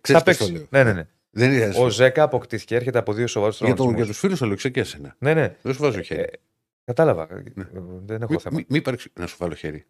[0.00, 0.52] Ξέρεις Θα πώς το παίξει.
[0.52, 0.66] λέω.
[0.70, 1.06] Ναι, ναι, ναι.
[1.30, 4.04] Δεν είναι Ο Ζέκα αποκτήθηκε, έρχεται από δύο σοβαρούς για, το, τραυματισμούς.
[4.04, 5.16] για τους φίλους θα λέω και εσένα.
[5.18, 5.56] Ναι, ναι.
[5.62, 6.20] Δεν σου βάζω χέρι.
[6.20, 6.26] Ε,
[6.84, 7.22] κατάλαβα.
[7.30, 7.64] Ε, Ναι.
[8.04, 8.56] Δεν έχω Μη, θέμα.
[8.56, 9.86] μη, μη υπάρξει να σου βάλω χέρι.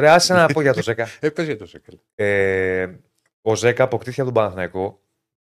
[0.00, 1.06] Ρε, άσε να πω για το Ζέκα.
[1.20, 1.98] Ε, πες για το σέκελ.
[2.14, 2.88] Ε,
[3.42, 5.02] ο Ζέκα αποκτήθηκε από τον Παναθηναϊκό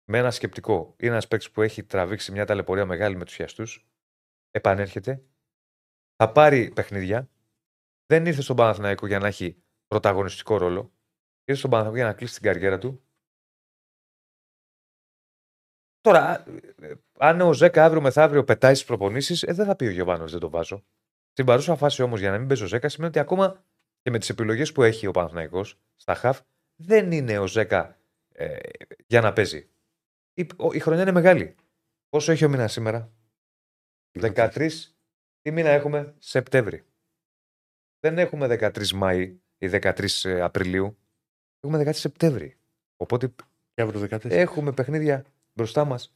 [0.05, 0.93] με ένα σκεπτικό.
[0.97, 3.63] Είναι ένας παίκτης που έχει τραβήξει μια ταλαιπωρία μεγάλη με τους χιαστού.
[4.51, 5.21] Επανέρχεται.
[6.15, 7.29] Θα πάρει παιχνίδια.
[8.11, 10.93] Δεν ήρθε στον Παναθηναϊκό για να έχει πρωταγωνιστικό ρόλο.
[11.43, 13.03] Ήρθε στον Παναθηναϊκό για να κλείσει την καριέρα του.
[16.01, 16.43] Τώρα,
[16.81, 20.27] ε, αν ο Ζέκα αύριο μεθαύριο πετάει στις προπονήσεις, ε, δεν θα πει ο Γιωβάνο,
[20.27, 20.85] δεν το βάζω.
[21.31, 23.63] Στην παρούσα φάση όμως, για να μην παίζει ο Ζέκα, σημαίνει ότι ακόμα
[24.01, 26.39] και με τις επιλογές που έχει ο Παναθηναϊκός στα χαφ,
[26.75, 27.97] δεν είναι ο Ζέκα
[28.33, 28.59] ε,
[29.07, 29.69] για να παίζει.
[30.33, 31.55] Η, ο- η χρονιά είναι μεγάλη.
[32.09, 33.11] Πόσο έχει ο μήνα σήμερα,
[34.19, 34.69] 13.
[35.41, 36.85] Τι μήνα έχουμε, Σεπτέμβρη.
[38.03, 39.21] Δεν έχουμε 13 Μάη
[39.57, 40.97] ή 13 ε, Απριλίου.
[41.59, 42.57] Έχουμε 13 Σεπτέμβρη.
[42.97, 43.33] Οπότε
[43.73, 44.29] Και αύριο 14.
[44.29, 46.13] έχουμε παιχνίδια μπροστά μας.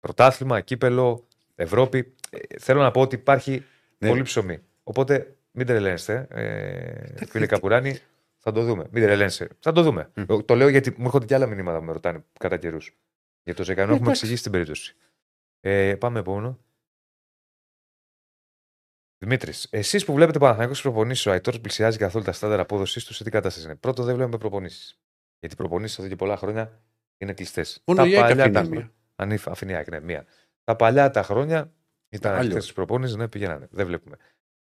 [0.00, 2.14] Πρωτάθλημα, κύπελο, Ευρώπη.
[2.30, 3.64] Ε, θέλω να πω ότι υπάρχει
[3.98, 4.08] Ναι.
[4.08, 4.58] πολύ ψωμί.
[4.82, 6.26] Οπότε μην τρελαίνεστε.
[6.30, 7.98] Ε, φίλε Καπουράνη,
[8.38, 8.86] θα το δούμε.
[8.90, 9.48] Μην τρελαίνεστε.
[9.58, 10.10] Θα το δούμε.
[10.14, 10.22] Μμ.
[10.24, 12.96] Το, το λέω γιατί μου έρχονται και άλλα μηνύματα που με ρωτάνε κατά καιρούς.
[13.42, 14.20] Για το Ζεκανό έχουμε εντάξει.
[14.20, 14.96] εξηγήσει την περίπτωση.
[15.60, 16.58] Ε, πάμε επόμενο.
[19.24, 23.24] Δημήτρης, εσείς που βλέπετε Παναθανικό προπονήσεις, ο Αϊτόρ πλησιάζει καθόλου τα στάνταρ απόδοσής του, σε
[23.24, 25.00] τι κατάσταση είναι; Πρώτο, δεν βλέπουμε προπονήσεις.
[25.38, 26.82] Γιατί οι προπονήσεις εδώ και πολλά χρόνια
[27.18, 27.82] είναι κλειστές.
[27.86, 28.92] Μόνο η ΑΕΚ αφήνει τα μία.
[29.16, 29.40] χρόνια.
[29.46, 30.26] Αφήνει η ΑΕΚ, ναι, μία.
[30.64, 31.72] Τα παλιά τα χρόνια
[32.08, 32.44] Ήταν Άλλος.
[32.44, 33.68] ανοιχτέ τι προπόνησει, ναι, πηγαίνανε.
[33.70, 34.16] Δεν βλέπουμε.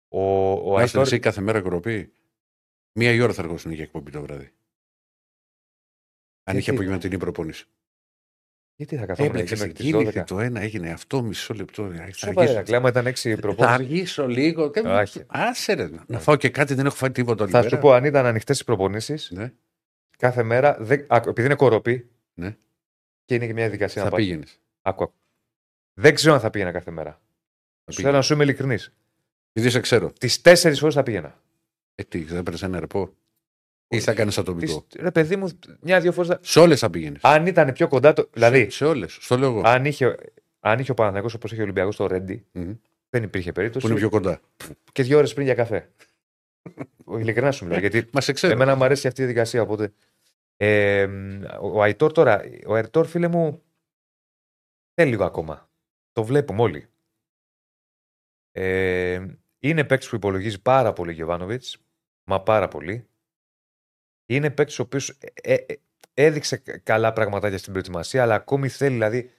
[0.07, 1.01] Ο, ο Βάζετε Αϊτόρ.
[1.01, 2.13] εσύ κάθε μέρα κοροπή.
[2.99, 4.45] Μία η ώρα θα αργόσουν για εκπομπή το βράδυ.
[6.43, 7.65] Αν Γιατί; είχε απογευματινή προπόνηση.
[8.79, 10.23] Γιατί θα καθόμουν εκεί Έπαιξε, μέχρι τις κίνηθηκε 12.
[10.27, 11.91] το ένα, έγινε αυτό μισό λεπτό.
[11.95, 12.63] Θα Σοπα, αργήσω.
[12.69, 13.73] ρε, άμα ήταν 6 Θα προπόνησει.
[13.73, 14.71] αργήσω λίγο.
[14.71, 15.23] και- Όχι.
[15.27, 15.89] Άσε ρε.
[16.07, 17.69] Να φάω και κάτι, δεν έχω φάει τίποτα όλη Θα μέρα.
[17.69, 19.53] σου πω, αν ήταν ανοιχτές οι προπονήσεις, Ναι,
[20.17, 20.77] κάθε μέρα.
[20.79, 22.09] Δεν, α, επειδή είναι κοροπή.
[22.33, 22.55] Ναι.
[23.25, 24.23] Και είναι και μια διαδικασία θα να πάει.
[24.25, 24.59] πήγαινες.
[24.81, 25.13] Άκου, άκου.
[25.93, 27.21] Δεν ξέρω αν θα πήγαινα κάθε μέρα.
[27.91, 28.93] Σου θέλω να σου είμαι ειλικρινής.
[29.53, 30.11] Επειδή σε ξέρω.
[30.11, 31.41] Τις τέσσερις φορέ θα πήγαινα.
[31.95, 33.13] Ε, τι, θα έπαιρνες ένα ρεπό.
[33.89, 34.81] Ή θα κάνει ατομικό.
[34.87, 36.29] Τις, ρε παιδί μου, μια-δύο φορές.
[36.29, 36.39] Θα...
[36.41, 37.19] Σε όλες θα πήγαινες.
[37.23, 38.29] Αν ήταν πιο κοντά το.
[38.33, 39.17] Δηλαδή, σε όλες.
[39.21, 39.61] Στο λέω εγώ.
[39.65, 40.15] αν είχε,
[40.59, 42.73] αν είχε ο Παναθηναϊκός όπως είχε ο Ολυμπιακός στο Ρέντι, Μμμ.
[43.09, 43.85] δεν υπήρχε περίπτωση.
[43.85, 44.41] Που είναι πιο κοντά.
[44.91, 45.89] Και δύο ώρες πριν για καφέ.
[47.17, 47.79] Ειλικρινά σου μιλάω.
[47.79, 48.53] γιατί Μα σε ξέρω.
[48.53, 49.61] εμένα μου αρέσει αυτή η διαδικασία.
[49.61, 49.93] Οπότε.
[50.57, 51.07] Ε,
[51.61, 53.61] ο Αϊτόρ τώρα, ο Αϊτόρ φίλε μου,
[54.93, 55.69] θέλει λίγο ακόμα.
[56.11, 56.87] Το βλέπουμε όλοι.
[58.51, 59.25] Ε,
[59.59, 61.77] είναι παίκτης που υπολογίζει πάρα πολύ ο Γιωβάνοβιτς.
[62.23, 63.07] Μα πάρα πολύ.
[64.29, 65.17] Είναι παίκτης ο οποίος
[66.13, 69.31] έδειξε κα- καλά πραγματάκια στην προετοιμασία, αλλά ακόμη θέλει, δηλαδή.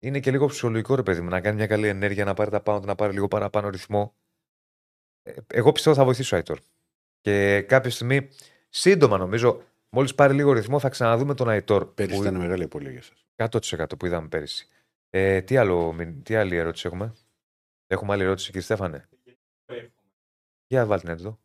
[0.00, 2.60] Είναι και λίγο ψυχολογικό ρε παιδί μου να κάνει μια καλή ενέργεια, να πάρει τα
[2.60, 4.14] πάνω, του, να πάρει λίγο παραπάνω ρυθμό.
[5.22, 6.58] Ε, Εγώ πιστεύω θα βοηθήσει ο Αϊτόρ.
[7.20, 8.28] Και κάποια στιγμή,
[8.68, 11.86] σύντομα νομίζω, μόλις πάρει λίγο ρυθμό, θα ξαναδούμε τον Αϊτόρ.
[11.94, 13.26] Πέρυσι που- ήταν μεγάλη απώλεια για σας.
[13.36, 14.68] 100% που είδαμε πέρυσι.
[15.10, 17.14] Ε, τι, άλλο, μιν- τι άλλη ερώτηση έχουμε;
[17.86, 19.08] Έχουμε άλλη ερώτηση, κύριε Στέφανε;
[20.66, 21.38] Για βάλτε την εδώ.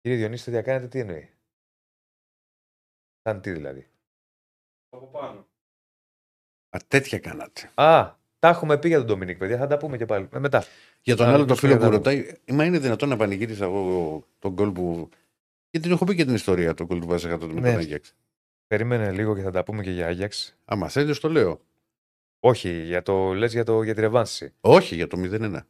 [0.00, 1.30] Κύριε Διονύση, τι διακάνετε, τι εννοεί;
[3.22, 3.88] Σαν τι δηλαδή;
[6.76, 7.70] Α, τέτοια κάνατε.
[7.74, 9.56] Α, τα έχουμε πει για τον Ντομινίκ, παιδιά.
[9.56, 10.28] Θα τα πούμε και πάλι.
[10.32, 10.64] Ε, μετά.
[11.02, 13.16] Για τον Α, άλλο το ακούσω φίλο για που να ρωτάει, μα είναι δυνατόν να
[13.16, 15.08] πανηγύρισα εγώ τον γκολ που.
[15.70, 17.70] Γιατί την έχω πει και την ιστορία το γκολ του Βάζεχα τότε με Ναι.
[17.70, 18.14] τον Άγιαξ.
[18.66, 20.56] Περίμενε λίγο και θα τα πούμε και για Άγιαξ.
[20.64, 21.60] Άμα θέλει, το λέω.
[22.40, 24.54] Όχι, για το λες για, το, για τη ρευάνση.
[24.60, 25.60] Όχι για το 0-1.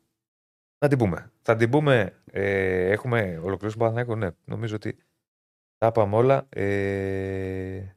[0.82, 1.32] Να την πούμε.
[1.42, 2.22] Θα την πούμε.
[2.24, 4.16] Ε, έχουμε ολοκληρώσει τον Παναθηναϊκό.
[4.16, 4.98] Ναι, νομίζω ότι
[5.76, 6.46] τα είπαμε όλα.
[6.48, 7.94] Ε,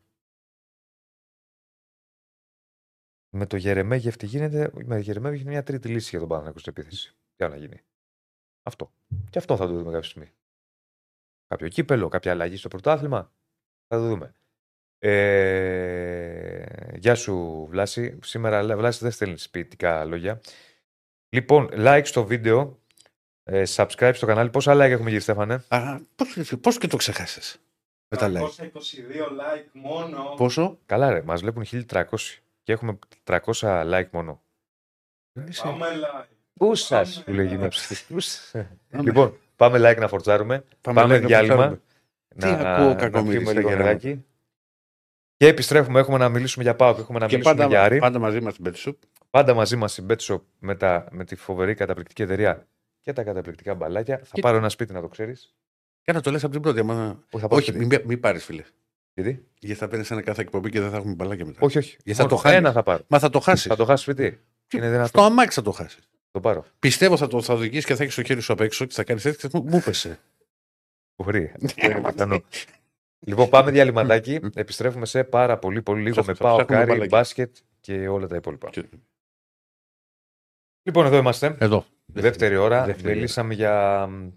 [3.30, 6.60] με το Γερεμέγεφ τι γίνεται; Με το Γερεμέγεφ είναι μια τρίτη λύση για τον Παναθηναϊκό
[6.60, 7.16] στην επίθεση.
[7.36, 7.82] Τι άλλο να γίνει;
[8.64, 8.94] Αυτό.
[9.30, 10.32] Και αυτό θα το δούμε κάποια στιγμή.
[11.48, 13.32] Κάποιο κύπελο, κάποια αλλαγή στο πρωτάθλημα.
[13.88, 14.34] Θα το δούμε.
[15.00, 18.20] Ε, γεια σου Βλάση.
[18.24, 20.42] Σήμερα Βλάση δεν στέλνεις ποιητικά λόγια.
[21.34, 22.80] Λοιπόν, like στο βίντεο,
[23.44, 24.50] ε, subscribe στο κανάλι.
[24.50, 27.62] Πόσα like έχουμε γύρει, Στέφανε; Α, πώς, πώς και το ξεχάσεις.
[28.08, 30.34] Με τα like; 322 like μόνο.
[30.38, 32.04] Πόσο; Καλά, ρε, μας βλέπουν 1300
[32.64, 33.40] και έχουμε 300
[33.94, 34.42] like μόνο.
[35.64, 36.26] Πάμε live.
[36.54, 37.60] Πού σα Πάμε που λέγει like.
[37.60, 38.68] να ψηφίσει.
[38.90, 40.64] Λοιπόν, πάμε like να φορτσάρουμε.
[40.82, 41.56] Πάμε, like να διάλειμμα.
[41.56, 41.82] φορτσάρουμε.
[42.38, 43.84] Τι Να, ακούω, να κακομοίρης, πιούμε στα λίγο γερά.
[43.84, 44.26] νεράκι.
[45.38, 46.00] Και επιστρέφουμε.
[46.00, 48.00] Έχουμε να μιλήσουμε για Πάο και έχουμε να Και μιλήσουμε πάντα, για Άρη.
[48.00, 48.94] πάντα μαζί μας στην Betshop.
[49.34, 52.68] Πάντα μαζί μας η BetShop με, τα, με τη φοβερή καταπληκτική εταιρεία
[53.02, 54.18] και τα καταπληκτικά μπαλάκια.
[54.18, 55.56] Θα Και- πάρω ένα σπίτι να το ξέρεις.
[56.04, 56.80] Κάνα το λες από την πρώτη.
[56.80, 57.24] Άμα...
[57.32, 58.64] Όχι, θα πάω Όχι, σπίτι; μην, μην πάρεις φίλε.
[59.14, 61.58] Γιατί; Γιατί θα παίρνεις ένα κάθε εκπομπή και δεν θα έχουμε μπαλάκια μετά.
[61.62, 61.90] Όχι, όχι.
[62.04, 62.58] Γιατί θα Μόνο το χάνεις.
[62.58, 63.04] Ένα θα πάρω.
[63.08, 63.68] Μα θα το χάσεις.
[63.68, 64.40] Θα το χάσεις σπίτι.
[64.74, 65.08] Είναι δυνατό.
[65.08, 66.10] Στο αμάξι θα το χάσεις.
[66.32, 66.66] Το πάρω.
[66.80, 69.04] Πιστεύω θα το θα οδηγήσει και θα έχεις το χέρι σου απ' έξω και θα
[69.04, 69.40] κάνεις έτσι.
[69.40, 70.20] και θα- Μου πέσε.
[71.16, 71.52] Κουχρή.
[71.84, 72.42] Είναι πιθανό.
[73.20, 74.40] Λοιπόν, πάμε διαλυματάκι.
[74.56, 77.18] Επιστρέφουμε σε πάρα πολύ, πολύ λίγο Θα- με θα πάω ψάχνουμε κάρι, μπαλάκια.
[77.18, 78.70] μπάσκετ και όλα τα υπόλοιπα.
[80.84, 81.56] Και- Λοιπόν, εδώ είμαστε.
[81.60, 81.86] Εδώ.
[82.06, 82.86] Δεύτερη ώρα.
[82.86, 83.16] Δεύτερη ώρα.
[83.16, 84.30] μιλήσαμε για μ,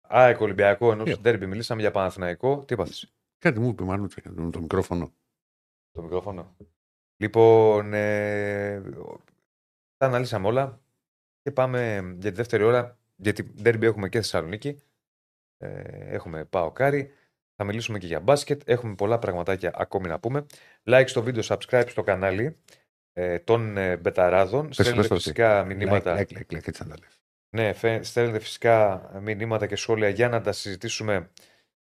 [0.00, 1.46] ΑΕΚ Ολυμπιακό ενός Ποιο; ντέρμπι.
[1.46, 2.64] Μιλήσαμε για Παναθηναϊκό.
[2.64, 5.12] Τι έπαθες; Κάτι μου είπε μάλλον με το μικρόφωνο.
[5.92, 6.56] Το μικρόφωνο.
[7.16, 8.80] Λοιπόν, ε,
[9.96, 10.80] τα αναλύσαμε όλα
[11.42, 12.98] και πάμε για τη δεύτερη ώρα.
[13.16, 14.82] Γιατί ντέρμπι έχουμε και Θεσσαλονίκη.
[15.58, 15.80] Ε,
[16.14, 17.12] έχουμε πάω κάρι.
[17.56, 18.62] Θα μιλήσουμε και για μπάσκετ.
[18.64, 20.46] Έχουμε πολλά πραγματάκια ακόμη να πούμε.
[20.84, 22.56] Like στο βίντεο, subscribe στο κανάλι
[23.20, 24.72] ε, των ε, Μπεταράδων.
[24.72, 26.16] Στέλνετε πες το φυσικά μηνύματα.
[26.18, 27.20] Like, like, like, έτσι να τα λες.
[27.50, 31.30] Ναι, φε- στέλνετε φυσικά μηνύματα και σχόλια για να τα συζητήσουμε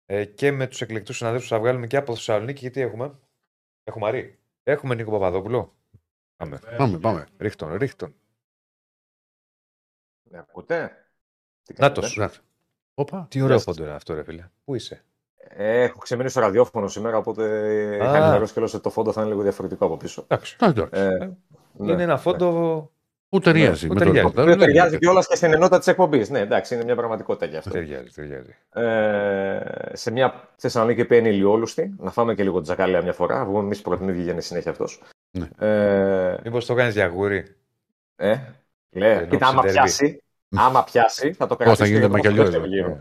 [0.05, 2.59] ε, και με τους εκλεκτούς συναδέλφους που θα βγάλουμε και από Θεσσαλονίκη.
[2.59, 3.19] Γιατί έχουμε.
[3.83, 4.39] Έχουμε Αρή.
[4.63, 5.75] Έχουμε Νίκο Παπαδόπουλο.
[6.35, 6.59] Πάμε.
[6.77, 7.27] Πάμε, πάμε.
[7.37, 8.15] Ρίχτον, ρίχτον.
[10.29, 11.07] Με ακούτε;
[11.63, 12.13] Τι Νάτος.
[12.15, 12.43] κάνετε; Να.
[12.93, 13.25] Όπα.
[13.29, 13.65] Τι Γεια ωραίο σας.
[13.65, 14.49] φόντο είναι αυτό, ρε φίλε.
[14.63, 15.05] Πού είσαι;
[15.49, 17.95] Ε, έχω ξεμείνει στο ραδιόφωνο σήμερα, οπότε Α.
[17.95, 20.23] είχα ενημερώσει και λέω ότι το φόντο θα είναι λίγο διαφορετικό από πίσω.
[20.27, 20.55] Εντάξει.
[20.59, 21.01] Να, εντάξει.
[21.01, 21.09] Ε,
[21.77, 22.87] ναι, είναι ένα φόντο.
[23.29, 23.87] Πού ταιριάζει.
[23.87, 24.27] Πού με το ταιριάζει.
[24.27, 24.97] ρεπορτάζ, Το οποίο δεν ταιριάζει είναι.
[24.97, 26.29] κιόλας και στην ενότητα της εκπομπής.
[26.29, 27.69] Ναι, εντάξει, είναι μια πραγματικότητα γι' αυτό.
[27.69, 28.55] Ταιριάζει, ταιριάζει.
[28.73, 29.59] Ε,
[29.95, 33.45] σε μια Θεσσαλονίκη που είναι ηλιόλουστη, να φάμε και λίγο τζακάλια μια φορά.
[33.45, 35.01] Βγούμε εμείς πρώτη ίδια για συνέχεια αυτός.
[35.31, 35.47] Ναι.
[35.67, 37.45] Ε, Μήπως το κάνεις για γούρι.
[38.15, 38.35] ε,
[38.89, 39.73] λέει, Ενώ κοίτα, άμα ψιντερβεί.
[39.73, 40.22] πιάσει.
[40.55, 41.89] Άμα πιάσει, θα το θα κρατήσει.
[41.89, 42.73] γίνει και το για το μακελιός δεύτερο εδώ.
[42.73, 42.99] γύρο.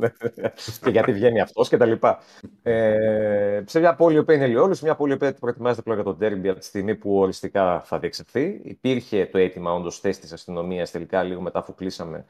[0.82, 2.18] και γιατί βγαίνει αυτός και τα λοιπά.
[2.62, 6.18] Ε, σε μια πόλη που είναι Ελαιόλου, σε μια πόλη που προετοιμάζεται πλέον για τον
[6.18, 8.60] τέρμπι από τη στιγμή που οριστικά θα διεξαχθεί.
[8.64, 12.24] Υπήρχε το αίτημα όντως θέση της αστυνομίας τελικά λίγο μετά αφού κλείσαμε.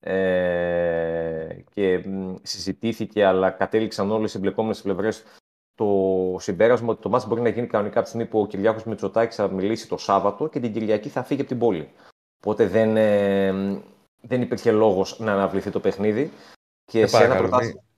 [0.00, 5.24] Ε, και μ, συζητήθηκε, αλλά κατέληξαν όλες οι εμπλεκόμενες πλευρές
[5.74, 8.84] το συμπέρασμα ότι το μάτς μπορεί να γίνει κανονικά από τη στιγμή που ο Κυριάκος
[8.84, 11.88] Μητσοτάκης θα μιλήσει το Σάββατο και την Κυριακή θα φύγει από την πόλη.
[12.40, 13.52] Οπότε δεν, ε,
[14.20, 16.30] δεν υπήρχε λόγος να αναβληθεί το παιχνίδι.
[16.84, 17.80] Και Σε σε ένα παρακαλώ, πρωτάθλημα.
[17.82, 17.88] μη-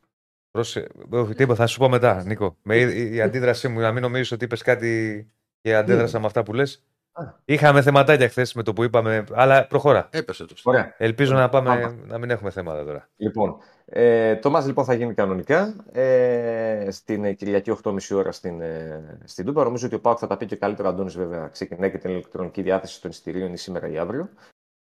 [0.50, 0.86] Πρόσε...
[1.10, 2.56] όχι, τίποτα, θα σου πω μετά, Νίκο.
[2.62, 5.26] Με η, η αντίδρασή μου, να μην νομίζεις ότι είπες κάτι
[5.60, 6.82] και αντέδρασα με αυτά που λες.
[7.12, 7.22] Α.
[7.44, 10.08] Είχαμε θεματάκια χθες με το που είπαμε, αλλά προχώρα.
[10.12, 10.94] Έπεσε το Ωραία.
[10.98, 11.96] Ελπίζω να, πάμε, Άμα.
[12.06, 13.08] να μην έχουμε θέματα τώρα.
[13.16, 13.56] Λοιπόν,
[13.94, 19.18] ε, το μάτς λοιπόν θα γίνει κανονικά ε, στην ε, Κυριακή 8.30 ώρα στην, ε,
[19.24, 19.64] στην Τούμπα.
[19.64, 20.88] Νομίζω ότι ο Πάουκ θα τα πει και καλύτερα.
[20.88, 24.28] Ο Αντώνης βέβαια ξεκινάει και την ηλεκτρονική διάθεση των εισιτηρίων ή σήμερα ή αύριο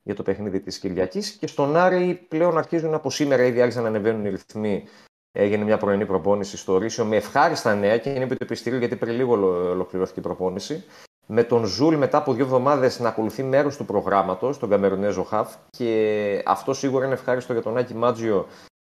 [0.03, 1.31] για το παιχνίδι της Κυριακής.
[1.31, 4.85] Και στον Άρη πλέον αρχίζουν από σήμερα ήδη άρχισαν να ανεβαίνουν οι ρυθμοί.
[5.33, 8.97] Έγινε μια πρωινή προπόνηση στο Ρήσιο με ευχάριστα νέα και είναι επί του επιστηρίου γιατί
[8.97, 10.85] πριν λίγο ολο- ολοκληρώθηκε η προπόνηση.
[11.27, 15.55] Με τον Ζουλ μετά από δύο εβδομάδες να ακολουθεί μέρος του προγράμματος, τον Καμερονέζο Χαφ.
[15.71, 18.47] Και αυτό σίγουρα είναι ευχάριστο για τον Άκη Μάτζιο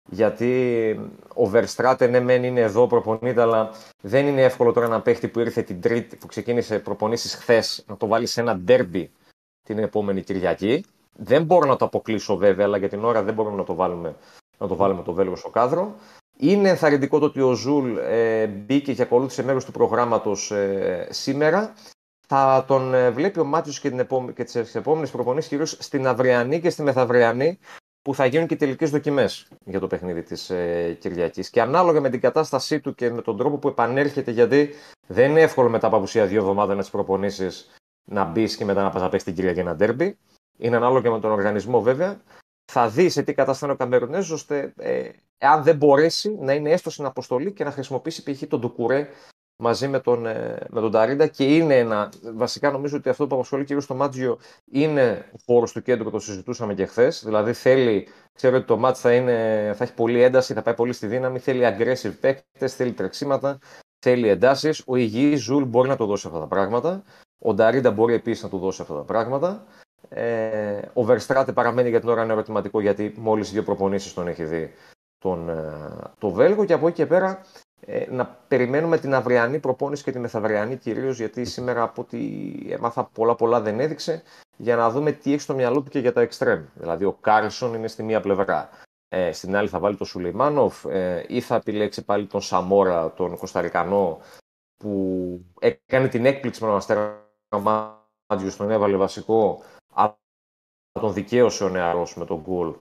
[0.09, 0.91] γιατί
[1.35, 3.71] ο Verstraeten ναι, μεν είναι εδώ, προπονείται, αλλά
[4.01, 7.97] δεν είναι εύκολο τώρα ένα παίχτη που ήρθε την Τρίτη, που ξεκίνησε προπονήσεις χθες, να
[7.97, 9.11] το βάλει σε ένα ντέρμπι
[9.63, 10.85] την επόμενη Κυριακή.
[11.15, 14.15] Δεν μπορώ να το αποκλείσω βέβαια, αλλά για την ώρα δεν μπορούμε να το βάλουμε,
[14.57, 15.95] να το, βάλουμε το Βέλγο στο κάδρο.
[16.37, 21.73] Είναι ενθαρρυντικό το ότι ο Ζουλ ε, μπήκε και ακολούθησε μέρος του προγράμματος ε, σήμερα.
[22.27, 26.07] Θα τον ε, βλέπει ο Μάτσιος και, την επόμε- και τις επόμενες προπονήσεις κυρίως στην
[26.07, 27.59] αυριανή και στη μεθαυριανή
[28.01, 31.49] που θα γίνουν και οι τελικές δοκιμές για το παιχνίδι της ε, Κυριακής.
[31.49, 34.69] Και ανάλογα με την κατάστασή του και με τον τρόπο που επανέρχεται, γιατί
[35.07, 37.69] δεν είναι εύκολο μετά από απουσία δύο εβδομάδων να τις προπονήσεις
[38.09, 40.17] να μπεις και μετά να πας να παίξεις την Κυριακή ένα ντέρμπι.
[40.57, 42.21] Είναι ανάλογα και με τον οργανισμό βέβαια.
[42.71, 46.71] Θα δεις σε τι κατάσταση είναι ο Καμερονέζο, ώστε ε, εάν δεν μπορέσει να είναι
[46.71, 48.47] έστω στην αποστολή και να χρησιμοποιήσει π.χ.
[48.47, 49.09] τον Ντουκουρέ
[49.61, 53.35] μαζί με τον, ε, με τον Ταρίντα και είναι ένα, βασικά νομίζω ότι αυτό που
[53.35, 54.39] απασχολεί κυρίως το Μάτζιο
[54.71, 57.23] είναι ο χώρος του κέντρου, το συζητούσαμε και χθες.
[57.25, 59.33] Δηλαδή θέλει, ξέρω ότι το ματς θα, είναι,
[59.75, 63.59] θα έχει πολλή ένταση, θα πάει πολύ στη δύναμη, θέλει aggressive παίκτες, θέλει τρεξίματα,
[63.99, 64.83] θέλει εντάσεις.
[64.85, 67.03] Ο υγιής Ζουλ μπορεί να του δώσει αυτά τα πράγματα.
[67.39, 69.63] Ο Νταρίντα μπορεί επίσης να του δώσει αυτά τα πράγματα.
[70.09, 74.43] Ε, ο Verstraete παραμένει για την ώρα ένα ερωτηματικό γιατί μόλις δύο προπονήσεις τον έχει
[74.43, 74.73] δει
[75.17, 75.73] τον, ε,
[76.17, 77.70] το Βέλγο και από εκεί και πέρα ε,
[78.09, 82.19] να περιμένουμε την αυριανή προπόνηση και τη μεθαυριανή κυρίως γιατί σήμερα από ό,τι
[82.69, 84.23] έμαθα πολλά πολλά δεν έδειξε
[84.57, 86.65] για να δούμε τι έχει στο μυαλό του και για τα εξτρέμ.
[86.73, 88.69] Δηλαδή ο Κάρλσον είναι στη μία πλευρά.
[89.07, 93.37] Ε, στην άλλη θα βάλει τον Σουλεϊμάνοφ ε, ή θα επιλέξει πάλι τον Σαμόρα, τον
[93.37, 94.19] Κωνσταντινό
[94.75, 99.63] που έκανε την έκπληξη με τον Αστέρα Μάτζιο, τον έβαλε βασικό,
[99.93, 100.19] αλλά
[100.91, 102.73] τον δικαίωσε ο νεαρός με τον γκολ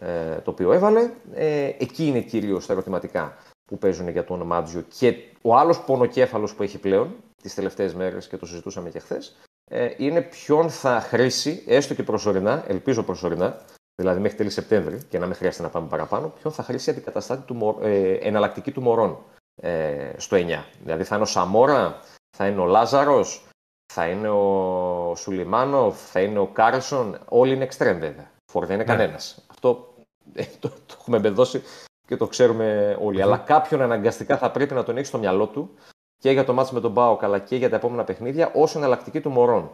[0.00, 1.10] ε, το οποίο έβαλε.
[1.32, 3.36] Ε, εκεί είναι κυρίως τα ερωτηματικά
[3.66, 4.84] που παίζουν για τον Μάτζιο.
[4.98, 9.36] Και ο άλλος πονοκέφαλος που έχει πλέον τις τελευταίες μέρες και το συζητούσαμε και χθες,
[9.70, 13.60] ε, είναι ποιον θα χρήσει, έστω και προσωρινά, ελπίζω προσωρινά,
[14.00, 17.42] δηλαδή μέχρι τέλη Σεπτέμβρη και να μην χρειάζεται να πάμε παραπάνω, ποιον θα χρήσει αντικαταστάτη
[17.46, 19.18] του, Μο- ε, εναλλακτική του Μωρών
[19.62, 20.64] ε, στο 9.
[20.82, 22.00] Δηλαδή θα είναι ο Σαμόρα,
[22.36, 23.46] θα είναι ο Λάζαρος,
[23.92, 27.18] θα είναι ο Σουλιμάνοφ, θα είναι ο Κάρλσον.
[27.28, 28.30] Όλοι είναι εξτρέμ βέβαια.
[28.52, 28.96] Φορ δεν είναι Ναι.
[28.96, 29.44] κανένας.
[29.46, 29.94] Αυτό
[30.34, 31.62] ε, το, το έχουμε εμπεδώσει
[32.06, 33.22] και το ξέρουμε όλοι.
[33.22, 35.74] Αλλά κάποιον αναγκαστικά θα πρέπει να τον έχει στο μυαλό του
[36.18, 39.20] και για το ματς με τον ΠΑΟΚ αλλά και για τα επόμενα παιχνίδια ως εναλλακτική
[39.20, 39.70] του Μορόν.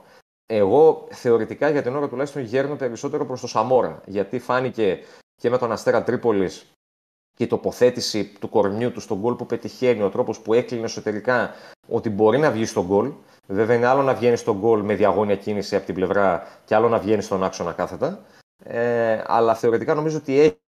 [0.47, 4.01] Εγώ θεωρητικά για την ώρα τουλάχιστον γέρνω περισσότερο προς το Σαμόρα.
[4.07, 4.99] Γιατί φάνηκε
[5.35, 6.67] και με τον Αστέρα Τρίπολης
[7.37, 11.55] και η τοποθέτηση του κορμιού του στον γκολ που πετυχαίνει, ο τρόπος που έκλεινε εσωτερικά
[11.89, 13.13] ότι μπορεί να βγει στον γκολ.
[13.47, 16.89] Βέβαια είναι άλλο να βγαίνει στον γκολ με διαγώνια κίνηση από την πλευρά και άλλο
[16.89, 18.25] να βγαίνει στον άξονα κάθετα.
[18.65, 20.62] Ε, αλλά θεωρητικά νομίζω ότι έχει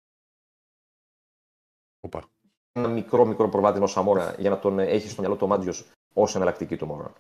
[2.01, 2.23] Οπα.
[2.71, 5.91] ένα μικρό μικρό προβάδισμα ο Σαμόρα για να τον έχει στο μυαλό του ο Μάντζιος
[6.13, 7.13] ως εναλλακτική του Μόρα.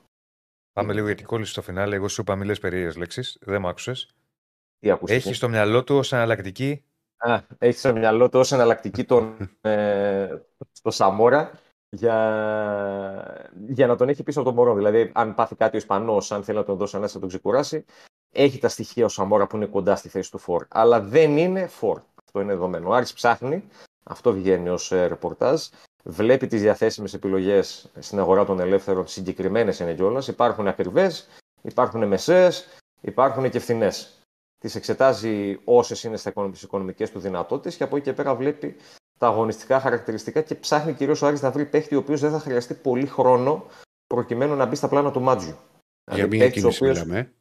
[0.73, 1.95] Πάμε λίγο γιατί κόλλησε στο φινάλε.
[1.95, 3.37] Εγώ σου είπα μίλε περίεργες λέξεις.
[3.41, 4.09] Δεν μ' άκουσες.
[4.79, 5.19] Τι ακούστηκε.
[5.19, 6.83] Έχει στο μυαλό του ως εναλλακτική.
[7.17, 10.37] Α, έχει στο μυαλό του ως εναλλακτική τον, ε,
[10.81, 11.51] το Σαμόρα
[11.89, 12.17] για,
[13.67, 14.75] για να τον έχει πίσω από τον Μωρό.
[14.75, 17.85] Δηλαδή, αν πάθει κάτι ο Ισπανός, αν θέλει να τον δώσει ένα να τον ξεκουράσει,
[18.31, 20.65] έχει τα στοιχεία ο Σαμόρα που είναι κοντά στη θέση του Φορ.
[20.69, 22.01] Αλλά δεν είναι Φορ.
[22.25, 22.89] Αυτό είναι δεδομένο.
[22.89, 23.63] Ο Άρης ψάχνει,
[24.03, 25.67] αυτό βγαίνει ως ε, ρεπορτάζ,
[26.03, 30.27] βλέπει τις διαθέσιμες επιλογές στην αγορά των ελεύθερων, συγκεκριμένες είναι κιόλας.
[30.27, 31.27] Υπάρχουν ακριβές,
[31.61, 32.67] υπάρχουν μεσαίες,
[33.01, 34.15] υπάρχουν και φθηνές
[34.59, 38.75] τις εξετάζει όσες είναι στις οικονομικές του δυνατότητες και από εκεί και πέρα βλέπει
[39.19, 42.39] τα αγωνιστικά χαρακτηριστικά και ψάχνει κυρίως ο Άρης να βρει παίχτη ο οποίος δεν θα
[42.39, 43.65] χρειαστεί πολύ χρόνο
[44.07, 45.55] προκειμένου να μπει στα πλάνα του Μάτζιου.
[46.05, 47.19] Για Δηλαδή, μία παίκτης ο κίνηση οποίος- μιλάμε.
[47.19, 47.31] ε.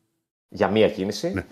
[0.48, 1.30] Για μία κίνηση.
[1.32, 1.46] Ναι.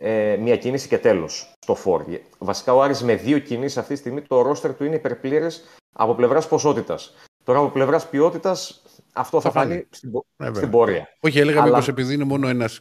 [0.00, 2.04] Ε, μία κίνηση και τέλος στο φόρ.
[2.38, 6.14] Βασικά ο Άρης με δύο κινήσεις αυτή τη στιγμή το ρόστερ του είναι υπερπλήρες από
[6.14, 7.14] πλευράς ποσότητας.
[7.44, 8.82] Τώρα από πλευράς ποιότητας
[9.12, 9.86] αυτό θα, Θα φανεί φανεί.
[9.90, 10.54] στην, πο- Ε, βέβαια.
[10.60, 11.08] στην πορεία.
[11.20, 12.80] Όχι, έλεγα Αλλά- μήπω επειδή είναι μόνο ένας.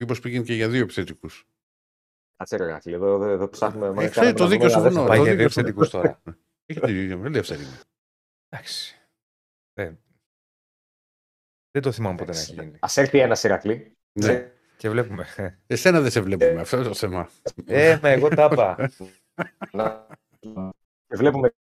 [0.00, 1.46] Μήπως πήγαινε και για δύο επιθετικούς.
[2.36, 3.86] Κάτσε ρε Ρακλή, εδώ, εδώ, εδώ ψάχνουμε.
[3.86, 5.06] Ε, μα ξέρει, κάνουμε το να δίκιο δούμε σου ένα βουνό.
[5.06, 5.06] δεύτερο.
[5.08, 5.60] Πάει το για δίκιο δύο σου.
[5.60, 6.22] επιθετικούς τώρα.
[6.66, 7.80] Έχει τη δεύτερη είναι.
[8.48, 8.96] Εντάξει.
[9.72, 9.98] Δεν,
[11.70, 12.66] δεν το θυμάμαι ποτέ να έχει γίνει.
[12.80, 13.96] Α έρθει ένας Ηρακλή.
[14.12, 14.52] Ναι.
[14.78, 15.26] Και βλέπουμε.
[15.66, 16.60] Εσένα δεν σε βλέπουμε.
[16.60, 17.28] Αυτό είναι το θέμα.
[17.66, 18.90] Ε, μα εγώ τα είπα.
[19.72, 20.06] Να...
[21.06, 21.52] Και βλέπουμε.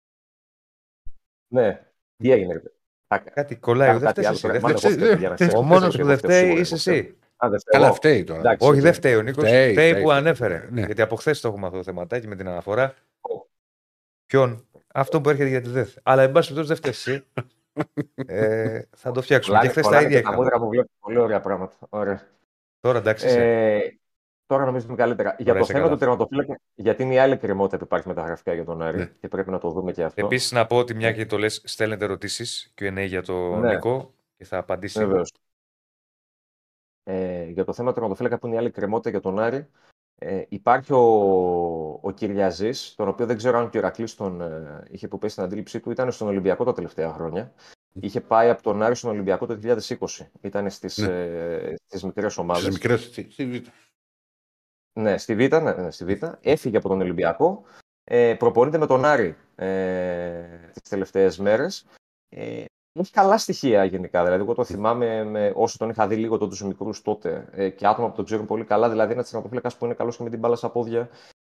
[1.53, 1.85] Ναι,
[2.17, 2.53] τι έγινε.
[2.53, 2.61] ρε.
[3.07, 3.87] Θα- Κάτι κολλάει.
[3.87, 4.41] κάνω Δεν κάτι φταίει άλλο εσύ.
[4.41, 4.53] τώρα.
[4.53, 4.91] δεν Μάλλον φταίει.
[4.91, 6.91] εγώ φταίω για να Ο σε- μόνος σε- που δεν σε- φταίει σε- είσαι σε-
[6.91, 7.17] εσύ.
[7.37, 7.81] Α, δεν φταίω.
[7.81, 8.39] Καλά, φταίει τώρα.
[8.39, 8.67] Εντάξει.
[8.67, 9.43] Όχι, δεν φταίει ο Νίκος.
[9.43, 10.03] Φταίει, Φταίει φταίει.
[10.03, 10.67] που ανέφερε.
[10.71, 10.85] Ναι.
[10.85, 12.93] Γιατί από χθες το έχουμε αυτό το θεματάκι με την αναφορά.
[14.25, 15.93] Ποιον; Αυτό που έρχεται για τη ΔΕΘ.
[16.03, 17.25] Αλλά εν πάση περιπτώσει δεν φταίεις εσύ.
[18.27, 19.59] Ε, θα το φτιάξουμε.
[19.59, 20.43] Και Κολλάνε- χθες τα κολλάνε ίδια και τα είχαμε.
[20.43, 21.73] μούτρα μου βλέπω πολύ ωραία πράγματα.
[21.89, 22.21] Ωραία.
[22.79, 23.25] Τώρα εντάξει.
[23.25, 23.41] είσαι.
[23.75, 23.97] Ε,
[24.45, 25.35] τώρα νομίζω ότι είναι καλύτερα.
[25.39, 25.93] Για το είσαι θέμα καλά.
[25.93, 29.05] του τερματοφύλακα, γιατί είναι η άλλη κρεμότητα που υπάρχει μεταγραφικά για τον Άρη Ναι.
[29.05, 30.25] και πρέπει να το δούμε και αυτό.
[30.25, 33.73] Επίσης να πω ότι μια και το λες, στέλνετε ερωτήσεις QA για τον Ναι.
[33.73, 34.99] Νικό και θα απαντήσει.
[34.99, 35.31] Βεβαίως.
[37.03, 39.67] Ε, για το θέμα του τερματοφύλακα που είναι η άλλη κρεμότητα για τον Άρη,
[40.15, 40.99] ε, υπάρχει ο,
[42.01, 45.31] ο Κυριαζής, τον οποίο δεν ξέρω αν και ο Ηρακλής τον ε, είχε που πέσει
[45.33, 47.53] στην αντίληψή του, ήταν στον Ολυμπιακό τα τελευταία χρόνια.
[47.99, 50.29] Είχε πάει από τον Άρη στον Ολυμπιακό το 2020.
[50.41, 51.07] Ήταν στις, Ναι.
[51.07, 52.69] ε, στις μικρές Στις ομάδες.
[52.69, 53.03] μικρές.
[53.03, 53.67] Στη Β.
[54.99, 56.23] Ναι, στη Β, ναι, ναι, στη Β.
[56.41, 57.63] Έφυγε από τον Ολυμπιακό.
[58.03, 60.43] Ε, προπονείται με τον Άρη ε,
[60.73, 61.85] τις τελευταίες μέρες.
[62.29, 62.65] Ε,
[62.99, 64.23] έχει καλά στοιχεία γενικά.
[64.23, 67.69] Δηλαδή, εγώ το θυμάμαι με, όσο τον είχα δει λίγο τότε του μικρούς τότε ε,
[67.69, 68.89] και άτομα που τον ξέρουν πολύ καλά.
[68.89, 71.09] Δηλαδή, ένας τερματοφύλακα που είναι καλός και με την μπάλα στα πόδια.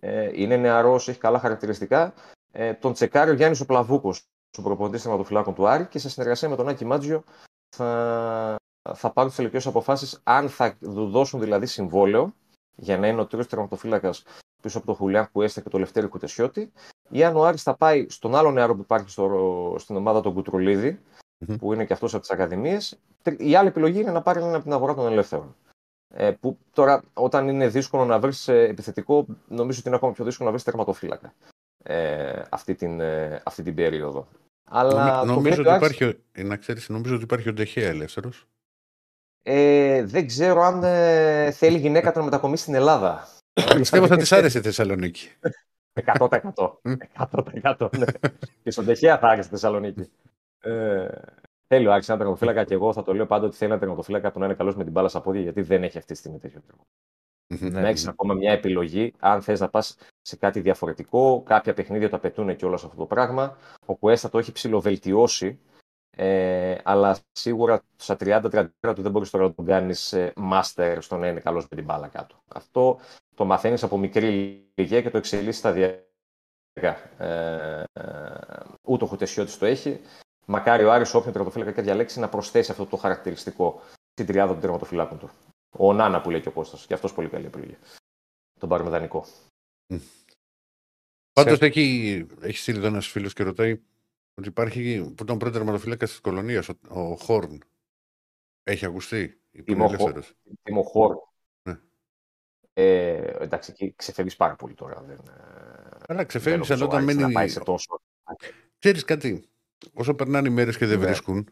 [0.01, 2.15] Ε, είναι νεαρός, έχει καλά χαρακτηριστικά.
[2.53, 4.15] Ε, τον τσεκάρει ο Γιάννης ο Πλαβούκο,
[4.59, 7.25] ο προπονητή τερματοφυλάκων του Άρη και σε συνεργασία με τον Άκη Μάτζιο
[7.77, 8.57] θα,
[8.95, 12.35] θα πάρουν τις τελικές αποφάσεις αν θα του δώσουν δηλαδή συμβόλαιο
[12.75, 14.25] για να είναι ο τρίτος τερματοφύλακας
[14.63, 16.73] πίσω από τον Χουλιάν Κουέστα και τον Λευτέρη Κουτεσιώτη,
[17.09, 20.35] ή αν ο Άρης θα πάει στον άλλο νεαρό που υπάρχει στο, στην ομάδα τον
[20.35, 21.01] κουτρουλιδη
[21.39, 21.57] Μμμ.
[21.57, 22.99] που είναι και αυτός από τις Ακαδημίες.
[23.39, 25.57] Η άλλη επιλογή είναι να πάρει έναν από την αγορά των ελεύθερων.
[26.15, 30.49] Ε, που τώρα, όταν είναι δύσκολο να βρεις επιθετικό, νομίζω ότι είναι ακόμα πιο δύσκολο
[30.49, 31.35] να βρεις τερματοφύλακα
[31.85, 34.27] ε, αυτή, την, ε, αυτή την περίοδο.
[34.71, 36.05] Αλλά Νομι- το Νομίζω βλέπει ότι ο Άρης- υπάρχει.
[36.17, 38.47] ο- ε, Να ξέρεις, νομίζω ότι υπάρχει ο Ντεχέα ελεύθερος.
[39.43, 43.29] Ε, δεν ξέρω αν ε, θέλει γυναίκα να μετακομίσει στην Ελλάδα.
[43.77, 45.29] Πιστεύω θα της άρεσε η Θεσσαλονίκη.
[45.93, 46.81] 100%.
[47.17, 47.89] 100%.
[47.99, 48.05] ναι.
[48.63, 50.11] και στον Τεχέα θα άρεσε η Θεσσαλονίκη.
[50.61, 51.09] Ε,
[51.67, 54.31] θέλει ο Άρης ένα τερματοφύλακα και εγώ θα το λέω πάντα ότι θέλει ένα τερματοφύλακα
[54.33, 56.39] που να είναι καλός με την μπάλα στα πόδια γιατί δεν έχει αυτή τη στιγμή
[56.39, 56.61] τέτοιο
[57.49, 57.77] τερματοφύλακα.
[57.77, 57.83] Μμμ.
[57.83, 61.43] Να έχεις ακόμα μια επιλογή αν θες να πας σε κάτι διαφορετικό.
[61.47, 63.57] Κάποια παιχνίδια το απαιτούν και όλο αυτό το πράγμα.
[63.87, 65.59] Ο Κουέστα το έχει ψηλοβελτιώσει.
[66.21, 70.15] Ε, αλλά σίγουρα στα 30-30 του δεν μπορείς τώρα να τον κάνεις
[70.53, 72.43] master στο να είναι καλός με την μπάλα κάτω.
[72.49, 72.99] Αυτό
[73.35, 74.27] το μαθαίνεις από μικρή
[74.75, 76.05] ηλικία και το εξελίσσεις σταδιακά.
[77.19, 78.05] Ε, ε,
[78.83, 80.01] ούτε ο Χουτεσιώτη το έχει.
[80.47, 83.81] Μακάρι ο Άρης όποιον τερματοφύλακα και διαλέξει να προσθέσει αυτό το χαρακτηριστικό
[84.13, 85.31] στην τριάδα των τερματοφυλάκων του.
[85.71, 86.87] Ο Νάνα που λέει και ο Κώστας.
[86.87, 87.77] Και αυτός πολύ καλή επιλογή.
[88.61, 89.25] Τον πάρουμε δανεικό.
[91.33, 93.81] Πάντως έχει, έχει στείλει εδώ ένας φίλος και ρωτάει
[94.35, 97.59] ότι υπάρχει που ήταν πρώτο τερματοφύλακας της κολονίας, ο, ο Χόρν.
[98.63, 99.29] Έχει ακουστεί.
[99.51, 100.35] Που είναι Είμαι ο Χο- ελεύθερος.
[100.63, 101.17] Τίμο Χόρ.
[101.63, 101.81] Ναι.
[102.73, 105.03] Ε, εντάξει, εκεί ξεφεύγεις πάρα πολύ τώρα.
[105.03, 105.33] Δεν, ε,
[106.09, 107.33] Αλλά δεν ξεφεύγεις, νομίζω αλλά ο όταν Άρης να μένει.
[107.33, 108.01] πάει σε τόσο.
[108.79, 109.49] Ξέρεις κάτι.
[109.93, 111.05] Όσο περνάνε οι μέρες και δεν Ναι.
[111.07, 111.49] βρίσκουν,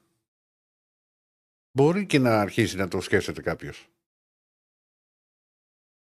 [1.77, 3.89] μπορεί και να αρχίσει να το σκέφτεται κάποιος.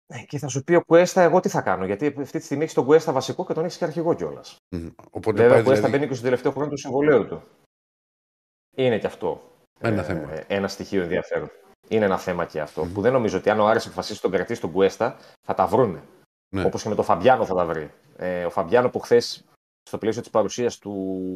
[0.08, 1.86] Ε, Και θα σου πει ο Κουέστα, εγώ τι θα κάνω.
[1.86, 4.58] Γιατί αυτή τη στιγμή έχεις τον Κουέστα βασικό και τον έχεις και αρχηγό κιόλας.
[5.12, 5.92] Οπότε Βέβαια, πάει ο Κουέστα δηλαδή.
[5.92, 7.44] μπαίνει και στο τελευταίο χρόνο του συμβολέου του.
[8.76, 9.42] Είναι και αυτό.
[9.80, 10.44] Ένα ε, θέμα.
[10.48, 11.52] Ένα στοιχείο ενδιαφέρον.
[11.88, 12.84] Είναι ένα θέμα και αυτό.
[12.84, 12.94] Μμμ.
[12.94, 15.18] Που δεν νομίζω ότι αν ο Άρης αποφασίσει τον κρατήσει τον Κουέστα,
[15.48, 16.04] θα τα βρούνε.
[16.56, 16.66] Ναι.
[16.66, 17.92] Όπως και με τον Φαμπιάνο θα τα βρει.
[18.18, 19.46] Ε, ο Φαμπιάνο που χθες,
[19.90, 20.80] στο πλαίσιο της παρουσίας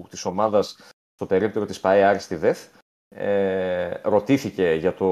[0.10, 0.78] της ομάδας
[1.16, 2.68] στο περίπτερο της ΠαΕ Άρης στη ΔΕΘ,
[3.10, 5.06] ε, ρωτήθηκε για το,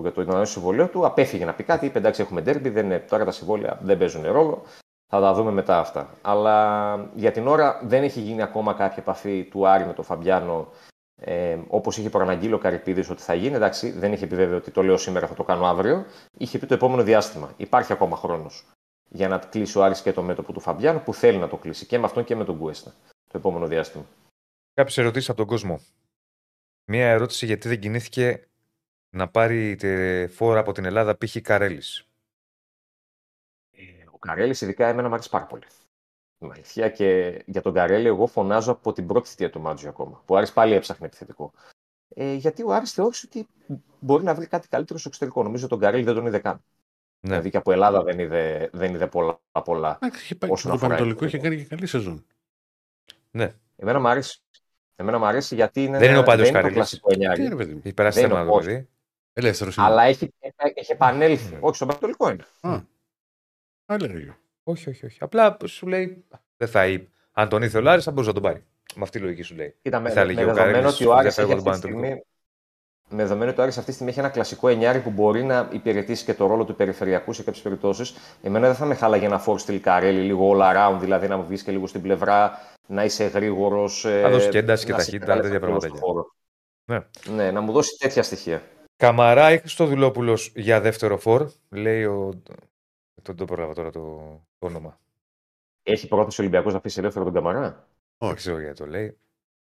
[0.00, 2.98] για το ανανέωση συμβολέου του, απέφυγε να πει κάτι, είπε εντάξει έχουμε ντέρμπι, δεν είναι,
[2.98, 4.62] τώρα τα συμβόλαια δεν παίζουν ρόλο,
[5.06, 6.10] θα τα δούμε μετά αυτά.
[6.22, 10.68] Αλλά για την ώρα δεν έχει γίνει ακόμα κάποια επαφή του Άρη με τον Φαμπιάνο
[11.16, 14.70] ε, Όπως είχε προαναγγείλει ο Καρυπίδης ότι θα γίνει, εντάξει, δεν είχε πει βέβαια ότι
[14.70, 16.04] το λέω σήμερα, θα το κάνω αύριο.
[16.38, 17.52] Είχε πει το επόμενο διάστημα.
[17.56, 18.66] Υπάρχει ακόμα χρόνος
[19.08, 21.86] για να κλείσει ο Άρης και το μέτωπο του Φαμπιάνου που θέλει να το κλείσει
[21.86, 22.92] και με αυτόν και με τον Κουέστα
[23.30, 24.04] το επόμενο διάστημα.
[24.74, 25.80] Κάποιες ερωτήσεις από τον κόσμο.
[26.86, 28.48] Μία ερώτηση γιατί δεν κινήθηκε
[29.10, 31.36] να πάρει τε φόρα από την Ελλάδα π.χ.
[31.40, 32.08] Καρέλης.
[33.70, 35.64] Ε, Ο Καρέλης, ειδικά εμένα μου αρέσει πάρα πολύ.
[36.38, 40.22] Την αλήθεια και για τον Καρέλη, εγώ φωνάζω από την πρώτη θητεία του Μάτζιο ακόμα.
[40.26, 41.52] Που ο Άρης πάλι έψαχνε επιθετικό.
[42.08, 43.46] Ε, γιατί ο Άρης θεώρησε ότι
[44.00, 45.42] μπορεί να βρει κάτι καλύτερο στο εξωτερικό.
[45.42, 46.64] Νομίζω τον Καρέλη δεν τον είδε καν.
[47.20, 49.40] Δηλαδή και από Ελλάδα δεν είδε, δεν είδε πολλά.
[49.64, 49.98] πολλά.
[50.02, 52.26] Εντάξει, είχε πάει Όσον το αφορά Πανατολικό, το- είχε κάνει και καλή σεζόν.
[53.76, 54.42] Εμένα μου αρέσει.
[54.96, 56.74] Εμένα μου αρέσει γιατί είναι, Δεν είναι ο Πάντος δεν είναι το Καρύλης.
[56.74, 57.44] κλασικό Τι εννιάρι.
[57.44, 57.80] είναι, παιδί μου.
[57.84, 58.88] Έχει περάσει Δεν θέμα είναι το ο παιδί.
[59.32, 59.86] Ελεύθερος είναι.
[59.86, 60.34] Αλλά έχει,
[60.74, 61.52] έχει επανέλθει.
[61.52, 61.58] Ναι.
[61.60, 62.44] Όχι, στον Πανατολικό είναι.
[62.60, 62.80] Α,
[63.86, 64.34] έλεγα εγώ.
[64.62, 65.18] Όχι, όχι, όχι.
[65.20, 66.24] Απλά σου λέει.
[66.56, 67.08] Δεν θα είπε.
[67.32, 68.64] Αν τον ήθελε ο Λάρης, θα μπορούσε να τον πάρει.
[68.94, 69.74] Με αυτή τη λογική σου λέει.
[69.82, 71.80] Κοίτα, με, θα με έλεγε ο δεδομένο Καρύλης, ότι ο Άρης δεν έχει φεύγω αυτή
[71.80, 72.00] τη τον Πανατολικό.
[72.00, 72.24] στιγμή.
[73.08, 75.68] Με δεδομένο ότι ο Άρης αυτή τη στιγμή έχει ένα κλασικό εννιάρι που μπορεί να
[75.72, 78.14] υπηρετήσει και το ρόλο του περιφερειακού σε κάποιες περιπτώσεις.
[78.42, 81.44] Εμένα δεν θα με χάλαγε ένα φόρ στυλ Καρέλη, λίγο all around, δηλαδή να μου
[81.46, 84.04] βγεις και λίγο στην πλευρά, να είσαι γρήγορος.
[84.04, 86.00] Να δώσεις και ένταση και ταχύτητα, τέτοια πραγματάκια.
[86.84, 86.98] Ναι.
[87.34, 88.62] ναι, να μου δώσεις τέτοια στοιχεία.
[88.96, 92.42] Καμαρά ή Χριστοδουλόπουλο για δεύτερο φορ, λέει ο.
[93.22, 94.00] Δεν το πρόλαβα τώρα το,
[94.58, 94.98] το όνομα.
[95.82, 97.60] Έχει πρόθεση ο Ολυμπιακός να αφήσει ελεύθερο τον Καμαρά;
[98.18, 98.34] Δεν Όχι.
[98.34, 99.16] ξέρω γιατί το λέει.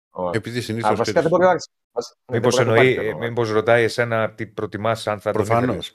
[0.09, 0.37] Όχι.
[0.37, 0.95] Επειδή Α, συνήθω.
[0.95, 3.29] βασικά δεν μπορεί να Άρης- βασικά δεν Μήπως μπορεί να το εννοεί, πάρει το Καμαρά.
[3.29, 5.91] μήπως ρωτάει εσένα τι προτιμάς, αν θα τον Προφανώς.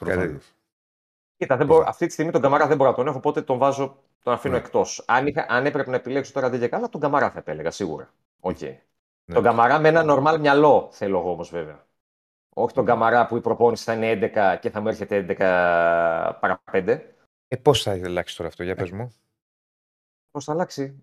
[1.44, 1.48] Ήθελες.
[1.48, 3.42] Κάτι- Κοίτα, δεν μπορώ, αυτή τη στιγμή τον Καμαρά δεν μπορώ να τον έχω, οπότε
[3.42, 4.60] τον βάζω, τον αφήνω Ναι.
[4.60, 5.04] εκτός.
[5.06, 8.10] Αν, είχα- αν έπρεπε να επιλέξω τώρα δεν και καλά, τον Καμαρά θα επέλεγα σίγουρα.
[8.40, 8.60] Οκ.
[8.60, 9.34] Ναι.
[9.34, 11.86] Τον Καμαρά με ένα νορμάλ μυαλό θέλω εγώ όμως βέβαια.
[12.54, 16.62] Όχι τον Καμαρά που η προπόνηση θα είναι 11 και θα μου έρχεται 11 παρά
[16.72, 17.14] 5.
[17.48, 19.14] Ε, πώς θα αλλάξει τώρα αυτό, για πες μου.
[20.30, 20.98] Πώς θα αλλάξει;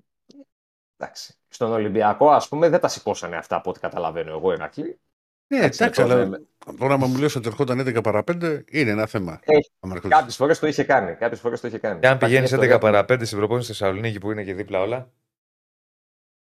[0.97, 1.35] Εντάξει.
[1.47, 4.99] Στον Ολυμπιακό, ας πούμε, δεν τα σηκώσανε αυτά από ό,τι καταλαβαίνω εγώ, Ηρακλή.
[5.51, 6.21] Ναι, εντάξει, λοιπόν, αλλά
[6.67, 9.39] ε, τώρα, άμα μου λες ότι ερχόταν 11 παρά 5, είναι ένα θέμα.
[9.43, 9.71] Έχει.
[9.79, 11.15] Άμα ερχόταν- Κάποιες φορές το είχε κάνει.
[11.15, 11.99] Κάποιες φορές το είχε κάνει.
[11.99, 14.31] Και αν Υπάρχει πηγαίνεις μια 11 ιστορία που- παρά 5 στην προπόνηση στη Θεσσαλονίκη που
[14.31, 15.11] είναι και δίπλα όλα.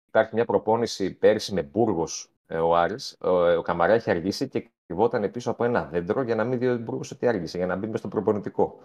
[0.08, 3.18] Υπάρχει μια προπόνηση πέρυσι με Μπούργος ο Άρης.
[3.22, 6.68] Ο, ο Καμαρά είχε αργήσει και κρυβόταν πίσω από ένα δέντρο για να μην δει
[6.68, 8.80] ο Μπούργος ότι άργησε, για να μπει μέσα στο προπονητικό.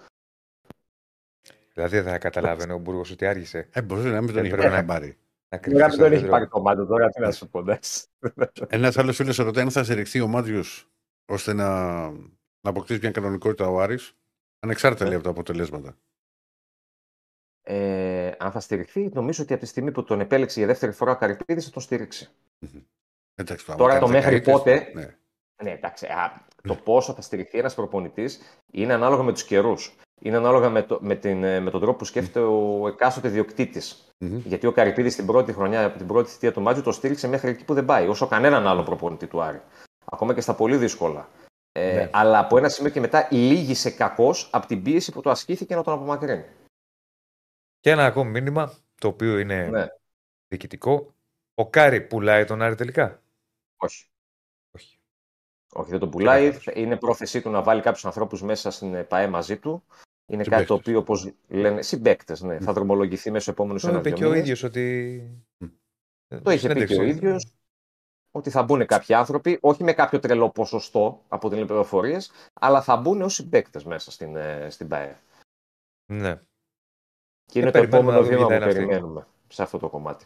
[1.75, 3.69] Δηλαδή δεν θα καταλάβαινε ο Μπούργος ότι άργησε.
[3.73, 5.07] Ε, μπορεί να μην τον Ε, είχε πρέπει πάρει να- χαμπάρι.
[5.07, 5.15] Να
[5.61, 6.31] Τώρα κρυφτείς μην στο τον έχει δέντρο.
[6.31, 7.59] πάρει το μάτι τώρα, τι να σου πω.
[7.59, 8.07] εντάξει.
[8.69, 10.63] Ένας άλλος φίλος σε ρωτάει αν θα στηριχθεί ο Μάτιο
[11.33, 14.13] ώστε να, να αποκτήσει μια κανονικότητα ο Άρης,
[14.61, 15.97] ανεξάρτητα λέει από τα αποτελέσματα.
[17.65, 21.13] Ε, αν θα στηριχθεί, νομίζω ότι από τη στιγμή που τον επέλεξε για δεύτερη φορά
[21.13, 22.31] ο Καρυπίδη θα τον στηρίξει.
[23.35, 25.17] Εντάξει, το Τώρα άμα το κάνεις μέχρι δεκαετίες, πότε- Ναι.
[25.63, 26.07] Ναι, εντάξει.
[26.07, 28.41] Α, το πόσο θα στηριχθεί ένας προπονητής
[28.73, 29.95] είναι ανάλογα με τους καιρούς.
[30.25, 34.09] Είναι ανάλογα με, το, με, την, ε, με τον τρόπο που σκέφτεται ο εκάστοτε διοκτήτης.
[34.19, 34.37] Μμμ.
[34.37, 37.51] Γιατί ο Καρυπίδης την πρώτη χρονιά, από την πρώτη θητεία του Μάτζου, το στήριξε μέχρι
[37.51, 39.63] εκεί που δεν πάει, όσο κανέναν άλλο προπονητή του Άρη.
[40.05, 41.29] Ακόμα και στα πολύ δύσκολα.
[41.73, 42.11] Ε, Ναι.
[42.13, 45.83] Αλλά από ένα σημείο και μετά λύγισε κακό από την πίεση που το ασκήθηκε να
[45.83, 46.45] τον απομακρύνει.
[47.81, 49.87] Και ένα ακόμη μήνυμα, το οποίο είναι Ναι.
[50.49, 51.15] διοικητικό.
[51.55, 53.23] Ο Κάρι πουλάει τον Άρη τελικά;
[53.77, 54.07] Όχι.
[54.77, 54.99] Όχι.
[55.73, 56.51] Όχι, δεν τον πουλάει.
[56.51, 59.85] Τι να Είναι πρόθεσή του να βάλει κάποιους ανθρώπους μέσα στην ε, ΠΑΕ μαζί του.
[60.33, 64.11] Είναι κάτι το οποίο, όπως λένε, συμπαίκτες, ναι, θα δρομολογηθεί μέσω επόμενου Το ένα είπε
[64.11, 65.23] και ο ίδιος ότι.
[66.43, 67.53] Το είχε πει και ο ίδιος
[68.31, 72.97] ότι θα μπουν κάποιοι άνθρωποι, όχι με κάποιο τρελό ποσοστό από την πληροφορίες, αλλά θα
[72.97, 75.19] μπουν ως συμπαίκτες μέσα στην, ε, στην ΠαΕ.
[76.13, 76.41] Ναι,
[77.45, 78.79] Και είναι Ε, το περιμένουμε επόμενο να δούμε βήμα τι που θα είναι αυτή.
[78.79, 80.25] περιμένουμε σε αυτό το κομμάτι.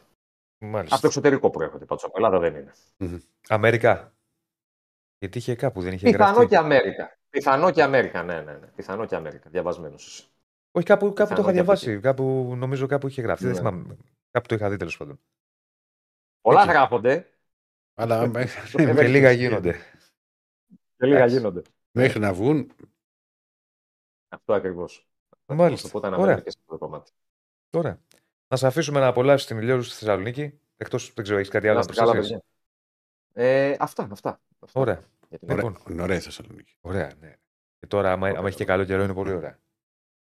[0.59, 0.95] μάλιστα.
[0.95, 2.05] Από το εξωτερικό προέρχονται πάντως.
[2.05, 2.73] Από Ελλάδα δεν είναι.
[3.49, 4.15] Αμερικά.
[5.19, 6.47] Γιατί είχε κάπου, δεν είχε Πιθανό γραφτεί.
[6.47, 7.19] και Αμέρικα.
[7.39, 8.53] Πιθανό και Αμέρικα, ναι, ναι.
[8.53, 8.67] ναι.
[8.67, 9.51] Πιθανό και Αμέρικα.
[9.51, 10.25] Διαβασμένος είσαι.
[10.71, 12.01] Όχι, κάπου, κάπου το Πιθανό είχα και από διαβάσει.
[12.01, 13.45] Κάπου, νομίζω κάπου είχε γραφτεί.
[13.45, 13.59] Δεν Ναι.
[13.59, 13.97] θυμάμαι.
[14.31, 15.21] Κάπου το είχα δει τέλος πάντων.
[16.41, 16.71] Πολλά Εκεί.
[16.71, 17.31] γράφονται
[17.95, 19.73] Αλλά Ε, μέχρι, Και λίγα γίνονται.
[20.97, 21.37] και λίγα Εντάξει.
[21.37, 21.63] γίνονται.
[21.91, 22.71] μέχρι να βγουν,
[24.29, 25.09] Αυτό ακριβώς.
[25.47, 25.89] Μάλιστα.
[25.89, 26.19] Οπότε Ωραία.
[26.19, 27.11] αναμένουμε και σε αυτό το κομμάτι.
[27.71, 28.01] Τώρα.
[28.49, 30.61] Να σε αφήσουμε να απολαύσεις την ηλιόλου στη Θεσσαλονίκη.
[30.77, 32.43] Εκτός δεν ξέρω, έχεις κάτι άλλο Να να είστε καλά, προσθέσεις;
[33.33, 33.45] παιδιά.
[33.71, 34.41] Ε, αυτά, αυτά.
[34.61, 34.81] αυτά.
[34.81, 35.03] Ωραία.
[35.29, 35.65] Για την Ωραία.
[35.65, 35.73] ώρα.
[35.77, 35.93] Λοιπόν.
[35.93, 36.75] είναι ωραία η Θεσσαλονίκη.
[36.81, 37.37] Ωραία, ναι.
[37.79, 39.59] Και τώρα, άμα, άμα έχει και καλό καιρό, είναι πολύ ωραία.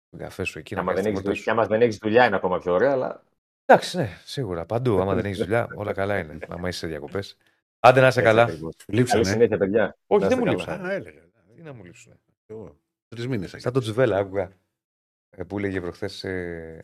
[0.09, 1.43] Τον καφέ σου εκεί να Άμα δεν κάνεις έχεις τίποτα δουλειά- σου.
[1.43, 3.23] και άμα δεν έχεις δουλειά είναι ακόμα πιο ωραία, αλλά
[3.65, 4.65] Εντάξει, ναι, σίγουρα.
[4.65, 4.99] Παντού.
[5.01, 6.37] Άμα δεν έχεις δουλειά, όλα καλά είναι.
[6.49, 7.37] Άμα είσαι σε διακοπές.
[7.79, 8.41] Άντε να είσαι καλά.
[8.41, 8.75] Έτσι ακριβώς.
[8.85, 9.23] Καλή Λείψανε.
[9.23, 9.97] συνέχεια, παιδιά.
[10.07, 10.73] Όχι, Να δεν είστε μου καλά.
[10.75, 10.93] λείψανε.
[10.93, 11.21] Α, έλεγα.
[11.55, 12.19] Τι να μου λείψουν.
[13.07, 13.53] Τρεις μήνες.
[13.57, 14.51] Σαν τον Τζουβέλα, άκουγα.
[15.29, 16.19] ε, Που έλεγε προχθές,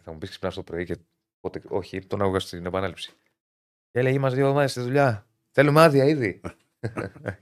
[0.03, 0.97] θα μου πεις ξυπνάς το πρωί και
[1.39, 1.61] πότε.
[1.67, 3.11] Όχι, τον άκουγα στην επανάληψη.
[3.91, 5.27] Και έλεγε: Είμαστε δύο εβδομάδες στη δουλειά.
[5.51, 6.41] Θέλουμε άδεια ήδη.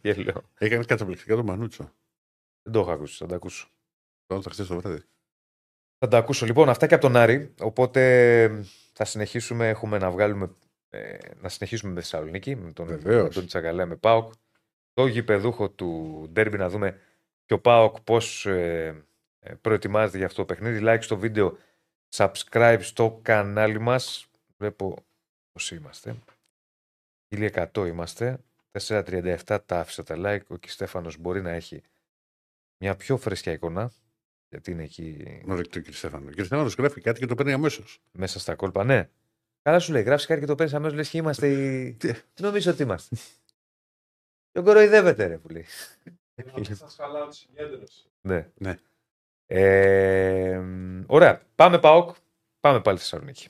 [0.02, 1.84] Και λέω: Έκανες καταπληκτικά τον Μανούτσο.
[2.64, 3.70] Δεν το έχω ακούσει, θα το ακούσω.
[4.26, 5.04] Τον θα χθε το βράδυ.
[5.98, 6.46] Θα τα ακούσω.
[6.46, 7.54] Λοιπόν, αυτά και από τον Άρη.
[7.60, 8.02] Οπότε
[8.44, 8.64] ε,
[8.94, 9.70] θα συνεχίσουμε.
[9.70, 10.56] Έχουμε να βγάλουμε.
[10.90, 12.56] ε, να συνεχίσουμε με Θεσσαλονίκη.
[12.56, 13.24] Με τον, Βεβαίως.
[13.24, 14.34] με τον Τσαγκαλέα με Πάοκ.
[14.94, 17.00] Το γηπεδούχο του Ντέρμπι να δούμε
[17.46, 19.06] και ο Πάοκ πώς ε,
[19.40, 20.80] ε, προετοιμάζεται για αυτό το παιχνίδι.
[20.84, 21.58] Like στο βίντεο.
[22.16, 24.28] Subscribe στο κανάλι μας.
[24.58, 24.96] Βλέπω
[25.52, 26.16] πώ είμαστε.
[27.36, 28.40] 1100 είμαστε.
[28.80, 30.48] 437 τα άφησα τα like.
[30.48, 31.84] Ο Κιστέφανος μπορεί να έχει
[32.78, 33.92] μια πιο φρέσκια εικόνα.
[34.50, 36.26] Γιατί είναι εκεί Ωραία, το κύριε Στέφανο.
[36.26, 38.02] Ο κύριε Στέφανο γράφει κάτι και το παίρνει αμέσως.
[38.12, 39.10] μέσα στα κόλπα, ναι.
[39.62, 41.50] Καλά σου λέει, γράφει κάτι και το παίρνεις αμέσως λες και είμαστε.
[41.50, 41.94] Οι...
[41.94, 43.16] Τι; Τι νομίζω ότι είμαστε;
[44.52, 45.66] Τον κοροϊδεύετε, ρε που λέει.
[46.74, 48.10] Σα χαλάω τη συγκέντρωση.
[48.22, 48.78] Ναι.
[49.46, 50.62] Ε,
[51.08, 51.46] ωραία.
[51.56, 52.16] Πάμε ΠΑΟΚ.
[52.60, 53.48] Πάμε πάλι στη Θεσσαλονίκη.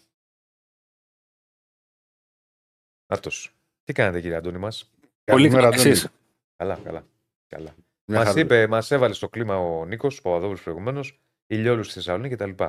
[3.07, 3.55] Αυτός.
[3.83, 4.91] Τι κάνετε κύριε Αντώνη μας;
[5.25, 5.75] Πολύ Καλημέρα, καλά.
[5.75, 5.89] Αντώνη.
[5.89, 6.07] Εσείς.
[6.55, 7.05] Καλά, καλά.
[7.47, 7.75] καλά.
[8.05, 8.39] Μια Μα χαρά.
[8.39, 12.63] είπε, μας έβαλε στο κλίμα ο Νίκος Παπαδόπουλος προηγουμένως, ηλιόλους στη Θεσσαλονίκη κτλ.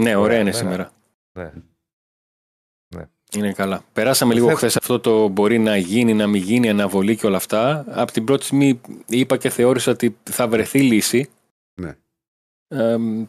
[0.00, 0.56] Ναι, ωραία είναι μέρα.
[0.56, 0.92] σήμερα.
[1.38, 1.52] Ναι.
[3.36, 3.84] Είναι καλά.
[3.92, 7.36] Περάσαμε λίγο Θε- χθες αυτό το μπορεί να γίνει, να μην γίνει, αναβολή και όλα
[7.36, 7.84] αυτά.
[7.88, 11.30] Από την πρώτη στιγμή είπα και θεώρησα ότι θα βρεθεί λύση.
[11.80, 11.96] Ναι.
[12.68, 13.26] Εμ,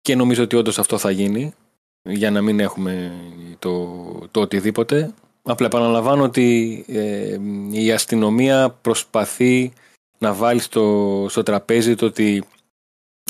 [0.00, 1.54] και νομίζω ότι όντως αυτό θα γίνει
[2.02, 3.12] για να μην έχουμε
[3.58, 3.96] το,
[4.30, 5.14] το οτιδήποτε.
[5.42, 7.38] Απλά επαναλαμβάνω ότι ε,
[7.70, 9.72] η αστυνομία προσπαθεί
[10.18, 12.44] να βάλει στο, στο τραπέζι το ότι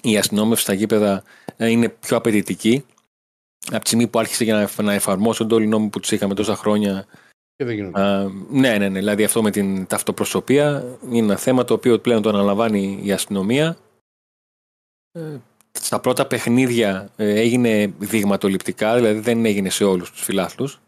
[0.02, 1.22] η αστυνόμευση στα γήπεδα
[1.56, 2.84] ε, είναι πιο απαιτητική.
[3.66, 6.34] Από τη στιγμή που άρχισε για να, να εφαρμόσονται όλοι οι νόμοι που τους είχαμε
[6.34, 7.06] τόσα χρόνια
[7.56, 8.00] Και δεν γίνονται.
[8.00, 8.98] Α, ναι, ναι, ναι.
[8.98, 13.76] Δηλαδή αυτό με την ταυτοπροσωπία είναι ένα θέμα το οποίο πλέον το αναλαμβάνει η αστυνομία.
[15.12, 15.36] Ε,
[15.72, 20.80] στα πρώτα παιχνίδια ε, έγινε δειγματοληπτικά, δηλαδή δεν έγινε σε όλους τους φιλάθλους.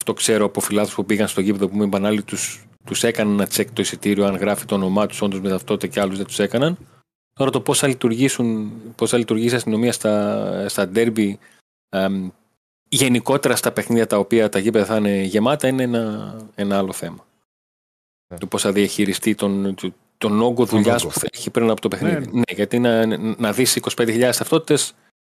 [0.00, 3.34] Αυτό ξέρω από φιλάθλους που πήγαν στο γήπεδο που μου είπαν άλλοι τους, τους έκαναν
[3.34, 6.26] να τσεκ το εισιτήριο αν γράφει το όνομά τους όντως με ταυτότητα και άλλους δεν
[6.26, 6.76] τους έκαναν.
[7.32, 11.38] Τώρα το πώς θα, λειτουργήσουν, πώς θα λειτουργήσει η αστυνομία στα, στα ντέρμπι
[11.88, 12.28] εμ,
[12.88, 17.26] γενικότερα στα παιχνίδια τα οποία τα γήπεδα θα είναι γεμάτα είναι ένα, ένα άλλο θέμα.
[18.32, 18.38] Ναι.
[18.38, 21.12] Το πώς θα διαχειριστεί τον, τον- τον όγκο δουλειάς όγκο.
[21.12, 22.14] που θα έχει πριν από το παιχνίδι.
[22.14, 22.54] Ναι, Ναι, ναι.
[22.54, 24.92] γιατί να, να δεις 25.000 ταυτότητες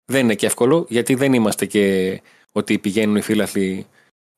[0.04, 2.20] δεν είναι και εύκολο, γιατί δεν είμαστε και
[2.52, 3.86] ότι πηγαίνουν οι φίλαθλοι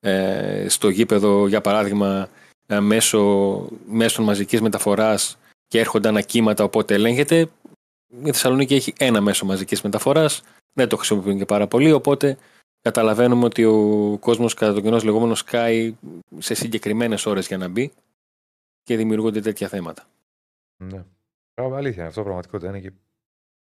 [0.04, 2.28] ε, στο γήπεδο, για παράδειγμα,
[2.66, 7.50] ε, μέσω, μέσω μαζικής μεταφοράς και έρχονται ανακύματα, οπότε ελέγχεται.
[8.22, 10.42] Η Θεσσαλονίκη έχει ένα μέσο μαζικής μεταφοράς,
[10.72, 12.38] δεν το χρησιμοποιούν και πάρα πολύ, οπότε
[12.80, 15.96] καταλαβαίνουμε ότι ο κόσμος κατά τον κοινό λεγόμενο σκάει
[16.38, 17.92] σε συγκεκριμένες ώρες για να μπει
[18.82, 20.06] και δημιουργούνται τέτοια θέματα.
[20.84, 21.04] Ναι.
[21.54, 22.92] Πράγμα, αλήθεια είναι αυτό πραγματικότητα είναι και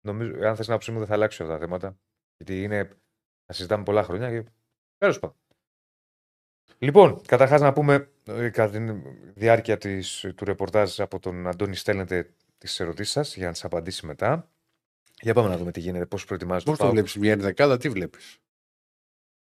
[0.01, 1.97] νομίζω, αν θες να άποψή μου, δεν θα αλλάξει αυτά τα θέματα.
[2.37, 2.85] Γιατί είναι.
[3.45, 4.49] Τα συζητάμε πολλά χρόνια και.
[4.99, 5.37] Τέλος πάντων.
[6.79, 8.93] Λοιπόν, καταρχάς να πούμε ε, κατά τη
[9.35, 14.07] διάρκεια της, του ρεπορτάζ από τον Αντώνη στέλνετε τις ερωτήσεις σας για να τις απαντήσει
[14.07, 14.49] μετά.
[15.21, 16.93] Για πάμε να δούμε τι γίνεται, πώς προετοιμάζει Πώς το ΠΑΟΚ.
[16.93, 18.39] βλέπεις μια ενδεκάδα, τι βλέπεις;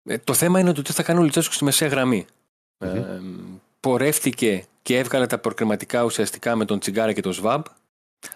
[0.09, 2.27] Ε, το θέμα είναι το τι θα κάνει ο Λιτσέσκου στη μεσαία γραμμή.
[2.79, 2.97] Μμμ.
[2.97, 3.21] Ε,
[3.81, 7.65] πορεύτηκε και έβγαλε τα προκριματικά ουσιαστικά με τον Τσιγκάρα και τον Σβάμπ.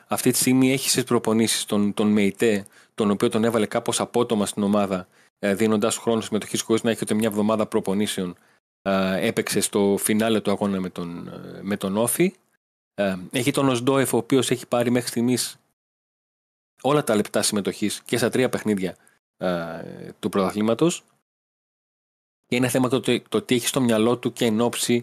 [0.07, 4.47] Αυτή τη στιγμή έχει στις προπονήσεις τον, τον Μεϊτέ, τον οποίο τον έβαλε κάπως απότομα
[4.47, 5.09] στην ομάδα,
[5.39, 8.37] ε, δίνοντας χρόνο συμμετοχής χωρίς να έχει ούτε μια εβδομάδα προπονήσεων.
[8.83, 12.35] Ε, έπαιξε στο φινάλε του αγώνα με τον, ε, με τον Όφη.
[12.95, 15.57] Ε, έχει τον Οσντόεφ, ο οποίος έχει πάρει μέχρι στιγμής
[16.83, 18.97] όλα τα λεπτά συμμετοχής και στα τρία παιχνίδια
[19.37, 21.05] ε, του πρωταθλήματος.
[22.47, 25.03] Και είναι θέμα το, ότι- το τι έχει στο μυαλό του και εν ώψη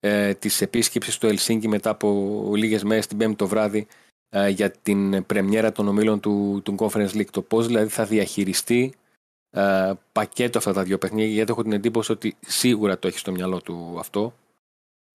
[0.00, 3.86] ε, της επίσκεψης στο Ελσίνκι μετά από λίγες μέρες την πέμπτη το βράδυ
[4.28, 7.30] ε, για την πρεμιέρα των ομίλων του, του Conference League.
[7.30, 8.94] Το πώς δηλαδή θα διαχειριστεί
[9.50, 13.32] ε, πακέτο αυτά τα δύο παιχνίδια γιατί έχω την εντύπωση ότι σίγουρα το έχεις στο
[13.32, 14.34] μυαλό του αυτό.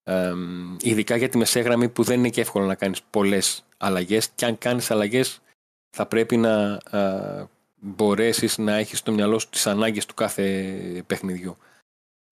[0.03, 0.33] Ε,
[0.81, 4.45] ειδικά για τη μεσαία γραμμή που δεν είναι και εύκολο να κάνεις πολλές αλλαγές και
[4.45, 5.41] αν κάνεις αλλαγές
[5.89, 7.45] θα πρέπει να ε,
[7.75, 11.57] μπορέσεις να έχεις στο μυαλό σου τις ανάγκες του κάθε παιχνιδιού.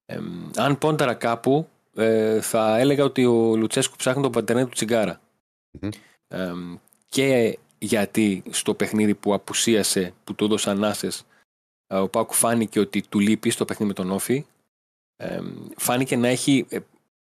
[0.05, 0.19] Ε,
[0.55, 5.21] αν πόνταρα κάπου ε, θα έλεγα ότι ο Λουτσέσκου ψάχνει τον πατερνέ του τσιγκάρα.
[5.79, 5.89] Μμμ.
[6.27, 6.53] Ε,
[7.07, 11.23] και γιατί στο παιχνίδι που απουσίασε, που του έδωσε ανάσες, ε,
[11.99, 14.45] ο Πάκου φάνηκε ότι του λείπει στο παιχνίδι με τον Όφη.
[15.15, 15.41] Ε,
[15.77, 16.79] φάνηκε να έχει, ε,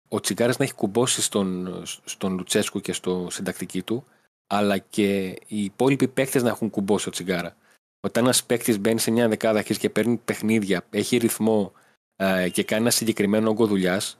[0.08, 4.04] ο Τσιγκάρας να έχει κουμπώσει στον, στον Λουτσέσκου και στο συντακτική του,
[4.46, 7.56] αλλά και οι υπόλοιποι παίκτες να έχουν κουμπώσει ο Τσιγκάρα.
[8.00, 11.72] Όταν ένας παίκτης μπαίνει σε μια δεκάδα αρχής και παίρνει παιχνίδια, έχει ρυθμό
[12.16, 14.18] ε, και κάνει ένα συγκεκριμένο όγκο δουλειάς,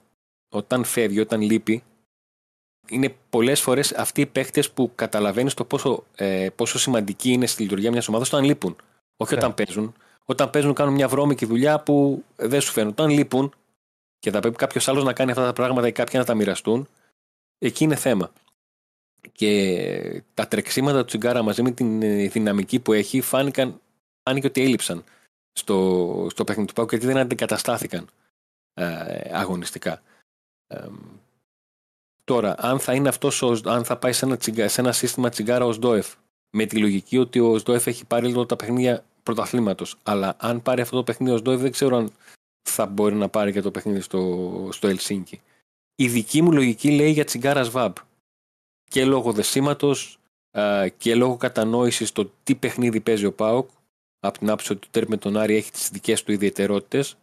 [0.49, 1.83] όταν φεύγει, όταν λείπει,
[2.89, 7.63] είναι πολλές φορές αυτοί οι παίχτε που καταλαβαίνεις το πόσο, ε, πόσο σημαντική είναι στη
[7.63, 8.77] λειτουργία μιας ομάδας όταν λείπουν.
[9.17, 9.39] Όχι Ναι.
[9.39, 9.95] όταν παίζουν.
[10.29, 12.91] Όταν παίζουν, κάνουν μια βρώμικη δουλειά που δεν σου φαίνουν.
[12.91, 13.55] Όταν λείπουν
[14.19, 16.89] και θα πρέπει κάποιος άλλος να κάνει αυτά τα πράγματα ή κάποιοι να τα μοιραστούν,
[17.59, 18.33] εκεί είναι θέμα.
[19.33, 23.81] Και τα τρεξίματα του Τσιγκάρα μαζί με την ε, δυναμική που έχει φάνηκαν,
[24.23, 25.05] φάνηκε ότι έλειψαν
[25.53, 28.09] στο, στο παιχνίδι του Πάου γιατί δεν αντικαταστάθηκαν
[28.75, 30.03] ε, αγωνιστικά.
[30.67, 30.87] Ε,
[32.25, 35.29] τώρα, αν θα είναι αυτός, ο- αν θα πάει σε ένα, τσιγκα- σε ένα σύστημα
[35.29, 36.15] τσιγκάρα ω Ντόεφ,
[36.51, 39.97] με τη λογική ότι ο Σντόεφ έχει πάρει λίγο τα παιχνίδια πρωταθλήματος.
[40.03, 42.13] Αλλά αν πάρει αυτό το παιχνίδι ο Σντόεφ, δεν ξέρω αν
[42.69, 45.41] θα μπορεί να πάρει και το παιχνίδι στο, στο Ελσίνκι.
[45.97, 47.95] Η δική μου λογική λέει για τσιγκάρα Σβάμπ.
[48.91, 50.19] Και λόγω δεσίματος
[50.97, 53.71] και λόγω κατανόησης το τι παιχνίδι παίζει ο Πάοκ.
[54.21, 57.17] Από την άποψη ότι το τέρμι με τον Άρη έχει τις δικές του ιδιαιτερότητες.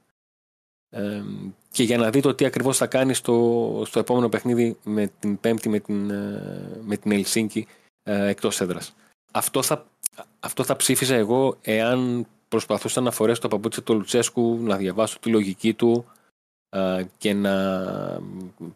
[1.72, 5.40] και για να δει το τι ακριβώς θα κάνει στο, στο επόμενο παιχνίδι με την
[5.40, 7.68] Πέμπτη με την, ε, με την Ελσίνκη
[8.04, 8.96] ε, εκτός έδρας.
[9.32, 9.86] Αυτό θα,
[10.40, 15.30] αυτό θα ψήφιζα εγώ εάν προσπαθούσα να φορέσω το παπούτσι του Λουτσέσκου, να διαβάσω τη
[15.30, 16.06] λογική του
[16.70, 18.22] α, και να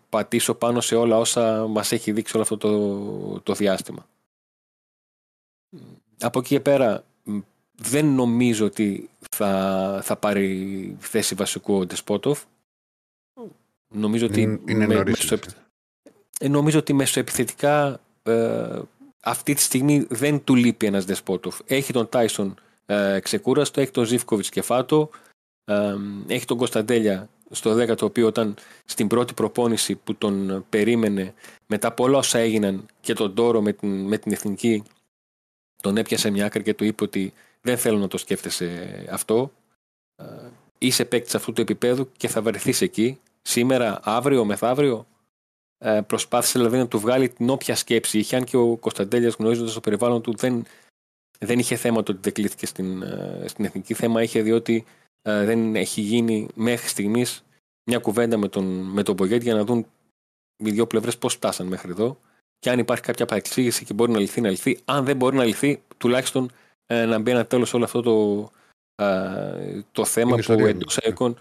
[0.10, 4.06] πατήσω πάνω σε όλα όσα μας έχει δείξει όλο αυτό το, το διάστημα.
[6.20, 7.04] Από εκεί και πέρα
[7.76, 12.44] δεν νομίζω ότι θα, θα πάρει θέση βασικού ο Ντεσπότοφ.
[13.94, 15.56] Νομίζω ότι, Είναι- είναι νωρίς, μέσω, λες.
[16.40, 18.82] ε, νομίζω ότι μεσοεπιθετικά ε,
[19.20, 21.60] αυτή τη στιγμή δεν του λείπει ένας Δεσπότοφ.
[21.66, 25.10] Έχει τον Τάισον ε, ξεκούραστο, έχει τον Ζήφκοβιτς κεφάτο,
[25.66, 25.96] ε,
[26.28, 31.34] έχει τον Κωνσταντέλια στο 10 το οποίο όταν στην πρώτη προπόνηση που τον περίμενε
[31.68, 34.84] μετά από όλα όσα έγιναν και τον Τόρο με την, με την εθνική
[35.82, 39.52] τον έπιασε μια άκρη και του είπε ότι δεν θέλω να το σκέφτεσαι αυτό.
[40.16, 40.26] Ε,
[40.78, 43.20] Είσαι παίκτης αυτού του επίπεδου και θα βρεθείς εκεί.
[43.42, 45.08] Σήμερα, αύριο, μεθαύριο.
[45.80, 48.36] Ε, προσπάθησε δηλαδή να του βγάλει την όποια σκέψη είχε.
[48.36, 50.66] Αν και ο Κωνσταντέλιας γνωρίζοντας το περιβάλλον του δεν,
[51.40, 53.94] δεν είχε θέμα το ότι δεν κλείθηκε στην, ε, στην εθνική.
[53.94, 54.86] Θέμα είχε διότι
[55.22, 57.44] ε, δεν έχει γίνει μέχρι στιγμής
[57.90, 59.86] μια κουβέντα με τον, με τον Μπογκέτ για να δουν
[60.58, 62.20] οι δύο πλευρές πώς φτάσαν μέχρι εδώ.
[62.60, 64.80] Και αν υπάρχει κάποια παρεξήγηση και μπορεί να λυθεί, να λυθεί.
[64.86, 66.52] Αν δεν μπορεί να λυθεί, τουλάχιστον
[66.86, 68.50] ε, να μπει ένα τέλος σε όλο αυτό το,
[69.04, 70.68] ε, το θέμα Είναι που ιστορία.
[70.68, 71.38] εντός έκον,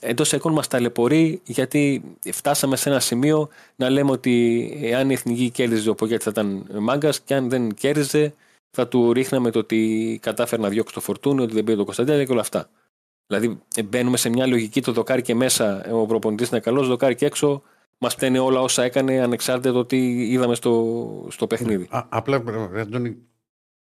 [0.00, 2.02] εντός έκον μας ταλαιπωρεί γιατί
[2.32, 6.66] φτάσαμε σε ένα σημείο να λέμε ότι αν η εθνική κέρδιζε ο Πογέτ θα ήταν
[6.78, 8.34] μάγκας και αν δεν κέρδιζε
[8.70, 12.24] θα του ρίχναμε το ότι κατάφερε να διώξει το φορτούνι, ότι δεν πήρε το Κωνσταντέλια
[12.24, 12.70] και όλα αυτά.
[13.26, 17.14] Δηλαδή ε, μπαίνουμε σε μια λογική το δοκάρι και μέσα ο προπονητής είναι καλός, δοκάρι
[17.14, 17.62] και έξω
[17.98, 21.86] μας φταίνε όλα όσα έκανε ανεξάρτητα το τι είδαμε στο, στο παιχνίδι.
[21.90, 22.42] Α, απλά,
[22.72, 23.16] ρε, Αντώνη,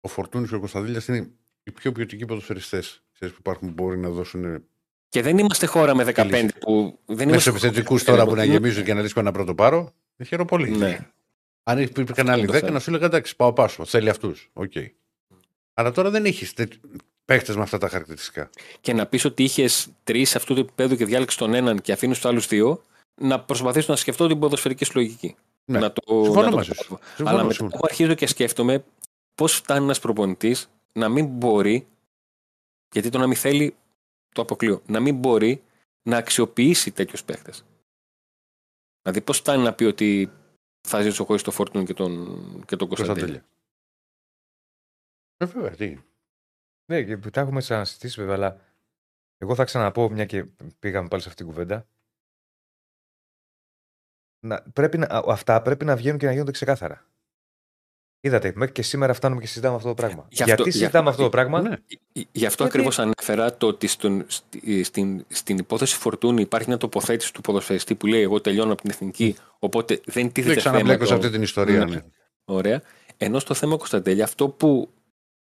[0.01, 1.30] ο Φορτούνης και ο Κωνσταντέλιας είναι
[1.62, 4.64] οι πιο ποιοτικοί ποδοσφαιριστές που υπάρχουν που μπορεί να δώσουν
[5.09, 6.48] Και δεν είμαστε χώρα με 15 λύση.
[6.59, 6.98] που.
[7.06, 8.52] Δεν μέσω είμαστε επιθετικούς χώρα- τώρα που να Ναι.
[8.52, 9.93] γεμίζουν και να ρίσκω ένα πρώτο πάρο.
[10.26, 10.70] Χαίρομαι πολύ.
[10.70, 10.98] Ναι.
[11.62, 12.72] Αν υπήρχαν άλλοι το 10, θέμα.
[12.72, 13.85] να σου έλεγα εντάξει, πάω πάσο.
[13.85, 14.51] Θέλει αυτούς.
[14.52, 14.72] Οκ.
[15.74, 16.55] Αλλά τώρα δεν έχεις
[17.24, 18.51] παίχτες με αυτά τα χαρακτηριστικά.
[18.80, 22.16] Και να πεις ότι είχες τρεις αυτού του επίπεδου και διάλεξες τον έναν και αφήνεις
[22.16, 22.82] τους άλλους δύο,
[23.20, 25.36] να προσπαθήσω να σκεφτώ την ποδοσφαιρική σου λογική.
[25.64, 25.78] Ναι.
[25.78, 26.74] Να το, Συμφωνώ να το μαζί σου.
[26.76, 27.05] καταλάβω.
[27.06, 27.70] Συμφωνώ, Αλλά μετά συμφωνώ.
[27.74, 28.85] εγώ αρχίζω και σκέφτομαι
[29.35, 31.86] πώς φτάνει ένας προπονητής να μην μπορεί,
[32.93, 33.74] γιατί το να μην θέλει
[34.34, 35.64] το αποκλείω, να μην μπορεί
[36.02, 37.64] να αξιοποιήσει τέτοιους παίχτες.
[39.02, 40.32] Δηλαδή, πώς φτάνει να πει ότι
[40.88, 43.24] θα ζήσω χωρίς το Φόρτουν και τον, και τον Κωνσταντέλια.
[43.26, 43.48] Κωνσταντέλια.
[45.36, 46.00] Ε, βέβαια, τι.
[46.92, 48.60] Ναι, και τα έχουμε ξανασυζητήσει βέβαια, αλλά
[49.36, 50.44] εγώ θα ξαναπώ, μια και
[50.78, 51.86] πήγαμε πάλι σε αυτήν την κουβέντα.
[54.46, 57.06] Να, πρέπει να, α, αυτά πρέπει να βγαίνουν και να γίνονται ξεκάθαρα.
[58.20, 60.27] Είδατε, μέχρι και σήμερα φτάνουμε και συζητάμε αυτό το πράγμα.
[60.28, 61.77] Γι' αυτό- Γιατί γι' συζητάμε αυτό- αυτό το πράγμα, Ναι.
[62.12, 66.77] Γι' αυτό Γιατί- ακριβώς ανέφερα το ότι στον, στη- στην, στην υπόθεση Φορτούνη υπάρχει μια
[66.77, 70.74] τοποθέτηση του ποδοσφαιριστή που λέει: Εγώ τελειώνω από την εθνική, οπότε δεν Δεν τίθεται θέμα.
[70.74, 71.85] ξαναμπλέκω σε το- αυτή την ιστορία.
[71.85, 71.95] Ναι.
[71.95, 72.03] Ναι.
[72.45, 72.82] Ωραία.
[73.16, 74.89] Ενώ στο θέμα Κωνσταντέλια, αυτό που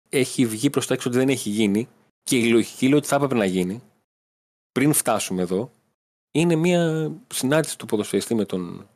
[0.10, 1.88] έχει βγει προς τα έξω ότι δεν έχει γίνει
[2.24, 3.82] και η λογική λέει ότι θα έπρεπε να γίνει
[4.72, 5.72] πριν φτάσουμε εδώ,
[6.32, 8.90] είναι μια συνάντηση του ποδοσφαιριστή με τον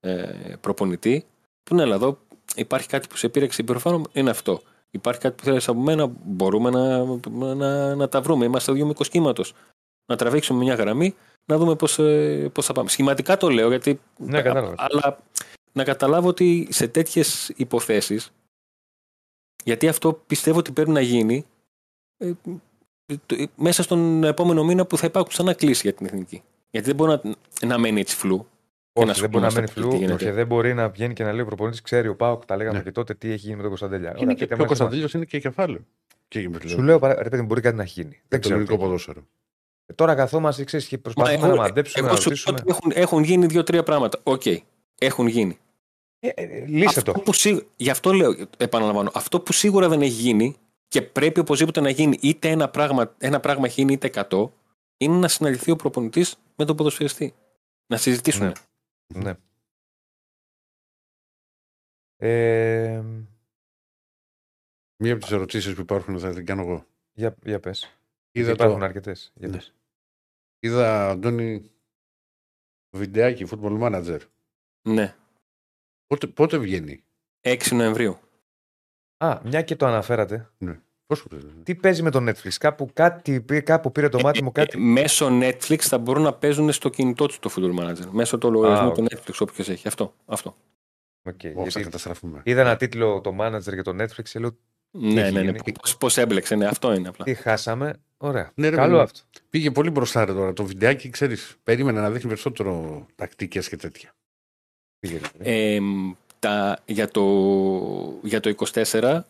[0.00, 1.24] ε, προπονητή
[1.62, 2.18] που ναι, αλλά εδώ
[2.54, 4.60] υπάρχει κάτι που σε πήρε συμπεριφέρον, είναι αυτό.
[4.90, 7.04] Υπάρχει κάτι που θέλεις από μένα, μπορούμε να,
[7.54, 8.44] να, να τα βρούμε.
[8.44, 9.54] Είμαστε δύο μήκο κύματος.
[10.06, 11.14] Να τραβήξουμε μια γραμμή,
[11.44, 11.94] να δούμε πώς
[12.52, 12.88] πώς θα πάμε.
[12.88, 14.00] Σχηματικά το λέω, γιατί.
[14.18, 14.74] Ναι, κατάλαβα.
[14.78, 15.18] Αλλά
[15.72, 18.32] να καταλάβω ότι σε τέτοιες υποθέσεις,
[19.64, 21.46] γιατί αυτό πιστεύω ότι πρέπει να γίνει
[22.16, 22.32] ε,
[23.26, 26.42] το- ε, μέσα στον επόμενο μήνα που θα υπάρχουν ξανά κλείσει για την εθνική.
[26.70, 27.34] Γιατί δεν μπορεί να,
[27.66, 28.46] να μένει έτσι φλου.
[29.00, 30.24] Και να όχι, δεν μπορεί να ασχολούμαστε μένει τι φλου γίνεται.
[30.24, 32.76] και δεν μπορεί να βγαίνει και να λέει ο προπονητής, ξέρει ο ΠΑΟΚ, τα λέγαμε
[32.78, 32.84] Ναι.
[32.84, 34.08] και τότε, τι έχει γίνει με τον Κωνσταντέλια.
[34.08, 35.80] Και Ωραία, είναι και, πείτε και ο μας, Κωνσταντέλιος είναι και κεφάλαιο.
[36.28, 38.10] Και με Σου λέω, παρα- ρε παιδί, μου, μπορεί κάτι να έχει γίνει.
[38.10, 38.54] Δεν το ξέρω.
[38.54, 38.84] ελληνικό τι έχει.
[38.88, 39.26] ποδόσφαιρο.
[39.86, 42.58] Ε, Τώρα καθόμαστε, ξέρεις, και προσπαθούμε εγώ- να μαντέψουμε, Εγώ να σου λέω ρωτήσουμε.
[42.60, 44.20] ότι έχουν, έχουν γίνει δύο-τρία πράγματα.
[44.22, 44.42] Οκ.
[44.98, 45.58] Έχουν γίνει.
[46.20, 47.20] Ε, ε, λύσε αυτό το.
[47.20, 50.56] Που, σίγου- γι' αυτό λέω, επαναλαμβάνω, αυτό που σίγουρα δεν έχει γίνει
[50.88, 54.50] και πρέπει οπωσδήποτε να γίνει είτε ένα πράγμα, ένα πράγμα έχει γίνει είτε 100,
[54.96, 57.34] είναι να συναντηθεί ο προπονητής με τον ποδοσφαιριστή.
[57.86, 58.46] Να συζητήσουν.
[58.46, 58.52] Ναι.
[59.14, 59.34] Ναι.
[62.16, 63.02] Ε,
[65.02, 66.86] Μία από τις ερωτήσεις που υπάρχουν θα την κάνω εγώ.
[67.12, 67.98] για, για πες.
[68.32, 69.32] Είδα, Υπάρχουν το, αρκετές.
[69.34, 69.56] Για Ναι.
[69.56, 69.74] πες.
[70.60, 71.70] είδα Αντώνη
[72.96, 74.20] βιντεάκι football manager.
[74.88, 75.16] Ναι.
[76.06, 77.04] Πότε, πότε βγαίνει;
[77.40, 78.18] 6 Νοεμβρίου.
[79.16, 80.50] Α, μια και το αναφέρατε.
[81.06, 81.24] Πώς,
[81.62, 82.52] Τι παίζει με το Netflix.
[82.58, 84.78] Κάπου, κάτι, πή- κάπου πήρε το μάτι μου Ε, κάτι.
[84.78, 88.06] μέσω Netflix θα μπορούν να παίζουν στο κινητό τους το Football Manager.
[88.10, 89.88] Μέσω του λογαριασμού Α, του Netflix, όποιος έχει.
[89.88, 90.14] Αυτό.
[90.26, 90.56] αυτό.
[91.26, 92.40] Οκ, Όχι, θα γιατί καταστραφούμε.
[92.44, 94.56] είδα ένα τίτλο το manager για το Netflix και λέω
[94.90, 95.50] Ναι, έχει ναι, ναι.
[95.50, 97.24] γίνει; Πώς, πώς έμπλεξε, ναι, αυτό είναι απλά.
[97.24, 97.94] τι χάσαμε.
[98.16, 98.52] Ωραία.
[98.54, 99.02] Ναι, ρε, Καλό παιδί μου.
[99.02, 99.20] αυτό.
[99.50, 100.52] Πήγε πολύ μπροστά ρε, τώρα.
[100.52, 104.14] Το βιντεάκι, ξέρεις, περίμενα να δείχνει περισσότερο τακτικές και τέτοια.
[104.98, 105.50] Πήγε, δηλαδή.
[105.74, 105.78] Ε,
[106.44, 107.22] τα, για, το,
[108.22, 109.20] για το 24,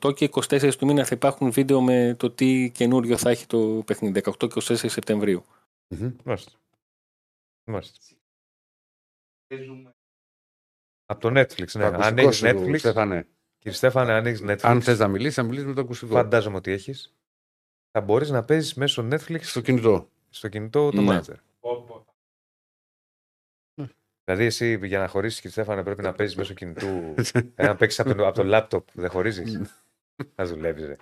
[0.00, 3.82] 18 και 24 του μήνα θα υπάρχουν βίντεο με το τι καινούριο θα έχει το
[3.86, 5.44] παιχνίδι, 18 και 24 Σεπτεμβρίου.
[5.88, 6.12] Μμμ.
[6.24, 6.50] Μάλιστα.
[7.64, 7.98] Μάλιστα.
[11.06, 11.90] Από το Netflix, ναι.
[11.90, 13.26] Το Αν ακουστικό έχει σου, Netflix, Στέφανε.
[13.58, 16.12] κύριε Στέφανε, αν έχει Netflix, Αν θες να μιλήσεις, θα μιλήσεις με το ακουστικό.
[16.12, 17.14] φαντάζομαι ότι έχεις,
[17.90, 20.08] θα μπορείς να παίζεις μέσω Netflix Στο κινητό.
[20.30, 21.20] στο κινητό το Ναι.
[21.20, 21.34] Manager.
[24.24, 26.86] Δηλαδή, εσύ για να χωρίσεις, κύριε Στέφανε, πρέπει να παίζεις μέσω κινητού.
[27.54, 29.60] ε, να παίξεις από, το- από το λάπτοπ, δεν χωρίζεις;
[30.34, 30.96] Θα δουλεύεις, ρε.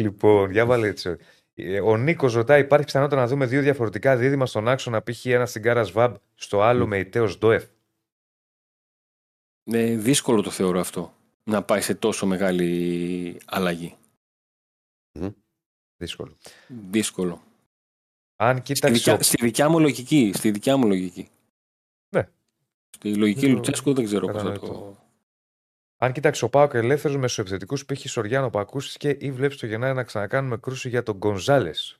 [0.00, 1.16] Λοιπόν, για βάλε έτσι.
[1.54, 5.26] Ε, Ο Νίκος ρωτάει: Υπάρχει πιθανότητα να δούμε δύο διαφορετικά δίδυμα στον άξονα, π.χ.
[5.26, 7.64] ένα στην Κάρα Βαμπ, στο άλλο με ητέο Ντόεφ.
[9.64, 13.96] Ε, δύσκολο το θεωρώ αυτό, να πάει σε τόσο μεγάλη αλλαγή.
[15.96, 16.36] Δύσκολο.
[16.90, 17.42] Δύσκολο.
[18.36, 18.94] Αν Στη κοίταξε.
[18.96, 20.32] δικιά, στη δικιά μου λογική.
[20.34, 21.28] Στη δικιά μου λογική.
[23.04, 23.10] Ναι.
[23.10, 24.66] Στη λογική Δεν το- Λουτσέσκου δεν ξέρω πώς θα κατανοητό.
[24.74, 24.96] το...
[26.00, 28.08] Αν κοίταξε ο Πάοκ ελεύθερου μεσοεπιθετικού π.χ.
[28.10, 31.98] Σοριάνο που ακούστηκες ή βλέπεις το Γενάρη να ξανακάνουμε κρούση για τον Γκονζάλες;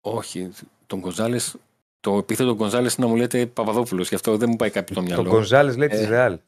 [0.00, 0.50] Όχι,
[0.86, 1.56] τον Γκονζάλες.
[2.00, 5.00] Το επίθετο Γκονζάλες είναι να μου λέτε Παπαδόπουλος, γι' αυτό δεν μου πάει κάποιο το
[5.00, 5.30] Τον μυαλό.
[5.30, 6.38] Γκονζάλες λέει της Ε, Ρεάλ.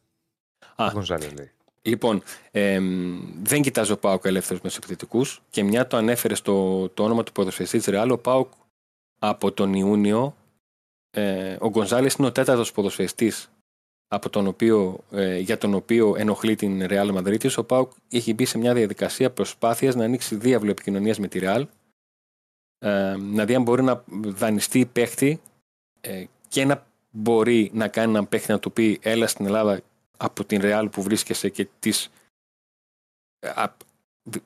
[0.76, 0.89] α.
[0.93, 1.51] Γκονζάλες λέει.
[1.82, 7.32] Λοιπόν, εμ, δεν κοιτάζω Πάουκ ελεύθερου μεσοεπιθετικού και μια το ανέφερε στο το όνομα του
[7.32, 8.10] ποδοσφαιριστή της Ρεάλ.
[8.10, 8.52] Ο Πάουκ
[9.18, 10.36] από τον Ιούνιο,
[11.14, 13.51] ε, ο Γκονζάλες είναι ο τέταρτος ποδοσφαιριστής
[14.09, 17.51] από τον οποίο, ε, για τον οποίο ενοχλεί την Ρεάλ Μαδρίτη.
[17.56, 21.66] Ο Πάουκ έχει μπει σε μια διαδικασία προσπάθειας να ανοίξει διάβλο επικοινωνίας με τη Ρεάλ.
[22.78, 25.40] Ε, να δει αν μπορεί να δανειστεί παίχτη
[26.01, 29.80] ε, και να μπορεί να κάνει έναν παίχτη να του πει έλα στην Ελλάδα
[30.16, 32.10] από την Real που βρίσκεσαι και τις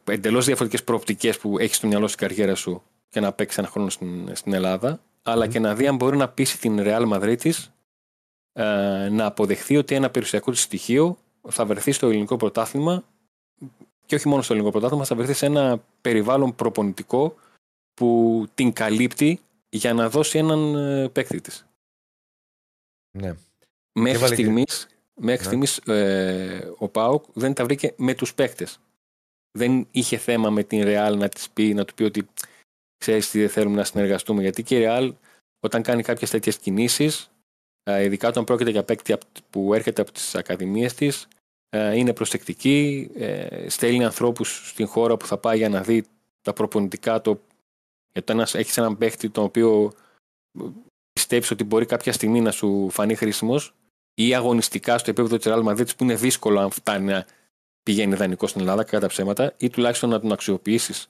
[0.04, 3.90] εντελώς διαφορετικές προοπτικές που έχεις στο μυαλό στην καριέρα σου και να παίξεις ένα χρόνο
[3.90, 7.50] στην, στην Ελλάδα, αλλά και να δει αν μπορεί να πείσει την Real Madrid
[8.52, 13.04] ε, να αποδεχθεί ότι ένα περιουσιακό της στοιχείο θα βρεθεί στο ελληνικό πρωτάθλημα
[14.06, 17.34] και όχι μόνο στο ελληνικό πρωτάθλημα, θα βρεθεί σε ένα περιβάλλον προπονητικό
[17.94, 21.66] που την καλύπτει για να δώσει έναν ε, παίκτη της.
[23.18, 23.34] Ναι.
[23.92, 25.66] Μέχρι έβαλε και- στιγμής, μέχρι Ναι.
[25.66, 28.80] στιγμής ε, ο ΠΑΟΚ δεν τα βρήκε με τους παίκτες.
[29.58, 32.28] Δεν είχε θέμα με την Ρεάλ να της πει, να του πει ότι
[32.96, 34.42] ξέρεις τι δεν θέλουμε να συνεργαστούμε.
[34.42, 35.14] Γιατί και η Ρεάλ
[35.60, 37.30] όταν κάνει κάποιες τέτοιες κινήσεις,
[37.82, 41.28] ε, ειδικά όταν πρόκειται για παίκτη απ- που έρχεται από τις ακαδημίες της,
[41.68, 46.04] ε, είναι προσεκτική, ε, στέλνει ανθρώπους στην χώρα που θα πάει για να δει
[46.42, 47.40] τα προπονητικά το
[48.12, 49.92] γιατί ένας, έχεις έναν παίκτη τον οποίο
[51.12, 53.74] πιστεύει ότι μπορεί κάποια στιγμή να σου φανεί χρήσιμος
[54.14, 57.26] ή αγωνιστικά στο επίπεδο της Real Madrid που είναι δύσκολο αν φτάνει να
[57.82, 61.08] πηγαίνει δανεικό στην Ελλάδα κατά ψέματα ή τουλάχιστον να τον αξιοποιήσεις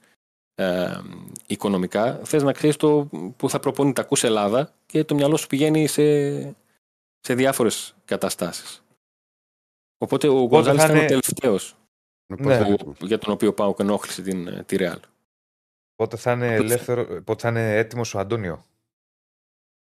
[0.58, 1.00] ε,
[1.46, 5.46] οικονομικά, θες να ξέρεις το που θα προπονεί τα ακούς Ελλάδα και το μυαλό σου
[5.46, 6.02] πηγαίνει σε,
[7.20, 8.82] σε διάφορες καταστάσεις.
[9.98, 11.76] Οπότε ο Γκονζάλης θα ήταν ο είναι- τελευταίος
[12.26, 12.74] Ναι.
[13.00, 14.98] για τον οποίο πάω και ενόχλησε την, τη Real.
[15.94, 18.64] Πότε θα είναι, ελεύθερο, πότε θα είναι έτοιμος ο Αντώνιο;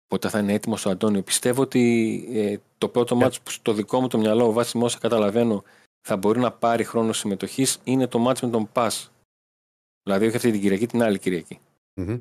[0.07, 3.23] Πότε θα είναι έτοιμος ο Αντώνιο; Πιστεύω ότι ε, το πρώτο Ναι.
[3.23, 5.63] μάτς που στο δικό μου το μυαλό, βάσει με όσα καταλαβαίνω,
[6.01, 9.11] θα μπορεί να πάρει χρόνο συμμετοχής είναι το μάτς με τον Πας.
[10.03, 11.59] Δηλαδή, όχι αυτή την Κυριακή, την άλλη Κυριακή.
[11.95, 12.19] Μμμ.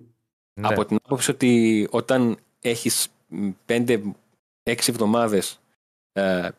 [0.54, 0.68] Ναι.
[0.68, 3.08] Από την άποψη ότι όταν έχεις
[3.66, 5.60] πέντε-έξι εβδομάδες,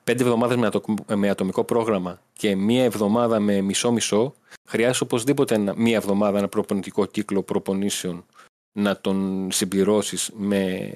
[0.04, 0.84] πέντε εβδομάδες με, ατο-
[1.14, 4.34] με ατομικό πρόγραμμα και μία εβδομάδα με μισό-μισό,
[4.64, 8.24] χρειάζεται οπωσδήποτε ένα- μία εβδομάδα ένα προπονητικό κύκλο προπονήσεων
[8.72, 10.90] να τον συμπληρώσεις με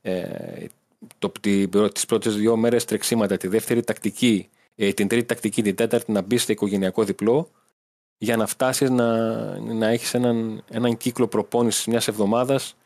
[0.00, 0.66] ε,
[1.18, 5.62] το, την, πρω- τις πρώτες δύο μέρες τρεξίματα, τη δεύτερη τακτική, ε, την τρίτη τακτική,
[5.62, 7.48] την τέταρτη να μπεις στο οικογενειακό διπλό
[8.22, 9.16] για να φτάσεις να,
[9.60, 12.76] να έχεις έναν, έναν κύκλο προπόνησης μιας εβδομάδας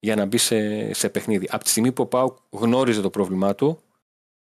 [0.00, 1.48] για να μπει σε, σε παιχνίδι.
[1.50, 3.78] Από τη στιγμή που ο Πάουκ γνώριζε το πρόβλημά του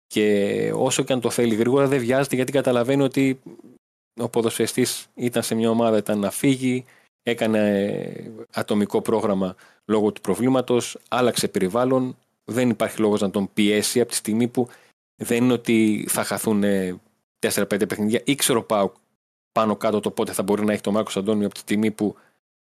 [0.07, 3.41] και όσο και αν το θέλει γρήγορα δεν βιάζεται γιατί καταλαβαίνει ότι
[4.21, 6.85] ο ποδοσφαιριστής ήταν σε μια ομάδα, ήταν να φύγει,
[7.23, 9.55] έκανε ε, ατομικό πρόγραμμα
[9.85, 14.69] λόγω του προβλήματος, άλλαξε περιβάλλον, δεν υπάρχει λόγος να τον πιέσει από τη στιγμή που
[15.23, 16.63] δεν είναι ότι θα χαθούν
[17.47, 18.21] 4-5 παιχνίδια.
[18.25, 18.95] Ήξερε ο Πάουκ
[19.53, 22.17] πάνω κάτω το πότε θα μπορεί να έχει τον Μάρκος Αντώνιο από τη στιγμή που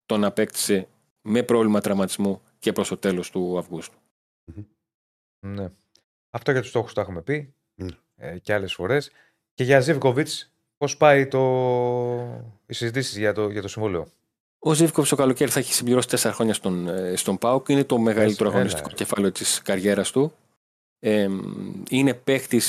[0.06, 0.88] τον απέκτησε
[1.22, 3.98] με πρόβλημα τραυματισμού και προς το τέλος του Αυγούστου.
[5.46, 5.70] Ναι.
[6.30, 7.90] Αυτό για τους στόχους τα έχουμε πει Ναι.
[8.16, 9.12] ε, και άλλες φορές.
[9.54, 10.30] Και για Ζήβκοβιτ,
[10.78, 11.40] πώς πάει το...
[12.66, 14.08] οι συζητήσεις για το, για το συμβόλαιο;
[14.60, 17.70] Ο Ζήβκοβιτ το καλοκαίρι θα έχει συμπληρώσει 4 χρόνια στον, ε, στον ΠΑΟΚ.
[17.70, 18.94] Είναι το μεγαλύτερο Έλα, αγωνιστικό ε.
[18.94, 20.34] κεφάλαιο της καριέρας του.
[21.00, 21.30] Ε,
[21.90, 22.62] είναι παίχτη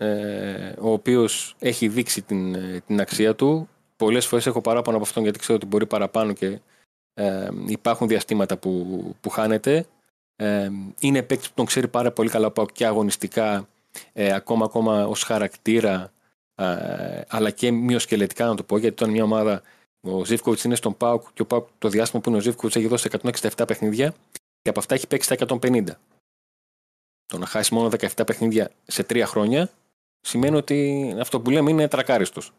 [0.00, 3.68] ε, ο οποίος έχει δείξει την, ε, την αξία του.
[3.96, 6.60] Πολλές φορές έχω παράπονο από αυτόν γιατί ξέρω ότι μπορεί παραπάνω και
[7.14, 9.86] ε, υπάρχουν διαστήματα που, που χάνεται.
[10.36, 10.70] Ε,
[11.00, 13.68] είναι παίκτης που τον ξέρει πάρα πολύ καλά ο ΠΑΟΚ και αγωνιστικά
[14.12, 16.12] ε, ακόμα, ακόμα ως χαρακτήρα
[16.54, 19.62] ε, αλλά και μειοσκελετικά να το πω γιατί ήταν μια ομάδα
[20.00, 22.86] ο Ζήφκοβιτς είναι στον ΠΑΟΚ και ο ΠΑΟΚ το διάστημα που είναι ο Ζήφκοβιτς έχει
[22.86, 24.14] δώσει 167 παιχνίδια
[24.62, 25.84] και από αυτά έχει παίξει τα 150.
[27.26, 29.70] Το να χάσει μόνο 17 παιχνίδια σε τρία χρόνια
[30.20, 32.52] σημαίνει ότι αυτό που λέμε είναι τρακάριστος.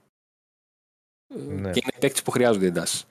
[1.34, 1.72] Ναι.
[1.72, 3.06] Και είναι παίκτη που χρειάζονται εντάσεις.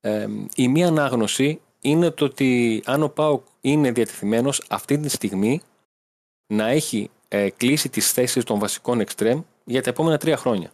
[0.00, 5.60] Ε, η μία ανάγνωση είναι το ότι αν ο Πάουκ είναι διατεθειμένος αυτή τη στιγμή
[6.46, 10.70] να έχει ε, κλείσει τις θέσεις των βασικών εξτρέμ για τα επόμενα τρία χρόνια.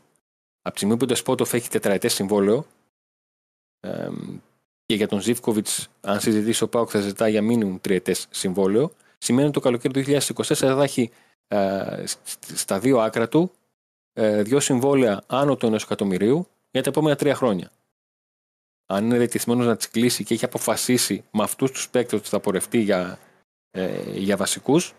[0.63, 2.67] Από τη στιγμή που το Σπότοφ έχει τετραετές συμβόλαιο
[3.81, 4.09] ε,
[4.87, 9.45] και για τον Ζήφκοβιτς, αν συζητήσει ο Πάουκ θα ζητά για μήνυμου τριετές συμβόλαιο, σημαίνει
[9.45, 11.32] ότι το καλοκαίρι του 2024 θα έχει ε,
[12.55, 13.53] στα δύο άκρα του
[14.13, 17.71] ε, δύο συμβόλαια άνω του ενός εκατομμυρίου για τα επόμενα τρία χρόνια.
[18.87, 22.41] Αν είναι διατεθειμένος να τις κλείσει και έχει αποφασίσει με αυτούς τους παίκτες ότι θα
[22.41, 23.19] πορευτεί για,
[23.71, 24.95] ε, για βασικούς,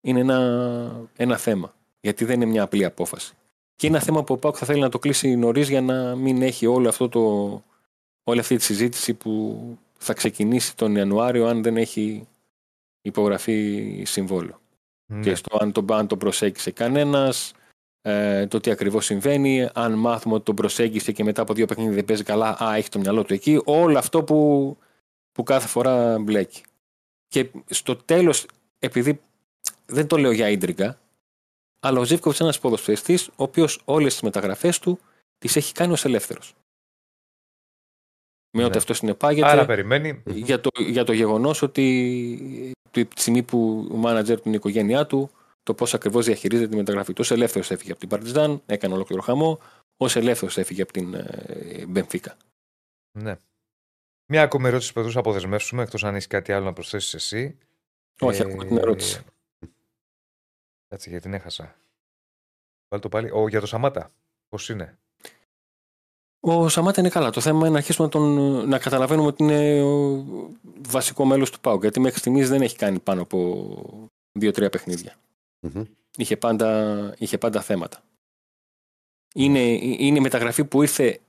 [0.00, 1.74] είναι ένα, ένα θέμα.
[2.00, 3.34] Γιατί δεν είναι μια απλή απόφαση.
[3.76, 6.14] Και είναι ένα θέμα που ο Πάουκ θα θέλει να το κλείσει νωρίς για να
[6.14, 7.22] μην έχει όλο αυτό το,
[8.22, 9.62] όλη αυτή τη συζήτηση που
[9.98, 12.28] θα ξεκινήσει τον Ιανουάριο αν δεν έχει
[13.00, 14.60] υπογραφεί συμβόλαιο.
[15.12, 15.20] Ναι.
[15.20, 17.52] Και στο αν τον, αν τον προσέγγισε κανένας,
[18.00, 21.94] ε, το τι ακριβώς συμβαίνει, αν μάθουμε ότι τον προσέγγισε και μετά από δύο παιχνίδια
[21.94, 23.60] δεν παίζει καλά, α, έχει το μυαλό του εκεί.
[23.64, 24.76] Όλο αυτό που,
[25.32, 26.62] που κάθε φορά μπλέκει.
[27.28, 28.46] Και στο τέλος,
[28.78, 29.20] επειδή
[29.86, 30.98] δεν το λέω για ίντρικα,
[31.80, 34.98] αλλά ο Ζήφκοβιτς είναι ένας ποδοσφαιριστής, ο οποίος όλες τις μεταγραφές του
[35.38, 36.54] τις έχει κάνει ως ελεύθερος.
[38.56, 38.78] Με ό,τι Ναι.
[38.78, 40.22] αυτό συνεπάγεται Άρα περιμένει.
[40.26, 45.06] για το, για το γεγονός ότι τη στιγμή που ο μάνατζερ του είναι η οικογένειά
[45.06, 45.30] του,
[45.62, 47.24] το πώς ακριβώς διαχειρίζεται τη μεταγραφή του.
[47.30, 49.60] Ω ελεύθερος έφυγε από την Παρτιζάν, έκανε ολόκληρο χαμό.
[49.96, 52.36] Ω ελεύθερος έφυγε από την ε, Μπενφίκα.
[53.18, 53.36] Ναι.
[54.30, 57.58] Μια ακόμη ερώτηση που θα τους αποδεσμεύσουμε, εκτός αν έχεις κάτι άλλο να προσθέσεις εσύ.
[58.20, 59.24] Όχι, Ε, ακόμα την ερώτηση.
[60.88, 61.76] Κάτσε γιατί την έχασα.
[62.88, 63.30] Βάλ το πάλι.
[63.30, 64.10] Ο, για το Σαμάτα.
[64.48, 64.98] Πώς είναι;
[66.40, 67.30] Ο Σαμάτα είναι καλά.
[67.30, 68.24] Το θέμα είναι να αρχίσουμε να, τον,
[68.68, 70.24] να καταλαβαίνουμε ότι είναι ο
[70.88, 71.80] βασικό μέλος του ΠΑΟΚ.
[71.80, 73.68] Γιατί μέχρι στιγμής δεν έχει κάνει πάνω από
[74.32, 75.14] δύο-τρία παιχνίδια.
[75.60, 75.82] Μμμ.
[76.16, 78.02] είχε πάντα, είχε πάντα θέματα.
[79.34, 81.20] Είναι, είναι η μεταγραφή που ήρθε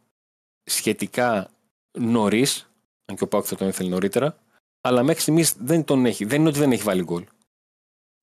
[0.63, 1.49] σχετικά
[1.97, 2.69] νωρίς,
[3.05, 4.37] αν και ο Πάουκ θα τον ήθελε νωρίτερα,
[4.81, 6.25] αλλά μέχρι στιγμής δεν τον έχει.
[6.25, 7.25] Δεν είναι ότι δεν έχει βάλει γκολ.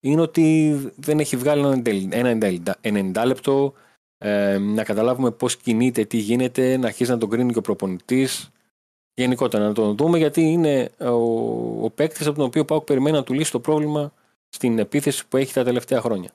[0.01, 1.61] Είναι ότι δεν έχει βγάλει
[2.11, 3.75] ένα 90 ένα 90 λεπτό,
[4.19, 8.51] ε, να καταλάβουμε πώς κινείται, τι γίνεται, να αρχίσει να τον κρίνει και ο προπονητής.
[9.15, 13.17] Γενικότερα να τον δούμε γιατί είναι ο, ο παίκτης από τον οποίο ο Πάουκ περιμένει
[13.17, 14.13] να του λύσει το πρόβλημα
[14.49, 16.31] στην επίθεση που έχει τα τελευταία χρόνια.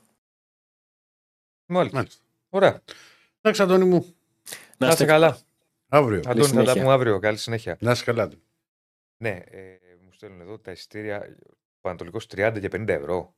[1.65, 1.97] Μάλιστα.
[1.97, 2.21] Μάλιστα.
[2.49, 2.81] Ωραία.
[3.41, 4.15] Εντάξει, Αντώνη μου.
[4.77, 5.37] Να είστε καλά.
[5.87, 6.21] Αύριο.
[6.25, 6.81] Αντώνη, θα τα συνέχεια.
[6.81, 7.19] πούμε αύριο.
[7.19, 7.77] Καλή συνέχεια.
[7.79, 8.29] Να είσαι καλά.
[9.17, 11.37] Ναι, ε, μου στέλνουν εδώ τα εισιτήρια.
[11.47, 13.35] Ο Πανατολικός 30 και 50 ευρώ.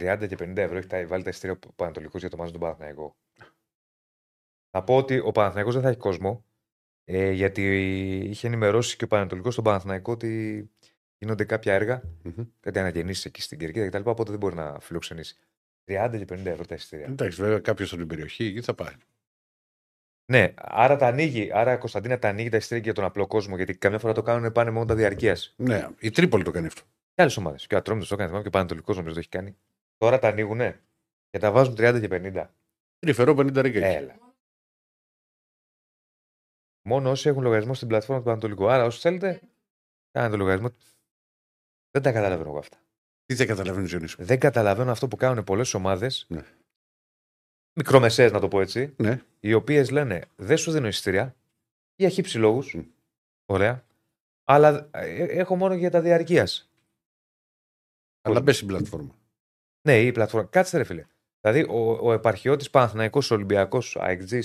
[0.00, 2.58] 30 και 50 ευρώ έχει τα, βάλει τα εισιτήρια ο Πανατολικός για το μάζο του
[2.58, 3.16] Παναθηναϊκό.
[4.74, 6.44] Θα πω ότι ο Παναθηναϊκός δεν θα έχει κόσμο.
[7.04, 7.62] Ε, γιατί
[8.18, 10.70] είχε ενημερώσει και ο Πανατολικό στον Παναθηναϊκό ότι
[11.18, 12.44] γίνονται κάποια έργα, Μμμ.
[12.60, 14.10] κάτι αναγεννήσει εκεί στην Κερκίδα κτλ.
[14.10, 15.36] Οπότε δεν μπορεί να φιλοξενήσει.
[15.84, 17.06] 30 και 50 ευρώ τα εισιτήρια.
[17.06, 18.94] Εντάξει, βέβαια κάποιος από την περιοχή εκεί θα πάει.
[20.32, 21.50] Ναι, άρα τα ανοίγει.
[21.52, 23.56] Άρα Κωνσταντίνα τα ανοίγει τα εισιτήρια για τον απλό κόσμο.
[23.56, 25.54] Γιατί καμιά φορά το κάνουν πάνε μόνο τα διαρκείας.
[25.56, 26.82] Ναι, η Τρίπολη το κάνει αυτό.
[27.14, 27.66] Και άλλες ομάδες.
[27.66, 29.56] Και ο Ατρόμητος το έκανε, θυμάμαι, και ο Πανατολικό νομίζω το έχει κάνει.
[29.96, 30.80] Τώρα τα ανοίγουνε
[31.30, 32.44] και τα βάζουν 30 και 50.
[32.98, 33.86] Τρυφερό 50 ρίκα.
[33.86, 33.96] εκεί.
[33.96, 34.16] Έλα.
[36.82, 38.68] Μόνο όσοι έχουν λογαριασμό στην πλατφόρμα του Πανατολικού.
[38.68, 39.40] Άρα, όσοι θέλετε,
[40.10, 40.68] κάνετε λογαριασμό.
[41.90, 42.76] Δεν τα καταλαβαίνω εγώ αυτά.
[43.24, 44.24] Τι θα καταλαβαίνεις, Ζωνίσου.
[44.24, 46.26] Δεν καταλαβαίνω αυτό που κάνουν πολλές ομάδες.
[46.28, 46.44] Ναι.
[47.74, 48.94] Μικρομεσαίες, να το πω έτσι.
[48.96, 49.22] Ναι.
[49.40, 51.36] Οι οποίες λένε δεν σου δίνω εισιτήρια
[51.94, 52.74] για χύψη λόγους.
[52.74, 52.82] Μμ.
[53.46, 53.84] Ωραία.
[54.44, 56.70] Αλλά ε, έχω μόνο για τα διαρκείας.
[58.22, 59.14] Αλλά μπες στην πλατφόρμα.
[59.88, 60.48] Ναι, η πλατφόρμα.
[60.48, 61.06] Κάτσε ρε φίλε.
[61.40, 64.40] Δηλαδή, ο, ο επαρχιώτης Παναθηναϊκός, Ολυμπιακός, αεκτζή,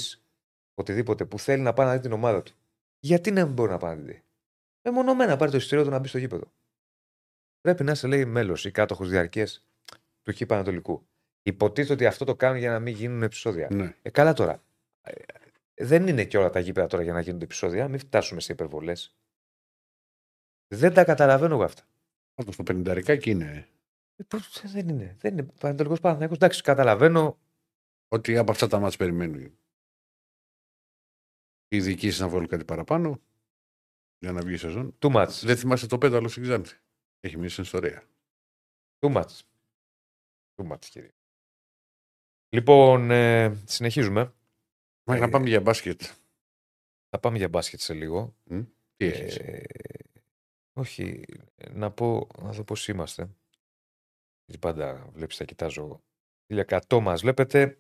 [0.78, 2.54] οτιδήποτε που θέλει να πάει να δει την ομάδα του.
[3.00, 4.24] Γιατί να μην μπορεί να πάει να τη δει;
[4.82, 6.52] Μεμονωμένα να πάρει το εισιτήριο του να μπει στο γήπεδο.
[7.62, 9.66] Πρέπει να είσαι, λέει, μέλος ή κάτοχος διαρκείας
[10.24, 11.08] του Χ Πανατολικού.
[11.42, 13.68] Υποτίθεται ότι αυτό το κάνουν για να μην γίνουν επεισόδια.
[13.72, 13.96] Ναι.
[14.02, 14.64] Ε, καλά τώρα.
[15.02, 15.12] Ε,
[15.74, 17.88] δεν είναι και όλα τα γήπεδα τώρα για να γίνονται επεισόδια.
[17.88, 19.16] Μην φτάσουμε σε υπερβολές.
[20.68, 21.84] Δεν τα καταλαβαίνω εγώ αυτά.
[22.36, 23.68] Πάντως το 50 ρίκα εκεί είναι.
[24.16, 25.16] Ε, πώς, ε, δεν είναι.
[25.20, 25.48] Δεν είναι.
[25.60, 26.38] Πανατολικός Παναθηναϊκός.
[26.38, 27.38] Εντάξει, καταλαβαίνω.
[28.08, 29.58] Ότι από αυτά τα μάτια περιμένουν
[31.68, 33.22] οι διοικήσει να βάλουν κάτι παραπάνω
[34.20, 34.98] για να βγει η σεζόν.
[35.00, 35.30] Too much.
[35.44, 36.78] Δεν θυμάσαι το πέταλο στην Ξάνθη.
[37.20, 38.04] Έχει μια ιστορία.
[39.00, 39.40] Too much.
[40.56, 41.12] Too much, κύριε.
[42.50, 44.34] Λοιπόν, ε, συνεχίζουμε.
[45.04, 46.02] Μα Ε, να πάμε για μπάσκετ.
[47.10, 48.36] Θα πάμε για μπάσκετ σε λίγο.
[48.96, 49.64] Τι έχεις; Ε,
[50.74, 51.24] όχι,
[51.72, 53.30] να πω, να δω πώς είμαστε.
[54.46, 56.02] Γιατί πάντα βλέπεις, τα κοιτάζω
[56.48, 57.76] 1100 μας βλέπετε.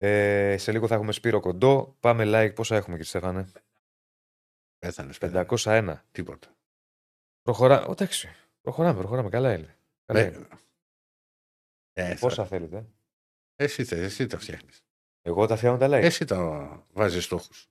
[0.00, 1.96] Ε, σε λίγο θα έχουμε Σπύρο Κοντό.
[2.00, 2.54] Πάμε like.
[2.54, 3.52] Πόσα έχουμε κύριε Στέφανε;
[4.78, 5.12] Πέθανε.
[5.20, 6.02] 501.
[6.12, 6.56] Τίποτα.
[7.42, 7.86] Προχωρά...
[7.86, 8.28] Ω, εντάξει.
[8.60, 9.28] Προχωράμε, προχωράμε.
[9.28, 9.78] Καλά είναι.
[10.04, 10.48] Καλά Ε, είναι.
[11.92, 12.86] ε, θα- Πόσα θέλετε;
[13.56, 14.82] Εσύ, θε- εσύ τα φτιάχνεις.
[15.22, 16.02] Εγώ τα φτιάχνω τα like.
[16.04, 17.70] Εσύ τα βάζεις στόχους.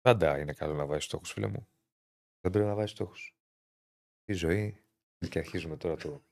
[0.00, 1.68] Πάντα είναι καλό να βάζεις στόχους, φίλε μου.
[2.40, 3.36] Δεν πρέπει να βάζεις στόχους.
[4.24, 4.82] Η ζωή.
[5.28, 6.22] Και αρχίζουμε τώρα το.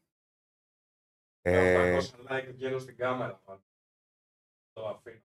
[1.41, 3.43] Ε, 800 like βγαίνω στην κάμερα.
[4.77, 4.89] Πάντα.
[4.89, 5.23] Το αφήνω.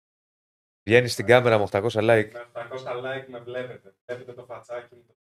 [0.82, 2.30] βγαίνεις στην κάμερα με 800 like.
[2.32, 3.94] Με 800 like με βλέπετε.
[4.06, 5.16] Βλέπετε το φατσάκι μου.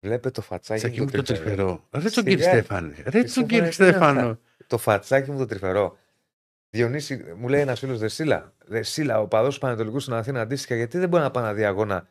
[0.00, 1.54] Βλέπε το φατσάκι Τσάκι μου μου το το τρυφερό.
[1.54, 1.88] τρυφερό.
[1.90, 2.28] Ρε τον Σιγά.
[2.28, 2.94] κύριο Στέφανε.
[2.96, 4.38] Ρε τον Στέφανε, κύριο τι είναι Στέφανο.
[4.66, 5.98] Το φατσάκι μου το τρυφερό.
[6.70, 8.54] Διονύση, μου λέει ένας φίλος Δεσίλα.
[8.64, 11.64] Δεσίλα, ο παδός του Πανετολικού στην Αθήνα αντίστοιχα, γιατί δεν μπορεί να πάει να δει
[11.64, 12.08] αγώνα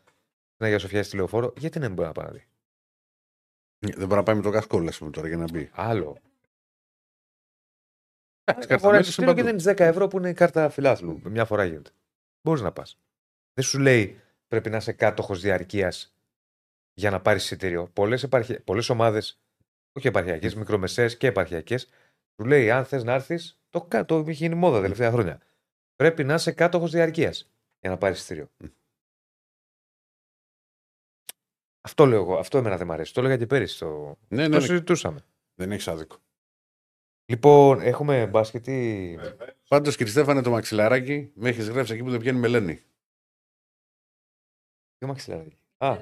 [0.53, 2.47] στην Αγία Σοφιά στη λεωφόρο, γιατί δεν μπορεί να πάει να δει;
[3.79, 5.69] Δεν μπορεί να πάει με το κασκόλα πούμε τώρα για να μπει.
[5.73, 6.17] Άλλο.
[8.49, 11.21] Εντάξει, Αγοράζει καρταμένες εισιτήριο και είναι δίνει 10 ευρώ που είναι η κάρτα φιλάθλου.
[11.23, 11.89] Μια φορά γίνεται.
[12.41, 12.99] Μπορείς να πας.
[13.53, 16.15] Δεν σου λέει πρέπει να είσαι κάτοχος διαρκείας
[16.93, 17.87] για να πάρεις εισιτήριο.
[17.93, 18.27] Πολλές
[18.63, 19.39] πολλές ομάδες,
[19.97, 21.89] όχι επαρχιακές, μικρομεσαίες και επαρχιακές,
[22.41, 25.41] σου λέει αν θες να έρθεις, το, κα- το έχει γίνει μόδα τα τελευταία χρόνια.
[25.95, 28.49] Πρέπει να είσαι κάτοχος διαρκείας για να πάρεις εισιτήριο.
[28.57, 28.67] Μμ.
[31.81, 32.37] Αυτό λέω εγώ.
[32.37, 33.13] Αυτό εμένα δεν μου αρέσει.
[33.13, 33.79] Το έλεγα και πέρυσι.
[33.79, 34.59] Το, Ναι, το ναι, ναι.
[34.59, 35.19] συζητούσαμε.
[35.55, 36.17] Δεν έχεις άδικο.
[37.29, 39.19] Λοιπόν, έχουμε μπάσκετι.
[39.67, 42.83] Πάντως, κύριε Στέφανε, το μαξιλαράκι με έχεις γράψει εκεί που δεν πιάνει μελένη.
[44.97, 45.57] Τι μαξιλάρι.
[45.77, 45.97] Α,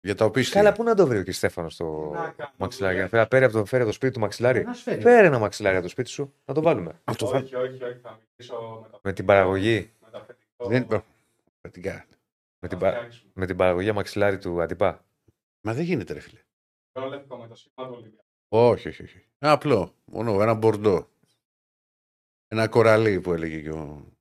[0.00, 1.30] Για τα οποία καλά, πού να το βρει ο κ.
[1.32, 3.02] Στέφανο το Να κάνω, μαξιλάρι; δουλειά.
[3.04, 4.64] Να φέρει, πέρε από το, φέρει από το σπίτι του μαξιλάρι.
[4.74, 7.00] Φέρε ένα μαξιλάρι από το σπίτι σου, να το βάλουμε.
[7.04, 7.36] Αυτό θα.
[7.38, 7.98] Όχι, όχι, όχι.
[7.98, 10.66] Θα μιλήσω με το Με την παραγωγή, μεταφετικό.
[10.68, 11.06] Δεν υπάρχει.
[11.60, 12.06] Πραγματικά.
[12.58, 13.30] με την, Θα πα- φτιάξουμε.
[13.34, 15.04] με την παραγωγή μαξιλάρι του αντιπά.
[15.60, 16.38] Μα δεν γίνεται, ρε φίλε.
[16.92, 18.23] Ρόλευκο με το σήμα του Ολυμπιακού.
[18.56, 19.26] Όχι, όχι, όχι.
[19.38, 19.94] Ένα απλό.
[20.04, 21.08] Μόνο ένα μπορντό.
[22.46, 24.12] Ένα κοραλί που έλεγε και ο,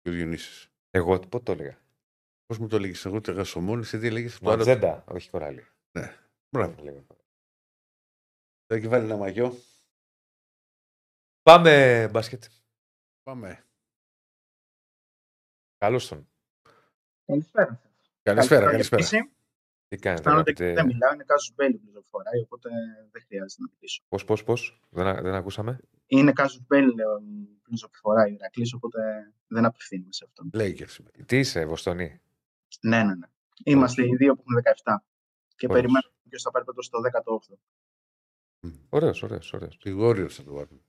[0.00, 0.70] και ο Διονύσης.
[0.90, 1.78] Εγώ πότε το έλεγα;
[2.46, 4.38] Πώς μου το έλεγες, εγώ το έλεγα σωμόνι, εσύ τι έλεγες.
[4.38, 4.56] Το άλλο.
[4.56, 5.66] Ματζέντα, όχι κοράλι.
[6.50, 6.82] Μπράβο.
[6.82, 7.06] Λέγω.
[8.66, 9.56] Θα έχει βάλει ένα μαγιό.
[11.42, 12.44] Πάμε μπάσκετ.
[13.22, 13.64] Πάμε.
[15.78, 16.28] Καλώς τον.
[17.24, 17.80] Καλησπέρα.
[18.22, 19.30] Καλησπέρα, καλησπέρα.
[19.92, 22.68] Τι κάνετε, Αισθάνονται και δεν αγαπητέ; μιλάω, είναι κάζους μπέλη που πληροφορά, οπότε
[23.12, 24.02] δεν χρειάζεται να μιλήσω.
[24.08, 27.22] Πώς, πώς, πώς; Δεν, α- δεν ακούσαμε; Είναι κάζους μπέλη, λέω,
[27.62, 29.00] πλούζο που φοράει ο Ηρακλής, οπότε
[29.46, 30.50] δεν απευθύνουμε σε αυτόν.
[30.54, 31.24] Λέει και σήμερα.
[31.26, 32.20] Τι είσαι, Βοστονή.
[32.80, 33.26] Ναι, ναι, ναι.
[33.64, 35.04] Είμαστε οι δύο που έχουν 17.
[35.56, 35.80] Και Ωραίος.
[35.80, 37.58] περιμένουμε ποιος θα πάρει πρώτο στο 18ο.
[38.88, 39.78] Ωραίος, ωραίος, ωραίος.
[39.80, 40.80] Σιγόριος θα το βάλουμε.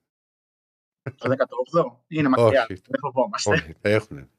[1.16, 2.62] Το 18ο είναι μακριά.
[2.70, 2.82] Όχι.
[2.88, 3.52] Δεν φοβόμαστε.
[3.52, 3.74] Όχι.
[3.82, 4.30] Έχουν.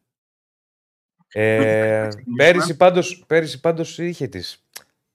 [1.37, 2.37] Ε, ξεκινήσουμε.
[2.37, 4.65] πέρυσι πάντως, πέρυσι πάντως είχε τις.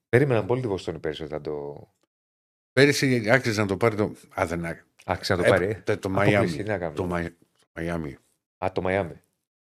[0.10, 1.88] Περίμεναν πολύ τη Βοστόνη πέρυσι όταν το.
[2.74, 4.16] Πέρυσι άξιζε να το πάρει το.
[4.40, 4.86] Α, δεν άξιζε.
[5.06, 5.66] Άξιζε να το Ε, πάρει.
[5.66, 5.82] ε.
[5.84, 6.52] το- Το Αποκλείσει, Μαϊάμι.
[6.52, 6.96] τι να κάνουμε.
[6.96, 8.18] Το Μαϊ- το Μαϊάμι.
[8.58, 9.22] Α, το Μαϊάμι.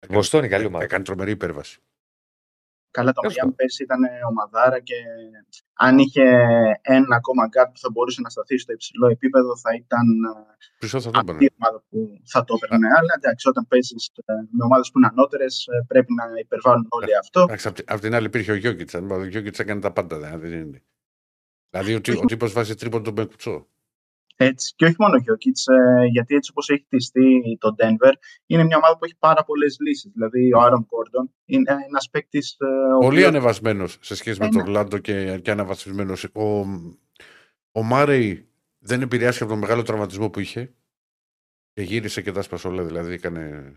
[0.09, 0.83] Βοστόνη, καλή ομάδα.
[0.83, 1.79] Έκανε τρομερή υπέρβαση.
[2.91, 3.99] Καλά, το Τέλος Μαϊάμι πέρσι ήταν
[4.29, 4.95] ομαδάρα και
[5.73, 6.25] αν είχε
[6.81, 11.01] ένα ακόμα γκαρντ που θα μπορούσε να σταθεί στο υψηλό επίπεδο θα ήταν ε, Πίσω
[11.01, 11.55] θα το αυτή η έπαιρνε.
[11.59, 12.87] ομάδα που θα το έπαιρνε.
[12.97, 14.11] Αλλά εντάξει, όταν παίζεις
[14.57, 17.41] με ομάδες που είναι ανώτερες, πρέπει να υπερβάλλουν όλοι αυτό.
[17.41, 18.93] Εντάξει, απ' τη- Απ' την άλλη υπήρχε ο Γιόκιτς.
[18.93, 20.17] Ο Γιόκιτς έκανε τα πάντα.
[20.17, 20.83] δε, Δεν είναι.
[21.69, 23.67] Δηλαδή ο, τύ- ο τύπος βάζει τρίπον τον Μπεκουτσό.
[24.39, 24.73] Έτσι.
[24.75, 25.57] Και όχι μόνο ο Γιώκητ,
[26.11, 28.11] γιατί έτσι όπως έχει χτιστεί το Denver,
[28.45, 30.11] είναι μια ομάδα που έχει πάρα πολλές λύσεις.
[30.11, 32.57] Δηλαδή, ο Άρον Κόρντον είναι ένας παίκτης.
[32.99, 34.65] Πολύ ανεβασμένος σε σχέση με Ε, τον ναι.
[34.65, 36.13] Ρολάντο και, και αναβασισμένο.
[36.33, 36.43] Ο,
[37.71, 38.49] ο Μάρεϊ
[38.79, 40.73] δεν επηρεάστηκε από τον μεγάλο τραυματισμό που είχε.
[41.73, 43.73] Και γύρισε και τα σπασόλα, δηλαδή έκανε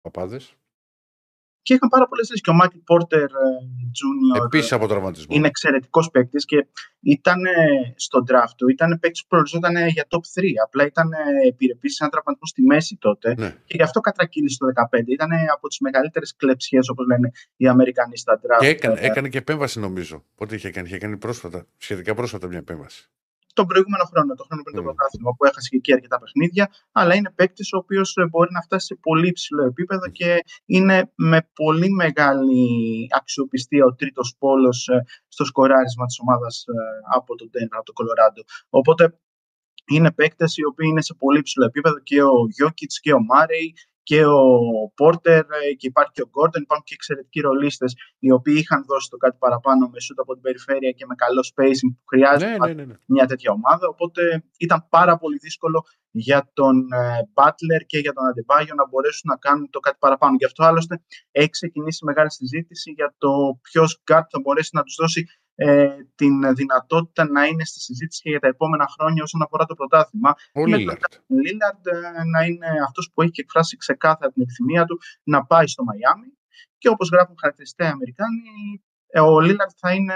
[0.00, 0.54] παπάδες.
[1.66, 2.42] Και είχαν πάρα πολλές λύσει.
[2.42, 3.28] Και ο Μάικλ Πόρτερ
[3.98, 4.44] Jr.
[4.44, 5.36] Επίσης από τραυματισμό.
[5.36, 6.66] είναι εξαιρετικός παίκτης και
[7.00, 7.50] ήταν ε,
[7.96, 8.68] στο draft του.
[8.68, 10.42] Ήταν παίκτης που προοριζόταν ε, για top 3.
[10.64, 11.08] Απλά ήταν
[11.46, 13.34] επιρρεπής σε έναν τραυματισμό στη μέση τότε.
[13.38, 13.50] Ναι.
[13.64, 14.66] Και γι' αυτό κατρακύλησε το
[14.96, 15.02] 2015.
[15.06, 18.58] Ήταν ε, από τις μεγαλύτερες κλεψιέ, όπως λένε οι Αμερικανοί στα draft.
[18.60, 20.24] Και έκανε, Ε, έκανε και επέμβαση νομίζω.
[20.34, 23.10] Πότε είχε κάνει, είχε κάνει πρόσφατα, σχετικά πρόσφατα μια επέμβαση.
[23.58, 24.84] Τον προηγούμενο χρόνο, τον χρόνο πριν το Mm.
[24.88, 26.64] πρωτάθλημα, που έχασε και εκεί αρκετά παιχνίδια.
[26.92, 30.30] Αλλά είναι παίκτης ο οποίος μπορεί να φτάσει σε πολύ υψηλό επίπεδο και
[30.64, 32.62] είναι με πολύ μεγάλη
[33.18, 34.88] αξιοπιστία ο τρίτος πόλος
[35.28, 36.64] στο σκοράρισμα της ομάδας
[37.14, 38.42] από τον Denver, από το Κολοράντο.
[38.68, 39.18] Οπότε
[39.88, 43.74] είναι παίκτες οι οποίοι είναι σε πολύ υψηλό επίπεδο και ο Γιώκητς και ο Μάρεϊ
[44.08, 44.40] και ο
[44.94, 46.62] Πόρτερ ε, και υπάρχει και ο Γκόρντον.
[46.62, 50.42] Υπάρχουν και εξαιρετικοί ρολίστες οι οποίοι είχαν δώσει το κάτι παραπάνω με σούτ από την
[50.42, 52.84] περιφέρεια και με καλό spacing που χρειάζεται Ναι, ναι, ναι.
[52.84, 52.94] ναι.
[53.06, 53.88] μια τέτοια ομάδα.
[53.88, 59.30] Οπότε ήταν πάρα πολύ δύσκολο για τον ε, Butler και για τον Αντιμπάγιο να μπορέσουν
[59.32, 60.34] να κάνουν το κάτι παραπάνω.
[60.38, 63.30] Γι' αυτό άλλωστε έχει ξεκινήσει μεγάλη συζήτηση για το
[63.62, 65.26] ποιος guard θα μπορέσει να τους δώσει
[65.58, 69.74] ε, την δυνατότητα να είναι στη συζήτηση και για τα επόμενα χρόνια όσον αφορά το
[69.74, 70.34] πρωτάθλημα.
[70.52, 71.00] Ο Με Λίλαρτ.
[71.26, 75.46] τον Λίλαρντ ε, να είναι αυτός που έχει και εκφράσει ξεκάθαρα την επιθυμία του να
[75.46, 76.26] πάει στο Μαϊάμι
[76.78, 78.40] και όπως γράφουν χαρακτηριστικά οι Αμερικάνοι
[79.06, 80.14] ε, ο Λίλαρντ θα είναι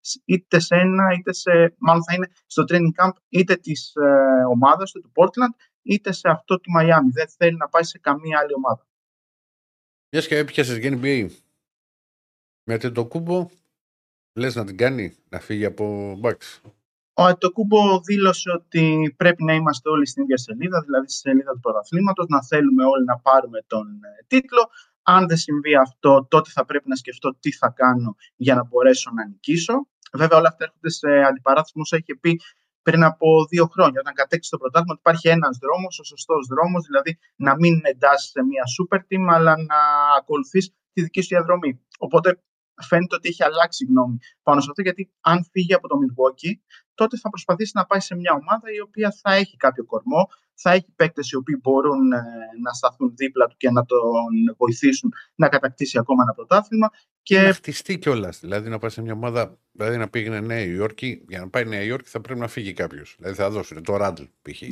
[0.00, 4.44] σ- είτε σε ένα, είτε σε, μάλλον θα είναι στο training camp είτε της ε,
[4.50, 7.10] ομάδας του, του Portland, είτε σε αυτό του Μαϊάμι.
[7.10, 8.86] Δεν θέλει να πάει σε καμία άλλη ομάδα.
[10.12, 11.26] Μιας και έπιασες για NBA.
[12.64, 13.48] Με το κούμπο,
[14.34, 16.70] λες να την κάνει να φύγει από Bucks.
[17.14, 21.60] Ο Ατοκούμπο δήλωσε ότι πρέπει να είμαστε όλοι στην ίδια σελίδα, δηλαδή στη σελίδα του
[21.60, 24.68] πρωταθλήματος, να θέλουμε όλοι να πάρουμε τον ε, τίτλο.
[25.02, 29.10] Αν δεν συμβεί αυτό, τότε θα πρέπει να σκεφτώ τι θα κάνω για να μπορέσω
[29.10, 29.86] να νικήσω.
[30.12, 32.40] Βέβαια, όλα αυτά έρχονται σε αντιπαράθεση με όσα είχε πει
[32.82, 36.86] πριν από δύο χρόνια, όταν κατέκτησε το πρωτάθλημα, ότι υπάρχει ένας δρόμος, ο σωστός δρόμος,
[36.86, 39.78] δηλαδή να μην εντάσσει σε μια super team, αλλά να
[40.18, 41.80] ακολουθείς τη δική σου διαδρομή.
[41.98, 42.42] Οπότε
[42.82, 46.52] φαίνεται ότι έχει αλλάξει γνώμη πάνω σε αυτό, γιατί αν φύγει από το Milwaukee,
[46.94, 50.70] τότε θα προσπαθήσει να πάει σε μια ομάδα η οποία θα έχει κάποιο κορμό, θα
[50.72, 52.22] έχει παίκτες οι οποίοι μπορούν ε,
[52.62, 54.00] να σταθούν δίπλα του και να τον
[54.56, 56.90] βοηθήσουν να κατακτήσει ακόμα ένα πρωτάθλημα.
[57.22, 58.40] Και Και να χτιστεί κιόλας.
[58.40, 61.24] Δηλαδή να πάει σε μια ομάδα, δηλαδή να πήγαινε Νέα Υόρκη.
[61.28, 63.14] Για να πάει Νέα Υόρκη θα πρέπει να φύγει κάποιος.
[63.18, 64.62] Δηλαδή θα δώσουν το Ράντλ π.χ.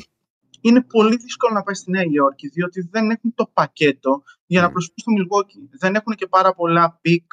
[0.60, 4.66] είναι πολύ δύσκολο να πάει στη Νέα Υόρκη, διότι δεν έχουν το πακέτο για να
[4.66, 4.72] Μμμ.
[4.72, 5.68] προσφύγουν στο Milwaukee.
[5.78, 7.32] Δεν έχουν και πάρα πολλά pick.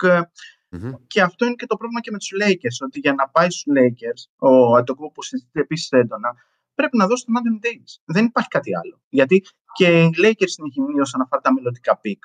[0.70, 0.94] Ε, Μμμ.
[1.08, 3.74] Και αυτό είναι και το πρόβλημα και με τους Lakers, ότι για να πάει στους
[3.78, 6.36] Lakers, ο Αντετοκούνμπο που συζητείται επίσης έντονα,
[6.76, 7.92] πρέπει να δώσει τον Anthony Davis.
[8.06, 9.02] Δεν υπάρχει κάτι άλλο.
[9.10, 12.24] Γιατί και οι Lakers είναι γυμνοί όσον αφορά τα μελλοντικά pick.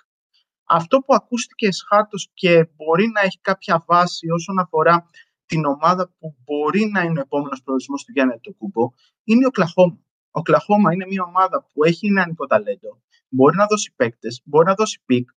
[0.64, 5.10] Αυτό που ακούστηκε εσχάτως και μπορεί να έχει κάποια βάση όσον αφορά
[5.46, 8.90] την ομάδα που μπορεί να είναι ο επόμενος προορισμός του Γιάννη Αντετοκούνμπο,
[9.24, 9.98] είναι η Οκλαχόμα.
[10.30, 14.74] Η Οκλαχόμα είναι μια ομάδα που έχει νεανικό ταλέντο, μπορεί να δώσει παίκτες, μπορεί να
[14.74, 15.30] δώσει pick,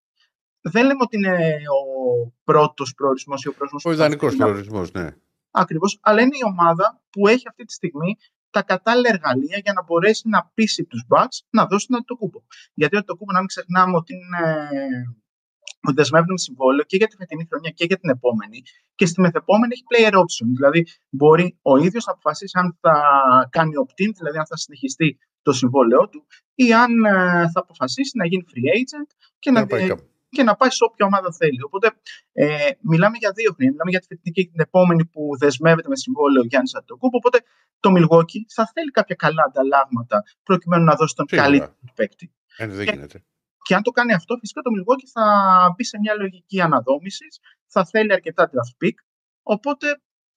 [0.71, 1.37] δεν λέμε ότι είναι
[1.79, 5.07] ο πρώτος προορισμός ή ο προορισμός Ο που θα ιδανικός θέλει να- προορισμός, ναι.
[5.51, 8.17] Ακριβώς, αλλά είναι η ομάδα που έχει αυτή τη στιγμή
[8.49, 12.43] τα κατάλληλα εργαλεία για να μπορέσει να πείσει τους Bucks να δώσουν τον Αντετοκούνμπο.
[12.73, 14.43] Γιατί ο Αντετοκούνμπο, να μην ξεχνάμε ότι είναι
[15.87, 18.61] ότι δεσμεύουν συμβόλαιο και για τη φετινή χρονιά και για την επόμενη
[18.95, 20.47] και στη μεθεπόμενη έχει player option.
[20.55, 22.93] Δηλαδή μπορεί ο ίδιος να αποφασίσει αν θα
[23.51, 26.25] κάνει opt-in, δηλαδή αν θα συνεχιστεί το συμβόλαιό του
[26.55, 27.11] ή αν ε,
[27.51, 29.09] θα αποφασίσει να γίνει free agent
[29.39, 30.03] και να, Να πάει δι- κάπου.
[30.35, 31.61] Και να πάει σε όποια ομάδα θέλει.
[31.67, 31.87] Οπότε
[32.33, 33.71] ε, μιλάμε για δύο χρόνια.
[33.71, 37.17] Μιλάμε για τη φετινή και την επόμενη που δεσμεύεται με συμβόλαιο ο Γιάννης Αντοκούπο.
[37.17, 37.37] Οπότε
[37.79, 41.47] το Milwaukee θα θέλει κάποια καλά ανταλλάγματα προκειμένου να δώσει τον Σίγουρα.
[41.47, 42.25] καλύτερο του παίκτη.
[42.57, 43.23] Ε, δεν Και- γίνεται.
[43.67, 45.25] Και αν το κάνει αυτό, φυσικά το Milwaukee θα
[45.75, 48.93] μπει σε μια λογική αναδόμησης, θα θέλει αρκετά draft pick.
[49.43, 49.87] Οπότε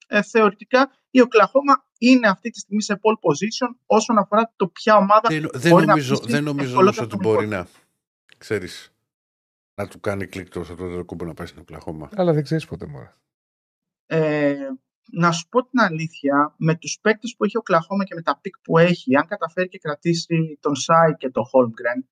[0.07, 4.97] ε, θεωρητικά η Οκλαχόμα είναι αυτή τη στιγμή σε pole position όσον αφορά το ποια
[4.97, 7.51] ομάδα Δεν, δεν μπορεί να νομίζω, πείσει δεν νομίζω ευκολότερα όμως ότι το μπορεί Milwaukee.
[7.51, 7.67] να
[8.39, 8.93] ξέρεις
[9.79, 12.09] να του κάνει κλικ στον Αντετοκούνμπο να πάει στην Οκλαχόμα.
[12.15, 13.13] Αλλά δεν ξέρεις ποτέ μόνο.
[14.07, 14.57] Ε,
[15.13, 18.39] να σου πω την αλήθεια, με τους παίκτες που έχει η Οκλαχόμα και με τα
[18.41, 22.09] pick που έχει, αν καταφέρει και κρατήσει τον Σάι και τον Holmgren,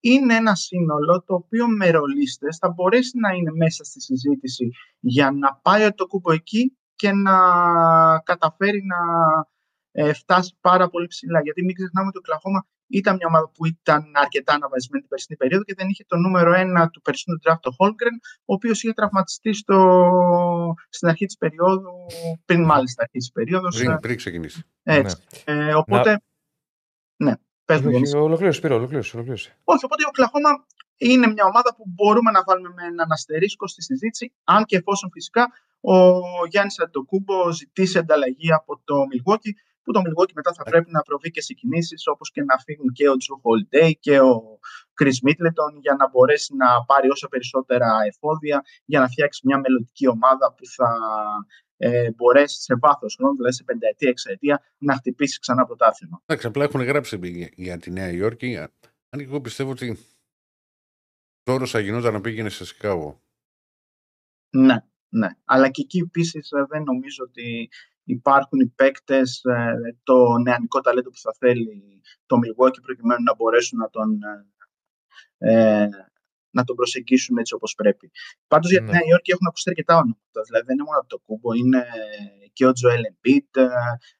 [0.00, 4.70] είναι ένα σύνολο το οποίο με ρολίστες θα μπορέσει να είναι μέσα στη συζήτηση
[5.00, 7.38] για να πάει το κούμπο εκεί και να
[8.18, 8.98] καταφέρει να
[9.92, 11.40] ε, φτάσει πάρα πολύ ψηλά.
[11.42, 15.36] Γιατί μην ξεχνάμε ότι ο Κλαχώμα ήταν μια ομάδα που ήταν αρκετά αναβασμένη την περσινή
[15.36, 18.92] περίοδο και δεν είχε το νούμερο ένα του περσινού draft, το Holmgren, ο οποίος είχε
[18.92, 19.76] τραυματιστεί στο...
[20.88, 21.90] στην αρχή της περίοδου,
[22.44, 23.68] πριν μάλιστα αρχή της περίοδου.
[23.68, 24.62] Πριν, πριν ξεκινήσει.
[24.82, 25.16] Έτσι.
[25.44, 26.22] Ε, οπότε,
[27.16, 27.32] ναι,
[27.64, 28.16] πες μου, Γιάννη.
[28.16, 29.16] Ολοκλήρωσε, Σπύρο, ολοκλήρωσε.
[29.16, 29.56] ολοκλήρωσε.
[29.64, 30.66] Όχι, οπότε η Οκλαχώμα
[30.96, 35.10] είναι μια ομάδα που μπορούμε να βάλουμε με έναν αστερίσκο στη συζήτηση, αν και εφόσον
[35.12, 35.94] φυσικά ο
[36.50, 39.52] Γιάννης Αντοκούμπο ζητήσει ανταλλαγή από το Milwaukee,
[39.82, 42.92] που το Milwaukee μετά θα πρέπει να προβεί και σε κινήσεις όπως και να φύγουν
[42.92, 44.58] και ο Drew Holiday και ο
[45.02, 50.08] Chris Middleton για να μπορέσει να πάρει όσο περισσότερα εφόδια για να φτιάξει μια μελλοντική
[50.08, 50.90] ομάδα που θα
[51.76, 56.22] ε, μπορέσει σε βάθος χρόνου, δηλαδή σε πενταετία, εξαετία, να χτυπήσει ξανά πρωτάθλημα.
[56.26, 58.56] Εντάξει, απλά έχουν γράψει για, για τη Νέα Υόρκη.
[58.56, 58.70] Αν
[59.20, 59.98] και εγώ πιστεύω ότι
[61.42, 63.20] τώρα θα γινόταν να πήγαινε σε Σικάγο.
[64.50, 64.76] Ναι,
[65.08, 65.28] ναι.
[65.44, 67.68] Αλλά και εκεί επίσης δεν νομίζω ότι
[68.04, 69.42] υπάρχουν οι παίκτες,
[70.02, 74.18] το νεανικό ταλέντο που θα θέλει το Milwaukee προκειμένου να μπορέσουν να τον,
[75.38, 75.88] ε,
[76.50, 78.10] να τον προσεγγίσουν έτσι όπως πρέπει.
[78.46, 78.90] Πάντως για τη Ναι.
[78.90, 80.40] Νέα Υόρκη έχουν ακουστεί αρκετά ονόματα.
[80.46, 81.84] Δηλαδή δεν είναι μόνο το Κούμπο, είναι
[82.52, 83.66] και ο Τζοέλ Embiid, ε,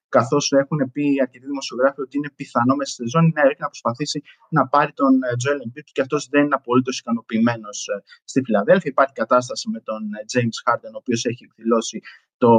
[0.09, 3.73] καθώς έχουν πει αρκετοί δημοσιογράφοι ότι είναι πιθανό μέσα στη σεζόν η Νέα Υόρκη να
[3.75, 4.23] προσπαθήσει
[4.57, 8.91] να πάρει τον ε, Τζοέλ Embiid και αυτός δεν είναι απολύτως ικανοποιημένος ε, στη Φιλαδέλφια.
[8.91, 12.01] Υπάρχει κατάσταση με τον ε, James Harden, ο οποίος έχει εκδηλώσει
[12.37, 12.51] το,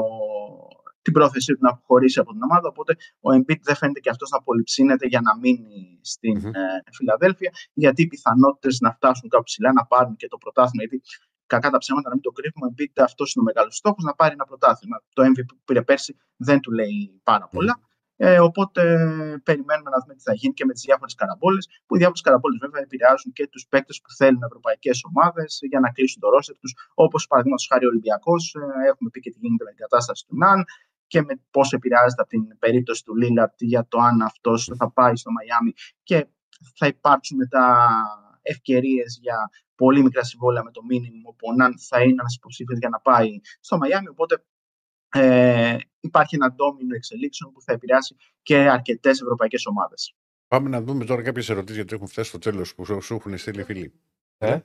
[1.04, 2.68] την πρόθεσή του να αποχωρήσει από την ομάδα.
[2.68, 2.96] Οπότε
[3.28, 6.46] ο Embiid δεν φαίνεται και αυτός να πολυψύνεται για να μείνει στην Μμμ.
[6.46, 10.84] ε, Φιλαδέλφια, γιατί οι πιθανότητες να φτάσουν κάπου ψηλά, να πάρουν και το πρωτάθλημα.
[10.84, 11.02] Γιατί
[11.46, 12.68] κακά τα ψέματα, να μην το κρύβουμε.
[12.74, 14.98] Μπείτε, αυτός είναι ο μεγάλος στόχος, να πάρει ένα πρωτάθλημα.
[15.14, 17.76] Το MVP που πήρε πέρσι δεν του λέει πάρα πολλά.
[18.16, 18.82] Ε, οπότε
[19.44, 21.68] περιμένουμε να δούμε τι θα γίνει και με τις διάφορες καραμπόλες.
[21.86, 25.90] Που οι διάφορες καραμπόλες βέβαια επηρεάζουν και τους παίκτες που θέλουν ευρωπαϊκές ομάδες για να
[25.92, 26.74] κλείσουν το ρόστερ τους.
[26.94, 30.36] Όπως παραδείγματος χάρη ο Ολυμπιακός, ε, έχουμε πει και τι γίνεται με την κατάσταση του
[30.38, 30.60] Ναν
[31.14, 35.16] και με πώς επηρεάζεται από την περίπτωση του Λίλαρτ για το αν αυτός θα πάει
[35.16, 35.74] στο Μαϊάμι
[36.04, 36.28] και
[36.76, 37.90] θα υπάρξουν μετά
[38.42, 42.80] ευκαιρίες για πολύ μικρά συμβόλαια με το μήνυμο που ο Ναν θα είναι ένας υποψήφιος
[42.80, 44.08] για να πάει στο Μαϊάμι.
[44.08, 44.46] Οπότε
[45.10, 50.16] ε, υπάρχει ένα ντόμινο εξελίξεων που θα επηρεάσει και αρκετές ευρωπαϊκές ομάδες.
[50.48, 53.64] Πάμε να δούμε τώρα κάποιες ερωτήσεις γιατί έχουν φτάσει στο τέλος που σου έχουν στείλει
[53.64, 53.94] φίλοι.
[54.38, 54.60] Ε;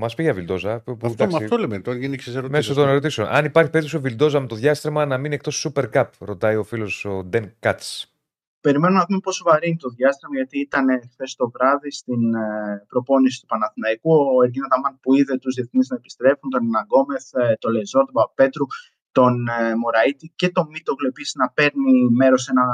[0.00, 0.80] Μας πει για Βιλντόζα.
[0.80, 2.50] Που, αυτό, εντάξει, αυτό λέμε τώρα, γίνει ερωτήσεις.
[2.50, 3.28] Μέσω των ερωτήσεων.
[3.28, 6.64] Αν υπάρχει περίπτωση ο Βιλντόζα με το διάστημα να μείνει εκτός Super Cup, ρωτάει ο
[6.64, 8.12] φίλος ο Ντεν Κάτς.
[8.60, 12.84] Περιμένουμε να δούμε πόσο βαρύ είναι το διάστημα, γιατί ήταν χθες το βράδυ στην ε,
[12.88, 14.12] προπόνηση του Παναθηναϊκού.
[14.12, 18.14] Ο Εργίνα Ταμάν που είδε τους διεθνείς να επιστρέφουν, τον Ναγκόμεθ, ε, τον Λεζόρ, τον
[18.14, 18.66] Παπέτρου,
[19.12, 22.66] τον ε, Μωραήτη και τον Μίτογλου επίση να παίρνει μέρος σε ένα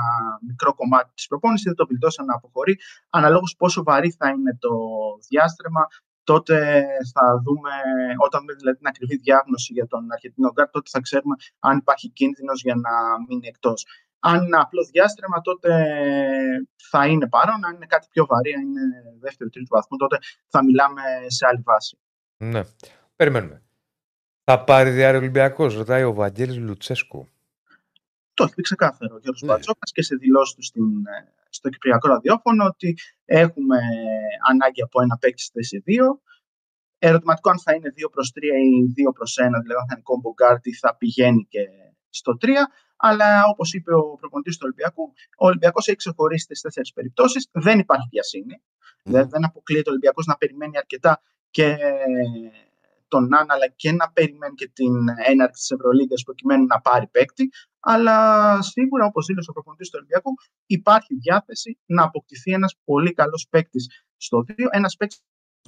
[0.48, 2.76] μικρό κομμάτι της προπόνησης, δεν το βιλτώσαν να αποχωρεί.
[3.10, 4.70] Αναλόγως πόσο βαρύ θα είναι το
[5.28, 5.82] διάστημα,
[6.24, 7.70] τότε θα δούμε,
[8.24, 12.08] όταν δούμε δηλαδή την ακριβή διάγνωση για τον Αρχεντινό Γκάρ, τότε θα ξέρουμε αν υπάρχει
[12.08, 12.90] κίνδυνος για να
[13.28, 13.86] μείνει εκτός.
[14.18, 15.70] Αν είναι απλό διάστρεμα, τότε
[16.90, 17.64] θα είναι παρόν.
[17.64, 18.80] Αν είναι κάτι πιο βαρύ, αν είναι
[19.20, 20.18] δεύτερο τρίτο βαθμό, τότε
[20.48, 21.98] θα μιλάμε σε άλλη βάση.
[22.36, 22.62] Ναι.
[23.16, 23.62] Περιμένουμε.
[24.44, 27.28] Θα πάρει διάρκεια Ολυμπιακός, ρωτάει ο Βαγγέλης Λουτσέσκου.
[28.34, 29.74] Το έχει πει ξεκάθαρο ο Γιώργος ναι.
[29.92, 30.84] και σε δηλώσει του στην,
[31.48, 33.78] στο Κυπριακό Ραδιόφωνο ότι έχουμε
[34.50, 35.90] ανάγκη από ένα παίκτη στη θέση 2.
[36.98, 40.02] Ερωτηματικό αν θα είναι 2 προς 3 ή 2 προς 1, δηλαδή αν θα είναι
[40.02, 40.34] κόμπο
[40.80, 41.60] θα πηγαίνει και
[42.08, 42.48] στο 3.
[42.96, 47.48] Αλλά όπως είπε ο προπονητής του Ολυμπιακού, ο Ολυμπιακός έχει ξεχωρίσει τις τέσσερις περιπτώσεις.
[47.52, 48.62] Δεν υπάρχει βιασύνη.
[48.62, 49.10] Mm.
[49.12, 51.76] Δεν, δεν αποκλείεται ο Ολυμπιακός να περιμένει αρκετά και
[53.14, 54.94] τον Ναν, αλλά και να περιμένει και την
[55.32, 57.44] έναρξη της Ευρωλίγα προκειμένου να πάρει παίκτη.
[57.92, 58.16] Αλλά
[58.62, 60.30] σίγουρα, όπως δήλωσε ο προπονητής του Ολυμπιακού,
[60.66, 63.84] υπάρχει διάθεση να αποκτηθεί ένας πολύ καλός παίκτης
[64.16, 64.68] στο 2.
[64.70, 65.20] Ένας παίκτης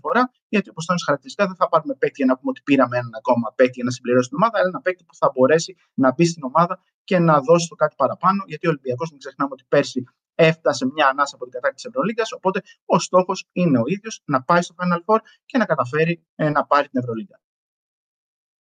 [0.03, 3.15] φορά, γιατί όπως ήταν χαρακτηριστικά δεν θα πάρουμε παίκτη για να πούμε ότι πήραμε έναν
[3.21, 6.25] ακόμα παίκτη για να συμπληρώσει την ομάδα, αλλά ένα παίκτη που θα μπορέσει να μπει
[6.33, 6.75] στην ομάδα
[7.05, 8.41] και να δώσει το κάτι παραπάνω.
[8.47, 10.01] Γιατί ο Ολυμπιακός, μην ξεχνάμε ότι πέρσι
[10.37, 12.25] έφτασε μια ανάσα από την κατάκτηση της Ευρωλίγα.
[12.37, 16.51] Οπότε ο στόχος είναι ο ίδιος να πάει στο Final Four και να καταφέρει ε,
[16.51, 17.41] να πάρει την Ευρωλίγα.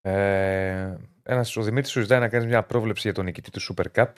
[0.01, 3.87] Ε, ένας, ο Δημήτρης σου ζητάει να κάνεις μια πρόβλεψη για τον νικητή του Super
[3.95, 4.13] Cup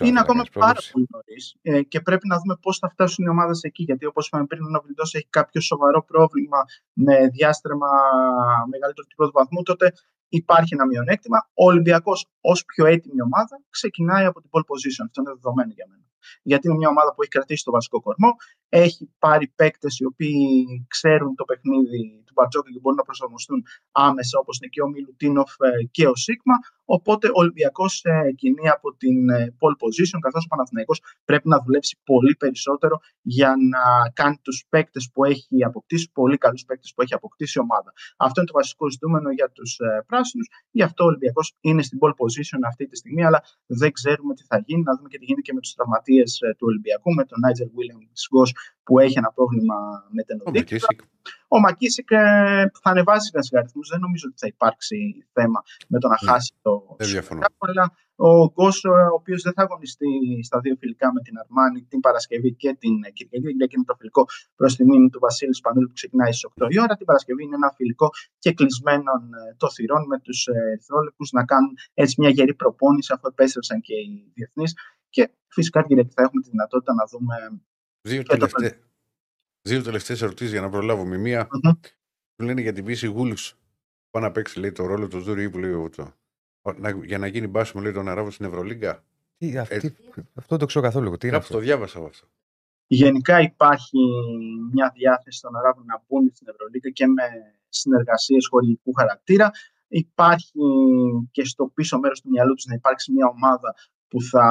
[0.00, 3.62] είναι ακόμα πάρα πολύ νωρίς ε, και πρέπει να δούμε πώς θα φτάσουν οι ομάδες
[3.62, 3.82] εκεί.
[3.82, 7.88] Γιατί όπως είπαμε πριν, ο Ναυλιτό έχει κάποιο σοβαρό πρόβλημα με διάστρεμα
[8.70, 9.62] μεγαλύτερο του πρώτου βαθμού.
[9.62, 9.92] Τότε
[10.28, 11.48] υπάρχει ένα μειονέκτημα.
[11.54, 15.04] Ο Ολυμπιακός, ως πιο έτοιμη ομάδα, ξεκινάει από την pole position.
[15.06, 16.04] Αυτό είναι δεδομένο για μένα.
[16.42, 18.30] Γιατί είναι μια ομάδα που έχει κρατήσει το βασικό κορμό,
[18.68, 24.38] έχει πάρει παίκτες οι οποίοι ξέρουν το παιχνίδι του Μπαρτζόκα και μπορούν να προσαρμοστούν άμεσα,
[24.38, 26.56] όπως είναι και ο Μιλουτίνοφ ε, και ο Σίγμα.
[26.84, 31.58] Οπότε ο Ολυμπιακός ε, κινεί από την ε, pole position, καθώς ο Παναθηναϊκός πρέπει να
[31.64, 37.02] δουλέψει πολύ περισσότερο για να κάνει τους παίκτες που έχει αποκτήσει, πολύ καλούς παίκτες που
[37.02, 37.92] έχει αποκτήσει η ομάδα.
[38.16, 39.76] Αυτό είναι το βασικό ζητούμενο για τους
[40.06, 40.48] πράσινους.
[40.70, 44.44] Γι' αυτό ο Ολυμπιακός είναι στην pole position αυτή τη στιγμή, αλλά δεν ξέρουμε τι
[44.44, 44.82] θα γίνει.
[44.82, 46.09] Να δούμε και τι γίνεται και με τους τραυματίες
[46.56, 47.98] του Ολυμπιακού, με τον Νάιτζερ Βίλιαμ
[48.84, 49.76] που έχει ένα πρόβλημα
[50.10, 50.96] με την οδήγηση.
[51.48, 52.16] Ο Μακίσικ ε,
[52.82, 53.88] θα ανεβάσει σιγά αριθμούς.
[53.88, 56.30] Δεν νομίζω ότι θα υπάρξει θέμα με το να ναι.
[56.30, 57.08] χάσει το δεν
[57.58, 57.84] Αλλά
[58.28, 60.06] ο Γκόσο, ο οποίος δεν θα αγωνιστεί
[60.42, 64.24] στα δύο φιλικά με την Αρμάνη την Παρασκευή και την Κυριακή, γιατί είναι το φιλικό
[64.56, 66.94] προς τη μήνυ του Βασίλη Σπανούλη που ξεκινάει στις 8 η ώρα.
[66.96, 68.08] Την Παρασκευή είναι ένα φιλικό
[68.38, 73.12] και κεκλεισμένων ε, των θυρών με τους ε, ερυθρόλευκους να κάνουν έτσι μια γερή προπόνηση
[73.12, 74.72] αφού επέστρεψαν και οι διεθνείς.
[75.10, 77.60] Και φυσικά την Κυριακή θα έχουμε τη δυνατότητα να δούμε
[78.02, 78.80] Δύο, τελευταίε
[79.62, 81.16] δύο τελευταίες ερωτήσεις για να προλάβουμε.
[81.16, 81.78] Μία mm-hmm.
[82.34, 83.58] που λένε για την BC Wolves.
[84.10, 86.14] Πάει να παίξει λέει, το ρόλο του Δούρειου Ίππου λέει το,
[86.76, 89.04] να, για να γίνει μου λέει των Αράβων στην Ευρωλίγκα.
[89.36, 89.96] Τι, αυτή,
[90.34, 91.16] αυτό το ξέρω καθόλου.
[91.16, 92.26] Τι είναι αυτό; Το διάβασα αυτό.
[92.86, 93.98] Γενικά υπάρχει
[94.72, 97.22] μια διάθεση των Αράβων να μπουν στην Ευρωλίγκα και με
[97.68, 99.50] συνεργασίες χορηγικού χαρακτήρα.
[99.88, 100.58] Υπάρχει
[101.30, 103.74] και στο πίσω μέρος του μυαλού τους να υπάρξει μια ομάδα
[104.10, 104.46] που θα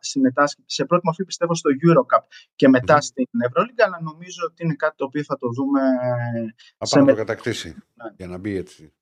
[0.00, 2.24] συμμετάσχει σε πρώτη μορφή πιστεύω στο Eurocup
[2.54, 3.02] και μετά mm.
[3.02, 5.80] στην Ευρωλίγκα, αλλά νομίζω ότι είναι κάτι το οποίο θα το δούμε.
[6.78, 8.10] Θα να το κατακτήσει ναι.
[8.16, 8.92] για να μπει έτσι.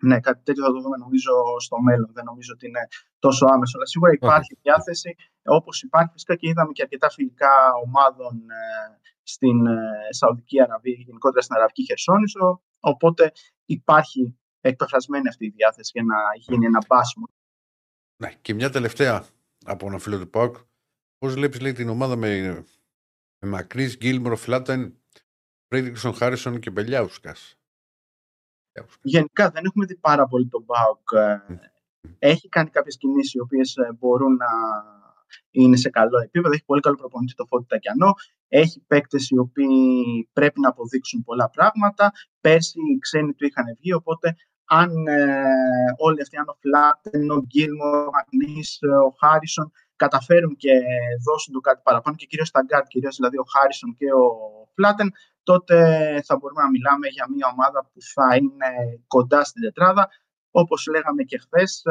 [0.00, 2.10] Ναι, κάτι τέτοιο θα το δούμε νομίζω στο μέλλον.
[2.12, 2.84] Δεν νομίζω ότι είναι
[3.18, 3.76] τόσο άμεσο.
[3.76, 4.60] Αλλά σίγουρα υπάρχει okay.
[4.62, 7.54] διάθεση, όπως υπάρχει φυσικά και είδαμε και αρκετά φιλικά
[7.84, 8.64] ομάδων ε,
[9.22, 9.78] στην ε,
[10.10, 12.62] Σαουδική Αραβία, γενικότερα στην Αραβική Χερσόνησο.
[12.80, 13.32] Οπότε
[13.64, 17.26] υπάρχει εκπεφρασμένη αυτή η διάθεση για να γίνει ένα μπάσιμο.
[18.16, 19.26] Ναι, και μια τελευταία
[19.64, 20.56] από ένα φίλο του ΠΑΟΚ.
[21.18, 22.64] Πώς βλέπεις λέει, την ομάδα με,
[23.38, 24.98] με Μακρύς, Γκίλμορο, Φλάταν,
[25.68, 27.58] Φρέντριξον, Χάρισον και Μπελιάουσκας;
[29.02, 31.08] γενικά δεν έχουμε δει πάρα πολύ τον Μπάουκ.
[32.18, 34.46] Έχει κάνει κάποιες κινήσεις οι οποίες ε, μπορούν να
[35.50, 36.54] είναι σε καλό επίπεδο.
[36.54, 38.12] Έχει πολύ καλό προπονητή το Φώτη Τακιανό.
[38.48, 42.12] Έχει παίκτες οι οποίοι πρέπει να αποδείξουν πολλά πράγματα.
[42.40, 44.36] Πέρσι οι ξένοι του είχαν βγει, οπότε
[44.66, 45.44] αν ε,
[45.96, 50.72] όλοι αυτοί, αν ο Φλάτεν, ο Γκίλμορ, ο Μαγνής, ο Χάρισον καταφέρουν και
[51.26, 54.26] δώσουν του κάτι παραπάνω και κυρίως τα γκαρντ, κυρίως δηλαδή ο Χάρισον και ο
[54.74, 55.12] Φλάτεν,
[55.42, 55.76] τότε
[56.24, 58.70] θα μπορούμε να μιλάμε για μια ομάδα που θα είναι
[59.06, 60.08] κοντά στην τετράδα.
[60.50, 61.82] Όπως λέγαμε και χθες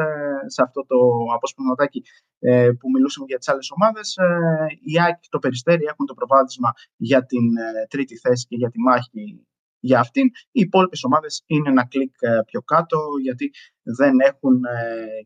[0.46, 0.96] σε αυτό το
[1.34, 2.02] αποσπασματάκι
[2.38, 6.14] ε, που μιλούσαμε για τις άλλες ομάδες, ε, η ΑΕΚ και το Περιστέρι έχουν το
[6.14, 9.46] προβάδισμα για την ε, τρίτη θέση και για τη μάχη
[9.88, 10.26] για αυτήν.
[10.56, 12.14] Οι υπόλοιπες ομάδες είναι ένα κλικ
[12.46, 13.50] πιο κάτω, γιατί
[13.98, 14.60] δεν έχουν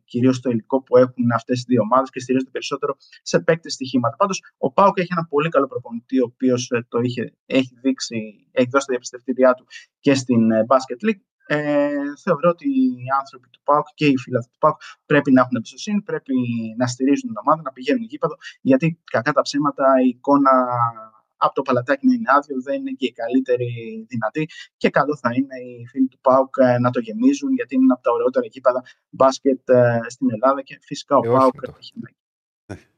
[0.05, 4.17] κυρίως το υλικό που έχουν αυτές οι δύο ομάδες και στηρίζονται περισσότερο σε παίκτες στοιχήματα.
[4.17, 8.19] Πάντως, ο Πάουκ έχει ένα πολύ καλό προπονητή, ο οποίος το είχε, έχει, δείξει,
[8.53, 9.65] έχει δώσει τα διαπιστευτήριά του
[10.01, 11.23] και στην Basket League.
[11.53, 11.91] Ε,
[12.25, 16.03] θεωρώ ότι οι άνθρωποι του ΠΑΟΚ και οι φίλοι του ΠΑΟΚ πρέπει να έχουν εμπιστοσύνη,
[16.03, 16.35] πρέπει
[16.77, 20.51] να στηρίζουν την ομάδα, να πηγαίνουν γήπεδο, γιατί κακά τα ψέματα η εικόνα
[21.41, 23.71] από το παλατάκι να είναι άδειο, δεν είναι και η καλύτερη
[24.09, 24.49] δυνατή.
[24.77, 28.03] Και καλό θα είναι οι φίλοι του ΠΑΟΚ ε, να το γεμίζουν, γιατί είναι από
[28.03, 31.93] τα ωραιότερα γήπεδα μπάσκετ ε, στην Ελλάδα και φυσικά ο ε, ΠΑΟΚ έχει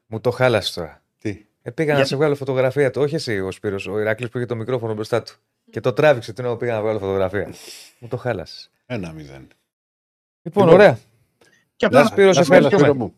[0.05, 1.03] Μου το χάλασες τώρα.
[1.17, 3.01] Τι; Ε, πήγα να σε βγάλω φωτογραφία του.
[3.01, 5.33] Όχι εσύ ο Σπύρος, ο Ηράκλειο που είχε το μικρόφωνο μπροστά του.
[5.71, 7.53] Και το τράβηξε την ώρα πήγα να βγάλω φωτογραφία.
[7.99, 8.71] Μου το χάλασες.
[8.85, 9.47] Ένα μηδέν.
[10.41, 10.99] Λοιπόν, ωραία.
[11.75, 13.13] Και απλά Σπύρος, σε ευχαριστούμε.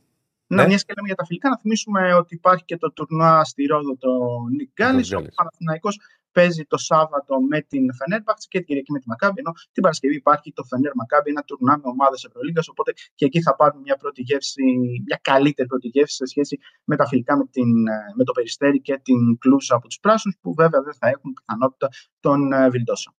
[0.47, 0.67] Να, ναι.
[0.67, 3.97] μιας και λέμε για τα φιλικά, να θυμίσουμε ότι υπάρχει και το τουρνουά στη Ρόδο
[3.97, 4.09] το
[4.55, 5.13] Νικ Γκάλης.
[5.13, 5.99] Ο Παναθηναϊκός
[6.31, 9.39] παίζει το Σάββατο με την Φενέρμπαξ και την Κυριακή με τη Μακάμπη.
[9.39, 12.67] Ενώ την Παρασκευή υπάρχει το Φενέρ Μακάμπη, ένα τουρνουά με ομάδες Ευρωλίγκας.
[12.67, 14.63] Οπότε και εκεί θα πάρουν μια πρώτη γεύση,
[15.05, 17.81] μια καλύτερη πρώτη γεύση σε σχέση με τα φιλικά με, την,
[18.15, 21.89] με το Περιστέρι και την Κλούζα από τους Πράσινους, που βέβαια δεν θα έχουν πιθανότητα
[22.19, 23.13] τον ε, Βιλντόσα.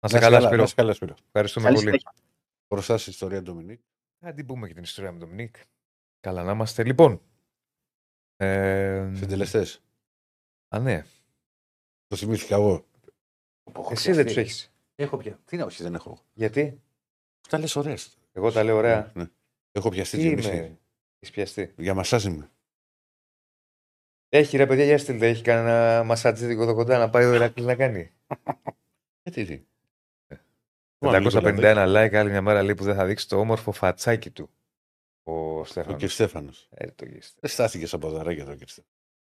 [0.00, 0.66] Να σε καλά, Σπύρο.
[0.74, 1.14] καλά, Σπύρο.
[1.26, 2.00] Ευχαριστούμε Καλή πολύ.
[2.68, 3.80] Μπροστά στην ιστορία Ντομινίκ.
[4.18, 5.56] Να την πούμε και την ιστορία με τον Ντομινίκ.
[6.20, 6.84] Καλά να είμαστε.
[6.84, 7.22] Λοιπόν.
[8.36, 9.10] Ε...
[9.14, 9.66] Συντελεστέ.
[10.68, 11.04] Α, ναι.
[12.06, 12.86] Το θυμήθηκα εγώ.
[13.90, 14.72] Εσύ δεν τους έχεις.
[14.94, 15.40] Έχω πια.
[15.44, 16.18] Τι να όχι, δεν έχω.
[16.32, 16.82] Γιατί;
[17.48, 18.18] Τα λες ωραίες.
[18.32, 19.12] Εγώ τα λέω ωραία.
[19.14, 19.28] Ναι, ναι.
[19.72, 20.78] Έχω πιαστεί Τι είμαι;
[21.18, 22.50] Έχεις πιαστεί; Για μασάζ είμαι.
[24.28, 25.28] Έχει ρε παιδιά, για στείλτε.
[25.28, 28.12] Έχει κανένα μασάτζιδικο εδώ κοντά να πάει ο Ηρακλής να κάνει.
[29.22, 29.64] Γιατί τι.
[30.98, 34.50] 551 like, άλλη μια μέρα λέει που δεν θα δείξει το όμορφο φατσάκι του.
[35.30, 36.02] Ο Στέφανος.
[36.02, 36.08] Ο κ.
[36.08, 36.68] Στέφανος.
[36.74, 36.86] Ε,
[37.40, 38.60] δεν στάθηκε από δωράκια το κ.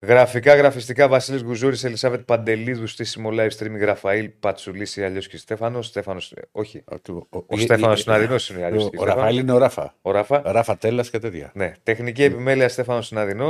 [0.05, 5.87] Γραφικά, γραφιστικά, Βασίλης Γκουζούρη, Ελισάβετ Παντελίδου, στήσιμο live stream, Γραφαήλ Πατσουλίση, αλλιώς και Στέφανος.
[5.87, 6.83] Στέφανος, ε, όχι.
[6.91, 8.83] Ο, ο, ο, ο Στέφανος Συναδεινό είναι αλλιώς.
[8.83, 9.95] Ο, ο Ραφαήλ είναι ο Ράφα.
[10.01, 10.41] Ο Ράφα.
[10.45, 11.51] Ράφα Τέλας και τέτοια.
[11.55, 11.73] Ναι.
[11.83, 13.49] Τεχνική επιμέλεια Στέφανος Συναδεινό.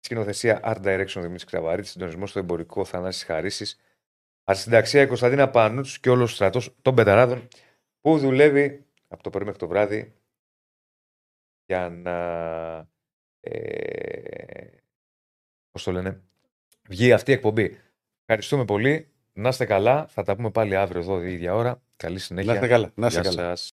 [0.00, 1.88] Σκηνοθεσία Art Direction Δημήτρης Κραβαρίτη.
[1.88, 3.80] Συντονισμός στο εμπορικό Θανάσης Χαρίσης.
[4.44, 7.48] Ασυνταξία Κωνσταντίνα Πανούτσου και όλος ο στρατός των Πεταράδων
[8.00, 10.12] που δουλεύει από το πρωί μέχρι το βράδυ
[11.68, 12.16] για να.
[13.40, 14.66] Ε,
[15.70, 16.22] πώς το λένε,
[16.88, 17.78] βγει αυτή η εκπομπή.
[18.20, 19.08] Ευχαριστούμε πολύ.
[19.32, 20.06] Να είστε καλά.
[20.06, 21.82] Θα τα πούμε πάλι αύριο εδώ η ίδια ώρα.
[21.96, 22.52] Καλή συνέχεια.
[22.52, 22.92] Να είστε καλά.
[22.94, 23.56] Να είστε καλά.